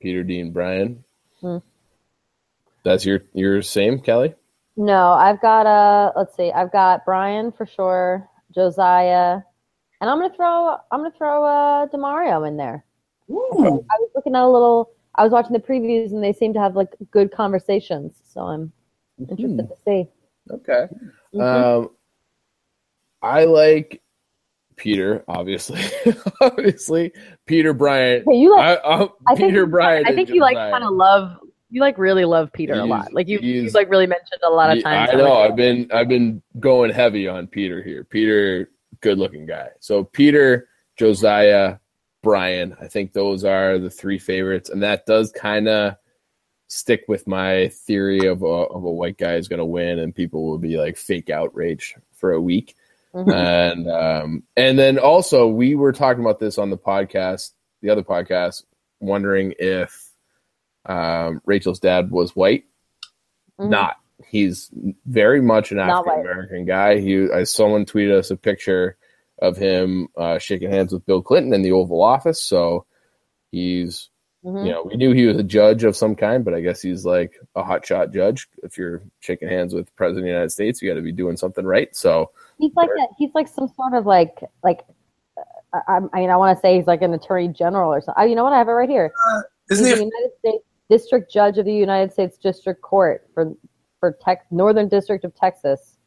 Peter, 0.00 0.22
Dean, 0.22 0.52
Bryan. 0.52 1.04
That's 2.84 3.04
your 3.04 3.22
your 3.34 3.62
same, 3.62 4.00
Kelly. 4.00 4.34
No, 4.76 5.10
I've 5.12 5.40
got 5.40 5.66
uh 5.66 6.12
let's 6.16 6.36
see, 6.36 6.52
I've 6.52 6.72
got 6.72 7.04
Bryan 7.04 7.52
for 7.52 7.66
sure, 7.66 8.28
Josiah, 8.54 9.40
and 10.00 10.08
I'm 10.08 10.18
gonna 10.20 10.34
throw 10.34 10.76
I'm 10.90 11.00
gonna 11.00 11.10
throw 11.16 11.44
uh 11.44 11.86
Demario 11.88 12.46
in 12.46 12.56
there. 12.56 12.84
Ooh. 13.30 13.84
I 13.90 13.96
was 13.98 14.10
looking 14.14 14.34
at 14.34 14.42
a 14.42 14.48
little 14.48 14.90
I 15.16 15.24
was 15.24 15.32
watching 15.32 15.52
the 15.52 15.58
previews 15.58 16.12
and 16.12 16.22
they 16.22 16.32
seem 16.32 16.52
to 16.54 16.60
have 16.60 16.76
like 16.76 16.94
good 17.10 17.32
conversations, 17.32 18.22
so 18.24 18.42
I'm 18.42 18.72
interested 19.18 19.68
to 19.68 19.76
see. 19.84 20.08
Okay. 20.50 20.86
Mhm. 21.34 21.42
Um, 21.42 21.90
I 23.20 23.44
like 23.44 24.00
Peter, 24.78 25.24
obviously. 25.28 25.82
obviously, 26.40 27.12
Peter 27.46 27.74
Bryant. 27.74 28.24
Hey, 28.26 28.38
you 28.38 28.56
like 28.56 28.78
I, 28.84 28.88
I, 28.88 29.02
I 29.26 29.34
think 29.34 29.50
Peter 29.50 29.60
you- 29.60 29.66
Bryant. 29.66 30.08
I 30.08 30.14
think 30.14 30.30
you 30.30 30.40
like 30.40 30.56
kind 30.56 30.84
of 30.84 30.92
love 30.94 31.36
you 31.70 31.82
like 31.82 31.98
really 31.98 32.24
love 32.24 32.50
Peter 32.52 32.74
a 32.74 32.84
lot. 32.86 33.12
Like 33.12 33.28
you 33.28 33.38
he's- 33.38 33.64
you've 33.64 33.74
like 33.74 33.90
really 33.90 34.06
mentioned 34.06 34.40
a 34.46 34.50
lot 34.50 34.74
of 34.74 34.82
times. 34.82 35.10
I 35.12 35.16
know. 35.16 35.34
I've 35.34 35.56
been 35.56 35.88
I've 35.92 36.08
been 36.08 36.42
going 36.58 36.90
heavy 36.90 37.28
on 37.28 37.46
Peter 37.46 37.82
here. 37.82 38.04
Peter, 38.04 38.70
good 39.02 39.18
looking 39.18 39.44
guy. 39.44 39.68
So 39.80 40.04
Peter, 40.04 40.68
Josiah, 40.96 41.76
Bryan. 42.22 42.74
I 42.80 42.88
think 42.88 43.12
those 43.12 43.44
are 43.44 43.78
the 43.78 43.90
three 43.90 44.18
favorites, 44.18 44.70
and 44.70 44.82
that 44.82 45.04
does 45.04 45.30
kind 45.32 45.68
of 45.68 45.94
stick 46.68 47.02
with 47.08 47.26
my 47.26 47.68
theory 47.68 48.26
of 48.26 48.42
a 48.42 48.46
of 48.46 48.84
a 48.84 48.90
white 48.90 49.18
guy 49.18 49.34
is 49.34 49.48
going 49.48 49.58
to 49.58 49.64
win, 49.64 49.98
and 49.98 50.14
people 50.14 50.46
will 50.46 50.58
be 50.58 50.78
like 50.78 50.96
fake 50.96 51.28
outrage 51.30 51.94
for 52.14 52.32
a 52.32 52.40
week. 52.40 52.76
Mhm. 53.14 53.32
and 53.32 53.90
um, 53.90 54.42
and 54.56 54.78
then 54.78 54.98
also 54.98 55.46
we 55.48 55.74
were 55.74 55.92
talking 55.92 56.22
about 56.22 56.38
this 56.38 56.58
on 56.58 56.70
the 56.70 56.76
podcast, 56.78 57.52
the 57.80 57.90
other 57.90 58.02
podcast, 58.02 58.64
wondering 59.00 59.54
if 59.58 60.10
um, 60.86 61.40
Rachel's 61.44 61.80
dad 61.80 62.10
was 62.10 62.36
white. 62.36 62.64
Mhm. 63.58 63.70
Not. 63.70 63.96
He's 64.30 64.70
very 65.06 65.40
much 65.40 65.72
an 65.72 65.78
African 65.78 66.20
American 66.20 66.64
guy. 66.64 66.98
He, 66.98 67.30
I 67.30 67.44
someone 67.44 67.86
tweeted 67.86 68.18
us 68.18 68.30
a 68.30 68.36
picture 68.36 68.96
of 69.40 69.56
him 69.56 70.08
uh, 70.16 70.38
shaking 70.38 70.70
hands 70.70 70.92
with 70.92 71.06
Bill 71.06 71.22
Clinton 71.22 71.54
in 71.54 71.62
the 71.62 71.72
Oval 71.72 72.02
Office. 72.02 72.42
So 72.42 72.84
he's, 73.52 74.10
Mhm. 74.48 74.66
you 74.66 74.72
know, 74.72 74.82
we 74.84 74.96
knew 74.96 75.12
he 75.12 75.26
was 75.26 75.36
a 75.36 75.42
judge 75.42 75.84
of 75.84 75.94
some 75.94 76.14
kind, 76.14 76.44
but 76.44 76.54
I 76.54 76.60
guess 76.60 76.80
he's 76.80 77.04
like 77.04 77.38
a 77.54 77.62
hotshot 77.62 78.14
judge. 78.14 78.48
If 78.62 78.78
you're 78.78 79.02
shaking 79.20 79.48
hands 79.48 79.74
with 79.74 79.86
the 79.86 79.92
president 79.92 80.20
of 80.20 80.24
the 80.24 80.30
United 80.30 80.50
States, 80.50 80.80
you 80.80 80.88
got 80.88 80.94
to 80.94 81.02
be 81.02 81.12
doing 81.12 81.36
something 81.36 81.64
right. 81.66 81.94
So 81.94 82.30
He's 82.58 82.74
like 82.74 82.88
a, 82.88 83.06
he's 83.18 83.30
like 83.34 83.46
some 83.46 83.68
sort 83.76 83.94
of 83.94 84.06
like 84.06 84.42
like 84.64 84.80
uh, 85.72 85.80
I, 85.86 85.98
I 86.12 86.20
mean 86.20 86.30
I 86.30 86.36
want 86.36 86.56
to 86.56 86.60
say 86.60 86.76
he's 86.76 86.86
like 86.86 87.02
an 87.02 87.14
attorney 87.14 87.48
general 87.48 87.92
or 87.92 88.00
something. 88.00 88.22
Oh, 88.22 88.26
you 88.26 88.34
know 88.34 88.44
what? 88.44 88.52
I 88.52 88.58
have 88.58 88.68
it 88.68 88.72
right 88.72 88.88
here. 88.88 89.12
Isn't 89.70 89.84
he's 89.84 89.94
he? 89.94 90.00
the 90.00 90.10
United 90.10 90.38
States 90.38 90.64
District 90.90 91.30
Judge 91.30 91.58
of 91.58 91.66
the 91.66 91.72
United 91.72 92.12
States 92.12 92.38
District 92.38 92.80
Court 92.80 93.28
for 93.34 93.52
for 94.00 94.16
Tex 94.22 94.46
Northern 94.50 94.88
District 94.88 95.24
of 95.24 95.34
Texas. 95.34 95.98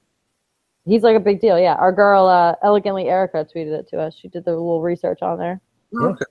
He's 0.85 1.03
like 1.03 1.15
a 1.15 1.19
big 1.19 1.39
deal. 1.39 1.59
Yeah, 1.59 1.75
our 1.75 1.91
girl 1.91 2.25
uh, 2.25 2.55
elegantly 2.63 3.07
Erica 3.07 3.45
tweeted 3.45 3.79
it 3.79 3.87
to 3.89 3.99
us. 3.99 4.15
She 4.15 4.27
did 4.27 4.45
the 4.45 4.51
little 4.51 4.81
research 4.81 5.21
on 5.21 5.37
there. 5.37 5.61
Okay. 5.95 6.25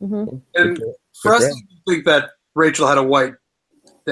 Hmm 0.00 0.24
And 0.54 0.82
for 1.22 1.34
us 1.34 1.44
to 1.46 1.54
think 1.88 2.04
that 2.06 2.30
Rachel 2.54 2.86
had 2.88 2.98
a 2.98 3.02
white 3.02 3.34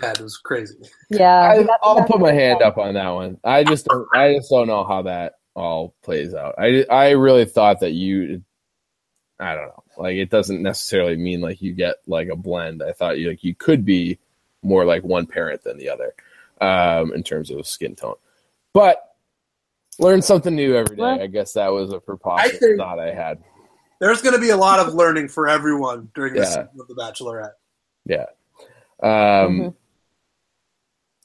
dad 0.00 0.20
was 0.20 0.36
crazy. 0.36 0.76
Yeah, 1.10 1.38
I, 1.40 1.56
that's- 1.58 1.78
I'll 1.82 1.94
that's- 1.96 2.10
put 2.10 2.20
my 2.20 2.32
hand 2.32 2.62
up 2.62 2.78
on 2.78 2.94
that 2.94 3.08
one. 3.10 3.38
I 3.44 3.64
just 3.64 3.86
don't. 3.86 4.06
I 4.14 4.34
just 4.34 4.50
don't 4.50 4.66
know 4.68 4.84
how 4.84 5.02
that 5.02 5.34
all 5.54 5.94
plays 6.02 6.34
out. 6.34 6.54
I 6.58 6.84
I 6.90 7.10
really 7.10 7.44
thought 7.46 7.80
that 7.80 7.92
you. 7.92 8.42
I 9.40 9.54
don't 9.54 9.66
know. 9.68 9.82
Like 9.96 10.16
it 10.16 10.30
doesn't 10.30 10.62
necessarily 10.62 11.16
mean 11.16 11.40
like 11.40 11.62
you 11.62 11.72
get 11.72 11.96
like 12.06 12.28
a 12.28 12.36
blend. 12.36 12.82
I 12.82 12.92
thought 12.92 13.18
you 13.18 13.28
like 13.30 13.42
you 13.44 13.54
could 13.54 13.84
be 13.84 14.18
more 14.62 14.84
like 14.84 15.02
one 15.04 15.26
parent 15.26 15.62
than 15.64 15.78
the 15.78 15.88
other, 15.90 16.12
um, 16.60 17.12
in 17.14 17.22
terms 17.22 17.50
of 17.50 17.66
skin 17.66 17.94
tone. 17.96 18.16
But 18.74 19.02
learn 20.00 20.20
something 20.22 20.54
new 20.54 20.74
every 20.76 20.96
day. 20.96 21.02
Well- 21.02 21.20
I 21.20 21.26
guess 21.28 21.54
that 21.54 21.72
was 21.72 21.92
a 21.92 21.98
preposterous 22.00 22.54
I 22.56 22.58
think- 22.58 22.78
thought 22.78 22.98
I 23.00 23.12
had. 23.14 23.38
There's 24.00 24.22
going 24.22 24.34
to 24.34 24.40
be 24.40 24.50
a 24.50 24.56
lot 24.56 24.78
of 24.80 24.94
learning 25.02 25.28
for 25.28 25.48
everyone 25.48 26.10
during 26.14 26.34
this 26.34 26.48
Yeah. 26.54 26.66
season 26.66 26.80
of 26.80 26.88
The 26.88 26.94
Bachelorette. 26.94 27.52
Yeah. 28.06 28.26
Um, 29.02 29.74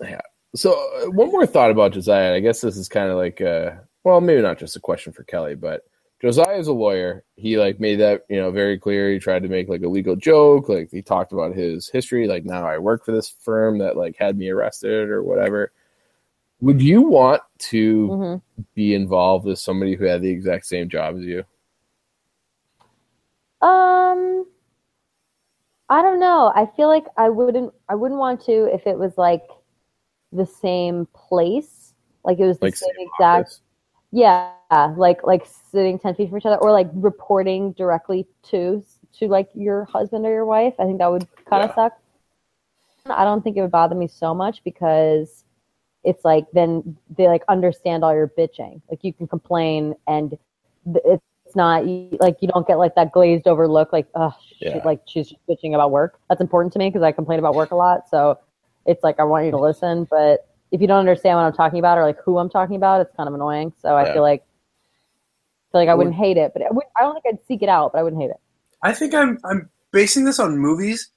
Yeah. 0.02 0.22
So 0.56 0.72
uh, 0.74 1.10
one 1.12 1.32
more 1.32 1.46
thought 1.48 1.72
about 1.72 1.94
Josiah. 1.94 2.34
I 2.34 2.40
guess 2.40 2.62
this 2.62 2.78
is 2.78 2.88
kind 2.90 3.10
of 3.10 3.18
like, 3.18 3.42
uh, 3.42 3.72
well, 4.04 4.22
maybe 4.22 4.42
not 4.42 4.60
just 4.60 4.76
a 4.76 4.80
question 4.80 5.12
for 5.14 5.24
Kelly, 5.24 5.56
but 5.56 5.84
Josiah 6.22 6.58
is 6.58 6.68
a 6.68 6.74
lawyer. 6.74 7.24
He 7.36 7.58
like 7.58 7.80
made 7.80 8.00
that 8.00 8.26
you 8.30 8.38
know 8.40 8.52
very 8.52 8.78
clear. 8.78 9.12
He 9.12 9.20
tried 9.20 9.44
to 9.44 9.50
make 9.50 9.68
like 9.68 9.82
a 9.82 9.88
legal 9.90 10.16
joke. 10.16 10.70
Like 10.70 10.90
he 10.92 11.02
talked 11.02 11.32
about 11.34 11.56
his 11.56 11.90
history. 11.90 12.28
Like 12.28 12.46
now 12.46 12.66
I 12.68 12.78
work 12.78 13.04
for 13.04 13.12
this 13.12 13.30
firm 13.30 13.80
that 13.80 13.98
like 13.98 14.16
had 14.18 14.38
me 14.38 14.50
arrested 14.50 15.10
or 15.10 15.24
whatever. 15.24 15.72
Would 16.62 16.82
you 16.82 17.02
want 17.02 17.42
to 17.60 18.08
Mhm. 18.08 18.42
be 18.76 18.94
involved 18.96 19.46
with 19.46 19.60
somebody 19.60 19.96
who 19.96 20.06
had 20.06 20.22
the 20.22 20.30
exact 20.30 20.66
same 20.66 20.88
job 20.88 21.18
as 21.18 21.24
you? 21.24 21.44
Um, 23.64 24.46
I 25.90 26.02
don't 26.02 26.20
know. 26.20 26.52
I 26.56 26.66
feel 26.66 26.88
like 26.88 27.06
I 27.18 27.30
wouldn't. 27.30 27.74
I 27.90 27.96
wouldn't 27.96 28.20
want 28.20 28.42
to 28.46 28.74
if 28.74 28.88
it 28.88 28.98
was 28.98 29.18
like 29.18 29.44
the 30.32 30.46
same 30.46 31.08
place, 31.14 31.94
like 32.26 32.40
it 32.40 32.46
was 32.46 32.60
the 32.60 32.68
Like 32.68 32.76
same 32.76 32.90
same 32.98 33.08
exact. 33.08 33.50
office? 33.50 33.62
Yeah, 34.12 34.52
like 34.98 35.24
like 35.24 35.46
sitting 35.46 36.00
ten 36.00 36.16
feet 36.16 36.30
from 36.30 36.38
each 36.40 36.46
other, 36.46 36.58
or 36.58 36.72
like 36.72 36.90
reporting 36.94 37.74
directly 37.74 38.28
to 38.52 38.84
to 39.20 39.28
like 39.28 39.50
your 39.56 39.86
husband 39.86 40.26
or 40.26 40.32
your 40.32 40.46
wife. 40.46 40.76
I 40.80 40.86
think 40.86 41.00
that 41.00 41.12
would 41.12 41.28
kind 41.50 41.64
of 41.64 41.70
Yeah. 41.70 41.76
suck. 41.76 41.94
I 43.06 43.24
don't 43.26 43.42
think 43.44 43.58
it 43.58 43.62
would 43.62 43.72
bother 43.72 43.96
me 43.96 44.08
so 44.08 44.34
much 44.34 44.64
because 44.64 45.44
it's 46.04 46.26
like 46.26 46.46
then 46.54 46.98
they 47.18 47.28
like 47.28 47.44
understand 47.50 48.04
all 48.04 48.14
your 48.14 48.30
bitching. 48.30 48.82
Like 48.90 49.04
you 49.04 49.14
can 49.14 49.28
complain 49.28 49.96
and 50.08 50.38
th- 50.86 51.20
it's 51.54 51.56
not 51.56 51.84
like 52.20 52.38
you 52.42 52.48
don't 52.48 52.66
get 52.68 52.80
like 52.80 52.96
that 52.96 53.12
glazed 53.12 53.48
over 53.48 53.68
look 53.68 53.94
like 53.94 54.08
oh 54.16 54.34
Yeah. 54.60 54.80
like 54.84 55.02
she's 55.06 55.30
just 55.30 55.48
bitching 55.48 55.76
about 55.76 55.92
work. 55.92 56.20
That's 56.28 56.42
important 56.42 56.74
to 56.74 56.80
me 56.80 56.90
because 56.90 57.04
I 57.04 57.12
complain 57.12 57.38
about 57.38 57.54
work 57.54 57.70
a 57.72 57.76
lot. 57.76 58.10
So 58.10 58.40
it's 58.88 59.04
like 59.04 59.20
I 59.20 59.24
want 59.24 59.46
you 59.46 59.52
to 59.52 59.60
listen, 59.60 60.08
but 60.10 60.48
if 60.72 60.82
you 60.82 60.88
don't 60.88 60.98
understand 61.00 61.38
what 61.38 61.44
I'm 61.46 61.54
talking 61.54 61.78
about 61.78 62.00
or 62.00 62.04
like 62.04 62.18
who 62.26 62.40
I'm 62.40 62.50
talking 62.50 62.76
about, 62.76 63.02
it's 63.02 63.16
kind 63.16 63.28
of 63.30 63.36
annoying. 63.36 63.72
So 63.80 63.96
I 63.96 64.06
Yeah. 64.06 64.14
feel 64.14 64.22
like 64.24 64.42
I 64.42 65.72
feel 65.72 65.82
like 65.82 65.90
I 65.90 65.94
wouldn't 65.94 66.16
hate 66.16 66.38
it, 66.38 66.54
but 66.54 66.64
I, 66.64 66.68
I 66.98 67.02
don't 67.04 67.14
think 67.22 67.26
I'd 67.36 67.46
seek 67.46 67.62
it 67.62 67.70
out, 67.70 67.94
but 67.94 68.00
I 68.00 68.04
wouldn't 68.04 68.22
hate 68.22 68.32
it. 68.32 68.40
I 68.82 68.94
think 68.94 69.14
I'm 69.14 69.38
I'm 69.44 69.70
basing 69.92 70.26
this 70.26 70.40
on 70.40 70.58
movies 70.58 71.12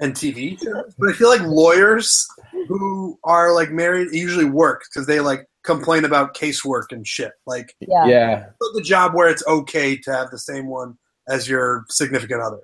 and 0.00 0.14
TV 0.14 0.62
shows, 0.62 0.94
but 0.98 1.08
I 1.08 1.12
feel 1.14 1.28
like 1.28 1.40
lawyers 1.42 2.26
who 2.68 3.18
are 3.24 3.54
like 3.54 3.70
married 3.70 4.08
usually 4.12 4.44
work 4.44 4.84
because 4.90 5.06
they 5.06 5.20
like 5.20 5.46
complain 5.68 6.04
about 6.04 6.34
casework 6.34 6.90
and 6.90 7.06
shit. 7.06 7.32
Like 7.46 7.74
Yeah. 7.80 8.06
yeah. 8.06 8.46
the 8.74 8.82
job 8.82 9.14
where 9.14 9.28
it's 9.28 9.46
okay 9.46 9.96
to 9.98 10.12
have 10.12 10.30
the 10.30 10.38
same 10.38 10.66
one 10.66 10.98
as 11.28 11.48
your 11.48 11.84
significant 11.88 12.40
other. 12.40 12.60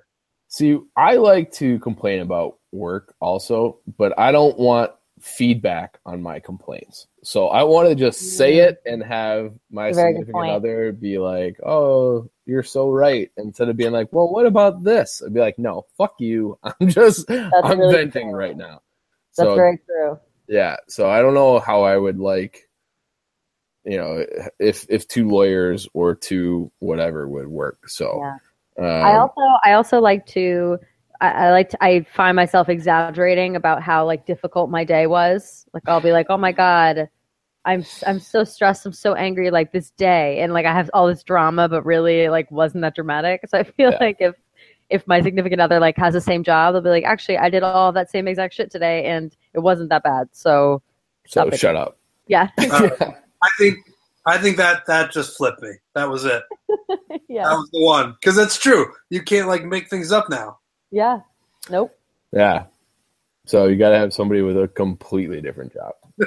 See, 0.47 0.79
I 0.95 1.15
like 1.15 1.51
to 1.53 1.79
complain 1.79 2.21
about 2.21 2.57
work 2.71 3.13
also, 3.19 3.79
but 3.97 4.17
I 4.17 4.31
don't 4.31 4.57
want 4.57 4.91
feedback 5.19 5.99
on 6.05 6.21
my 6.21 6.39
complaints. 6.39 7.07
So 7.23 7.47
I 7.47 7.63
want 7.63 7.89
to 7.89 7.95
just 7.95 8.37
say 8.37 8.57
mm. 8.57 8.67
it 8.67 8.81
and 8.85 9.03
have 9.03 9.53
my 9.71 9.91
significant 9.91 10.49
other 10.49 10.91
be 10.91 11.17
like, 11.17 11.57
"Oh, 11.65 12.29
you're 12.45 12.63
so 12.63 12.89
right," 12.91 13.31
instead 13.37 13.69
of 13.69 13.77
being 13.77 13.91
like, 13.91 14.11
"Well, 14.11 14.31
what 14.31 14.45
about 14.45 14.83
this?" 14.83 15.21
I'd 15.25 15.33
be 15.33 15.39
like, 15.39 15.57
"No, 15.57 15.85
fuck 15.97 16.15
you. 16.19 16.57
I'm 16.63 16.89
just 16.89 17.29
I'm 17.29 17.79
really 17.79 17.95
venting 17.95 18.29
true. 18.29 18.39
right 18.39 18.55
now." 18.55 18.81
That's 19.35 19.49
so 19.49 19.55
very 19.55 19.79
true. 19.85 20.19
yeah, 20.47 20.77
so 20.87 21.09
I 21.09 21.21
don't 21.21 21.33
know 21.33 21.59
how 21.59 21.83
I 21.83 21.97
would 21.97 22.19
like, 22.19 22.64
you 23.85 23.97
know, 23.97 24.25
if 24.59 24.85
if 24.89 25.07
two 25.07 25.29
lawyers 25.29 25.87
or 25.93 26.15
two 26.15 26.71
whatever 26.79 27.27
would 27.27 27.47
work. 27.47 27.87
So 27.87 28.19
Yeah. 28.19 28.37
um, 28.79 29.03
I 29.05 29.17
also 29.17 29.41
I 29.63 29.73
also 29.73 29.99
like 30.01 30.25
to 30.27 30.77
I, 31.21 31.29
I 31.29 31.51
like 31.51 31.69
to 31.69 31.83
I 31.83 32.01
find 32.13 32.35
myself 32.35 32.69
exaggerating 32.69 33.55
about 33.55 33.81
how 33.81 34.05
like 34.05 34.25
difficult 34.25 34.69
my 34.69 34.83
day 34.83 35.07
was. 35.07 35.65
Like 35.73 35.83
I'll 35.87 36.01
be 36.01 36.11
like, 36.11 36.27
oh 36.29 36.37
my 36.37 36.51
god, 36.51 37.09
I'm 37.65 37.85
I'm 38.05 38.19
so 38.19 38.43
stressed, 38.43 38.85
I'm 38.85 38.93
so 38.93 39.13
angry 39.15 39.51
like 39.51 39.71
this 39.71 39.91
day, 39.91 40.39
and 40.41 40.53
like 40.53 40.65
I 40.65 40.73
have 40.73 40.89
all 40.93 41.07
this 41.07 41.23
drama, 41.23 41.69
but 41.69 41.85
really 41.85 42.29
like 42.29 42.49
wasn't 42.51 42.81
that 42.81 42.95
dramatic. 42.95 43.41
So 43.47 43.59
I 43.59 43.63
feel 43.63 43.91
Yeah. 43.91 43.97
like 43.99 44.17
if 44.19 44.35
if 44.89 45.07
my 45.07 45.21
significant 45.21 45.61
other 45.61 45.79
like 45.79 45.97
has 45.97 46.13
the 46.13 46.21
same 46.21 46.43
job, 46.43 46.73
they'll 46.73 46.81
be 46.81 46.89
like, 46.89 47.05
actually, 47.05 47.37
I 47.37 47.49
did 47.49 47.63
all 47.63 47.91
that 47.93 48.09
same 48.11 48.27
exact 48.27 48.53
shit 48.53 48.71
today, 48.71 49.05
and 49.05 49.35
it 49.53 49.59
wasn't 49.59 49.89
that 49.89 50.03
bad. 50.03 50.29
So 50.31 50.81
so 51.27 51.41
stop 51.41 51.53
it. 51.53 51.59
shut 51.59 51.75
up. 51.75 51.97
yeah, 52.27 52.49
Uh, 52.71 52.89
I 53.45 53.49
think 53.59 53.77
I 54.25 54.37
think 54.39 54.57
that 54.57 54.85
that 54.87 55.11
just 55.11 55.37
flipped 55.37 55.61
me. 55.61 55.71
That 55.93 56.09
was 56.09 56.25
it. 56.25 56.43
yeah, 57.29 57.43
That 57.43 57.55
was 57.55 57.69
the 57.71 57.81
one 57.81 58.15
because 58.19 58.35
that's 58.35 58.57
true. 58.57 58.91
You 59.09 59.21
can't 59.21 59.47
like 59.47 59.63
make 59.63 59.89
things 59.89 60.11
up 60.11 60.29
now. 60.29 60.57
yeah. 60.91 61.19
Nope. 61.69 61.97
Yeah. 62.31 62.65
So 63.45 63.65
you 63.67 63.75
got 63.75 63.89
to 63.89 63.97
have 63.97 64.13
somebody 64.13 64.41
with 64.41 64.57
a 64.57 64.67
completely 64.67 65.41
different 65.41 65.73
job. 65.73 65.93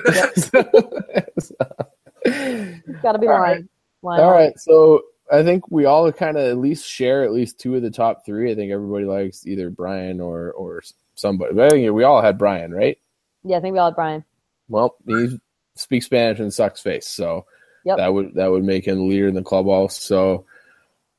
Got 3.02 3.12
to 3.12 3.18
be 3.20 3.26
All 3.28 3.40
lying. 3.40 3.68
Lying. 4.02 4.24
all 4.24 4.32
right. 4.32 4.58
So 4.58 5.02
I 5.30 5.42
think 5.42 5.70
we 5.70 5.84
all 5.84 6.10
kind 6.12 6.36
of 6.36 6.44
at 6.44 6.58
least 6.58 6.86
share 6.88 7.22
at 7.24 7.32
least 7.32 7.58
two 7.60 7.74
of 7.76 7.82
the 7.82 7.90
top 7.90 8.24
three. 8.24 8.50
I 8.50 8.54
think 8.54 8.72
everybody 8.72 9.04
likes 9.04 9.46
either 9.46 9.70
Bryan 9.70 10.20
or 10.20 10.52
or 10.52 10.82
somebody. 11.14 11.54
But 11.54 11.66
I 11.66 11.68
think 11.70 11.92
we 11.92 12.04
all 12.04 12.22
had 12.22 12.38
Bryan, 12.38 12.72
right? 12.72 12.98
Yeah, 13.44 13.58
I 13.58 13.60
think 13.60 13.72
we 13.74 13.78
all 13.78 13.90
had 13.90 13.96
Bryan. 13.96 14.24
Well, 14.68 14.96
he 15.06 15.38
speaks 15.79 16.07
Spanish 16.07 16.39
and 16.39 16.53
sucks 16.53 16.81
face, 16.81 17.07
so 17.09 17.47
Yep. 17.85 17.97
that 17.97 18.12
would 18.12 18.35
that 18.35 18.51
would 18.51 18.64
make 18.64 18.87
him 18.87 18.99
the 18.99 19.05
leader 19.05 19.29
in 19.29 19.35
the 19.35 19.43
clubhouse. 19.43 19.99
So, 19.99 20.45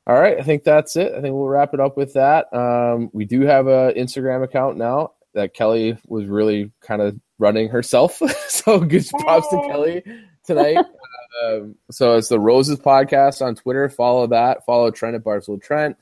all 0.06 0.20
right, 0.20 0.38
I 0.40 0.44
think 0.44 0.64
that's 0.64 0.96
it. 0.96 1.14
I 1.14 1.22
think 1.22 1.34
we'll 1.34 1.48
wrap 1.48 1.74
it 1.74 1.80
up 1.80 1.98
with 1.98 2.14
that. 2.14 2.54
Um, 2.54 3.10
we 3.14 3.26
do 3.26 3.42
have 3.42 3.68
a 3.68 3.94
Instagram 3.96 4.44
account 4.44 4.78
now 4.78 5.14
that 5.34 5.54
Kelly 5.54 5.98
was 6.08 6.26
really 6.28 6.72
kind 6.82 7.02
of 7.02 7.20
running 7.38 7.70
herself. 7.70 8.22
so 8.48 8.80
good 8.80 9.06
props 9.20 9.48
to 9.50 9.58
Kelly 9.68 10.04
tonight. 10.46 10.78
um, 11.44 11.76
so 11.92 12.16
it's 12.16 12.28
the 12.28 12.40
Roses 12.40 12.80
Podcast 12.80 13.42
on 13.46 13.56
Twitter. 13.56 13.90
Follow 13.90 14.28
that. 14.28 14.66
Follow 14.66 14.92
Trent 14.92 15.16
at 15.16 15.24
Barcelona 15.24 15.62
Trent. 15.62 15.98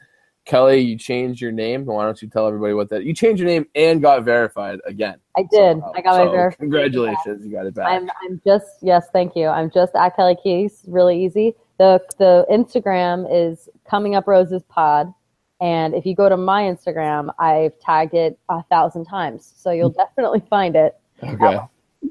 Kelly, 0.47 0.79
you 0.79 0.97
changed 0.97 1.41
your 1.41 1.51
name. 1.51 1.85
Why 1.85 2.05
don't 2.05 2.21
you 2.21 2.29
tell 2.29 2.47
everybody 2.47 2.73
what 2.73 2.87
that? 2.89 3.03
You 3.03 3.13
changed 3.13 3.41
your 3.41 3.49
name 3.49 3.67
and 3.75 4.01
got 4.01 4.23
verified 4.23 4.79
again. 4.85 5.17
I 5.35 5.41
did. 5.41 5.73
somehow. 5.73 5.91
I 5.93 6.01
got 6.01 6.17
my 6.17 6.25
So 6.25 6.31
verification. 6.31 6.71
Congratulations, 6.71 7.45
you 7.45 7.51
got 7.51 7.65
it 7.65 7.73
back. 7.75 7.87
I'm 7.89 8.09
I'm 8.23 8.41
just 8.45 8.65
yes, 8.81 9.07
thank 9.11 9.35
you. 9.35 9.47
I'm 9.47 9.69
just 9.69 9.93
at 9.93 10.15
Kelly 10.15 10.37
Keys. 10.41 10.85
Really 10.87 11.21
easy. 11.23 11.53
The 11.79 12.01
the 12.17 12.45
Instagram 12.49 13.27
is 13.29 13.67
coming 13.89 14.15
up 14.15 14.25
roses 14.25 14.63
pod, 14.69 15.13
and 15.59 15.93
if 15.93 16.05
you 16.05 16.15
go 16.15 16.29
to 16.29 16.37
my 16.37 16.63
Instagram, 16.63 17.29
I've 17.37 17.77
tagged 17.79 18.13
it 18.13 18.39
a 18.47 18.63
thousand 18.63 19.03
times, 19.05 19.53
so 19.57 19.71
you'll 19.71 19.89
definitely 20.05 20.43
find 20.49 20.77
it. 20.77 20.95
Okay. 21.21 21.59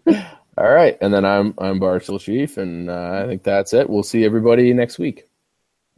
All 0.58 0.70
right, 0.70 0.98
and 1.00 1.12
then 1.12 1.24
I'm 1.24 1.54
I'm 1.56 1.80
Barcel 1.80 2.20
Chief, 2.20 2.58
and 2.58 2.90
uh, 2.90 3.22
I 3.24 3.26
think 3.26 3.42
that's 3.42 3.72
it. 3.72 3.88
We'll 3.88 4.02
see 4.02 4.26
everybody 4.26 4.74
next 4.74 4.98
week. 4.98 5.24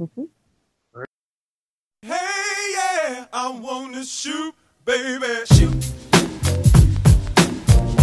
Mhm. 0.01 0.29
Hey, 3.31 3.39
I 3.39 3.51
wanna 3.51 4.05
shoot, 4.05 4.55
baby. 4.85 5.27
Shoot. 5.53 5.75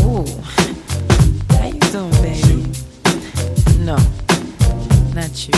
Ooh, 0.01 0.25
how 1.49 1.67
you 1.67 1.79
doing, 1.91 2.11
baby? 2.21 2.71
No, 3.79 3.97
not 5.13 5.47
you. 5.47 5.53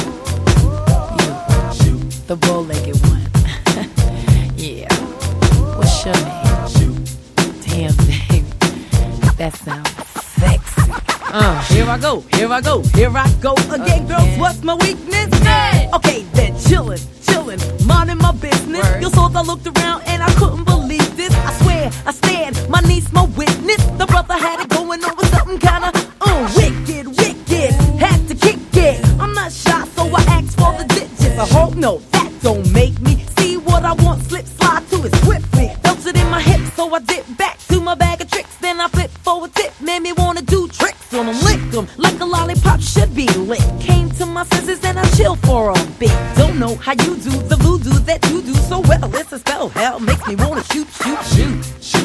You, 1.86 1.98
the 2.28 2.38
bow-legged 2.42 3.00
one. 3.08 3.28
yeah. 4.58 4.94
What's 5.76 6.06
your 6.06 6.16
name? 6.16 7.06
Damn, 7.66 7.96
baby, 7.98 8.44
that 9.38 9.56
sounds 9.56 9.90
sexy. 10.18 10.92
Uh, 11.30 11.62
here 11.64 11.86
I 11.90 11.98
go, 11.98 12.22
here 12.34 12.52
I 12.52 12.62
go, 12.62 12.82
here 12.94 13.12
I 13.16 13.32
go 13.42 13.54
again, 13.72 14.08
girls. 14.08 14.38
What's 14.38 14.64
my 14.64 14.76
weakness? 14.76 15.28
Okay, 15.94 16.24
then 16.34 16.54
chillin', 16.54 17.02
chillin', 17.38 17.86
minding 17.86 18.18
my 18.18 18.32
business. 18.34 18.86
You 19.02 19.10
saw 19.10 19.30
I 19.34 19.42
looked 19.42 19.68
around 19.68 20.02
and 20.08 20.24
I 20.24 20.32
couldn't 20.34 20.66
believe 20.66 21.16
this. 21.16 21.34
I 21.34 21.54
swear, 21.62 21.92
I 22.06 22.12
stand, 22.12 22.70
my 22.70 22.82
niece, 22.82 23.12
my 23.12 23.26
witness. 23.38 23.84
The 23.98 24.06
brother 24.06 24.34
had 24.34 24.60
it 24.62 24.70
going 24.70 25.04
on 25.04 25.16
with 25.16 25.30
something 25.36 25.60
kinda 25.60 25.92
uh, 26.22 26.54
wicked, 26.56 27.08
wicked. 27.08 27.72
Had 28.06 28.28
to 28.30 28.36
kick 28.36 28.60
it. 28.74 29.06
I'm 29.20 29.34
not 29.34 29.52
shy, 29.52 29.86
so 29.96 30.04
I 30.08 30.22
asked 30.38 30.58
for 30.58 30.72
the 30.80 30.86
digits. 30.88 31.38
I 31.38 31.46
hope 31.46 31.76
no, 31.76 32.00
that 32.12 32.32
don't 32.42 32.72
make 32.74 33.00
me 33.02 33.24
see 33.38 33.58
what 33.58 33.84
I 33.84 33.94
want. 33.94 34.24
Slip 34.24 34.46
slide 34.46 34.88
to 34.90 35.06
it 35.06 35.16
swiftly. 35.24 35.68
Felt 35.84 36.06
it 36.06 36.18
in 36.18 36.30
my 36.30 36.42
hips, 36.42 36.74
so 36.74 36.94
I 36.94 37.00
dip 37.00 37.27
chill 45.28 45.36
for 45.48 45.72
a 45.72 45.86
bit. 46.00 46.16
Don't 46.36 46.58
know 46.60 46.76
how 46.76 46.94
you 46.94 47.16
do 47.18 47.32
the 47.52 47.58
voodoo 47.58 48.00
that 48.06 48.20
you 48.30 48.42
do 48.42 48.54
so 48.54 48.80
well. 48.80 49.14
It's 49.16 49.34
a 49.34 49.40
spell, 49.40 49.70
hell 49.70 50.00
makes 50.00 50.26
me 50.28 50.36
wanna 50.36 50.64
shoot, 50.72 50.88
shoot, 50.88 51.24
shoot. 51.32 51.98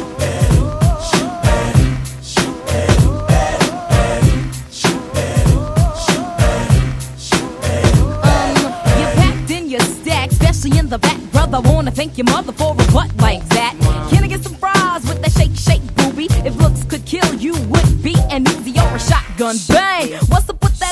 Um, 8.24 8.56
packed 9.20 9.50
in 9.50 9.68
your 9.70 9.80
stack, 9.80 10.30
especially 10.32 10.78
in 10.78 10.88
the 10.88 10.98
back, 10.98 11.20
brother. 11.30 11.60
Wanna 11.60 11.92
thank 11.92 12.18
your 12.18 12.24
mother 12.24 12.52
for 12.52 12.72
a 12.72 12.92
butt 12.92 13.10
like 13.18 13.46
that. 13.50 13.74
Can 14.10 14.24
I 14.24 14.26
get 14.26 14.42
some 14.42 14.56
fries 14.56 15.02
with 15.04 15.20
that 15.22 15.32
shake, 15.32 15.54
shake, 15.54 15.84
booby? 15.94 16.26
If 16.48 16.56
looks 16.56 16.82
could 16.84 17.04
kill 17.04 17.34
you, 17.34 17.54
would 17.72 18.02
be 18.02 18.16
an 18.30 18.44
Uzi 18.44 18.74
or 18.82 18.96
a 18.96 18.98
shotgun. 18.98 19.56
Bang! 19.68 20.12
What's 20.28 20.48
up 20.48 20.60
with 20.62 20.78
that 20.80 20.91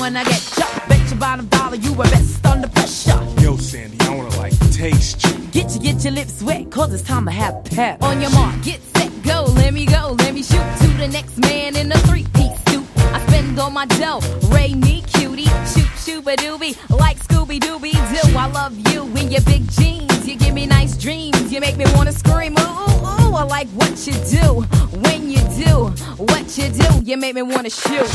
When 0.00 0.16
I 0.16 0.24
get 0.24 0.40
chopped, 0.56 0.88
bet 0.88 1.10
your 1.10 1.18
bottom 1.18 1.46
dollar 1.46 1.76
you 1.76 1.92
were 1.92 2.04
best 2.04 2.44
under 2.46 2.68
pressure. 2.68 3.22
Yo, 3.40 3.56
Sandy, 3.58 3.98
I 4.00 4.14
wanna 4.16 4.34
like 4.38 4.58
taste 4.72 5.22
you. 5.24 5.38
Get 5.52 5.74
you, 5.74 5.80
get 5.80 6.02
your 6.02 6.14
lips 6.14 6.42
wet, 6.42 6.70
cause 6.70 6.92
it's 6.94 7.02
time 7.02 7.26
to 7.26 7.30
have 7.30 7.62
pep. 7.64 8.02
On 8.02 8.20
your 8.20 8.30
mark, 8.30 8.62
get 8.62 8.80
set, 8.82 9.10
go, 9.22 9.44
let 9.56 9.74
me 9.74 9.84
go, 9.84 10.16
let 10.18 10.32
me 10.34 10.42
shoot 10.42 10.64
to 10.80 10.88
the 10.96 11.08
next 11.08 11.38
man 11.38 11.76
in 11.76 11.92
a 11.92 11.98
three-piece 12.08 12.58
suit. 12.68 12.84
I 12.96 13.24
spend 13.26 13.58
all 13.58 13.70
my 13.70 13.84
dough, 13.86 14.20
Ray 14.48 14.74
me 14.74 15.02
cutie, 15.02 15.44
shoot 15.44 15.90
shooba 16.04 16.34
doobie, 16.36 16.74
like 16.88 17.18
Scooby 17.18 17.58
Dooby 17.60 17.92
Doo. 17.92 18.38
I 18.38 18.46
love 18.46 18.74
you 18.92 19.04
in 19.18 19.30
your 19.30 19.42
big 19.42 19.70
jeans, 19.70 20.26
you 20.26 20.36
give 20.36 20.54
me 20.54 20.66
nice 20.66 20.96
dreams, 20.96 21.52
you 21.52 21.60
make 21.60 21.76
me 21.76 21.84
wanna 21.94 22.12
scream, 22.12 22.56
ooh, 22.58 22.62
ooh, 22.62 23.28
ooh. 23.28 23.34
I 23.34 23.42
like 23.42 23.68
what 23.68 24.06
you 24.06 24.14
do, 24.38 24.62
when 25.04 25.30
you 25.30 25.40
do, 25.62 25.90
what 26.16 26.56
you 26.56 26.70
do, 26.70 27.02
you 27.04 27.16
make 27.18 27.34
me 27.34 27.42
wanna 27.42 27.70
shoot. 27.70 28.08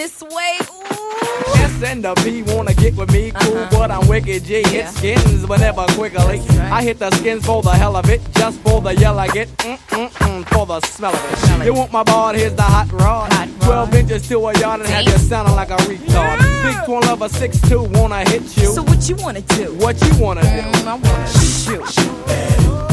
This 0.00 0.22
way. 0.22 0.56
Ooh. 0.62 1.62
S 1.68 1.82
and 1.82 2.02
the 2.02 2.14
P 2.24 2.42
wanna 2.54 2.72
get 2.72 2.96
with 2.96 3.12
me, 3.12 3.30
cool, 3.32 3.58
Uh-huh. 3.58 3.68
but 3.78 3.90
I'm 3.90 4.08
wicked 4.08 4.44
G. 4.44 4.60
Yeah. 4.62 4.68
Hit 4.70 4.88
skins 4.96 5.46
whenever 5.46 5.84
quickly. 5.98 6.38
Right. 6.40 6.72
I 6.78 6.82
hit 6.82 6.98
the 6.98 7.10
skins 7.18 7.44
for 7.44 7.60
the 7.62 7.74
hell 7.82 7.96
of 7.96 8.08
it, 8.08 8.22
just 8.34 8.58
for 8.60 8.80
the 8.80 8.94
yell 8.96 9.18
I 9.18 9.28
get, 9.28 9.48
mm 9.58 9.76
mm 9.90 10.08
mm, 10.24 10.40
for 10.54 10.64
the 10.64 10.80
smell 10.86 11.12
of 11.14 11.22
it. 11.32 11.60
it. 11.60 11.66
You 11.66 11.74
want 11.74 11.92
my 11.92 12.02
ball? 12.02 12.32
Here's 12.32 12.54
the 12.54 12.62
hot 12.62 12.90
rod. 12.92 13.30
Hot 13.34 13.48
rod. 13.48 13.60
Twelve 13.66 13.94
inches 13.94 14.26
to 14.28 14.36
a 14.48 14.58
yard 14.58 14.80
and 14.80 14.88
have 14.88 15.04
you 15.04 15.18
sounding 15.18 15.54
like 15.54 15.70
a 15.70 15.76
retard. 15.90 16.38
Yeah. 16.40 16.62
Big 16.64 16.76
twin 16.86 17.00
lover, 17.02 17.28
six 17.28 17.60
two, 17.68 17.82
wanna 17.98 18.20
hit 18.30 18.42
you. 18.56 18.68
So 18.76 18.82
what 18.82 19.06
you 19.06 19.16
wanna 19.16 19.42
do? 19.42 19.66
what 19.84 20.00
you 20.00 20.12
wanna 20.24 20.40
do? 20.40 20.62
Mm, 20.78 20.86
I 20.86 20.94
wanna 20.94 22.89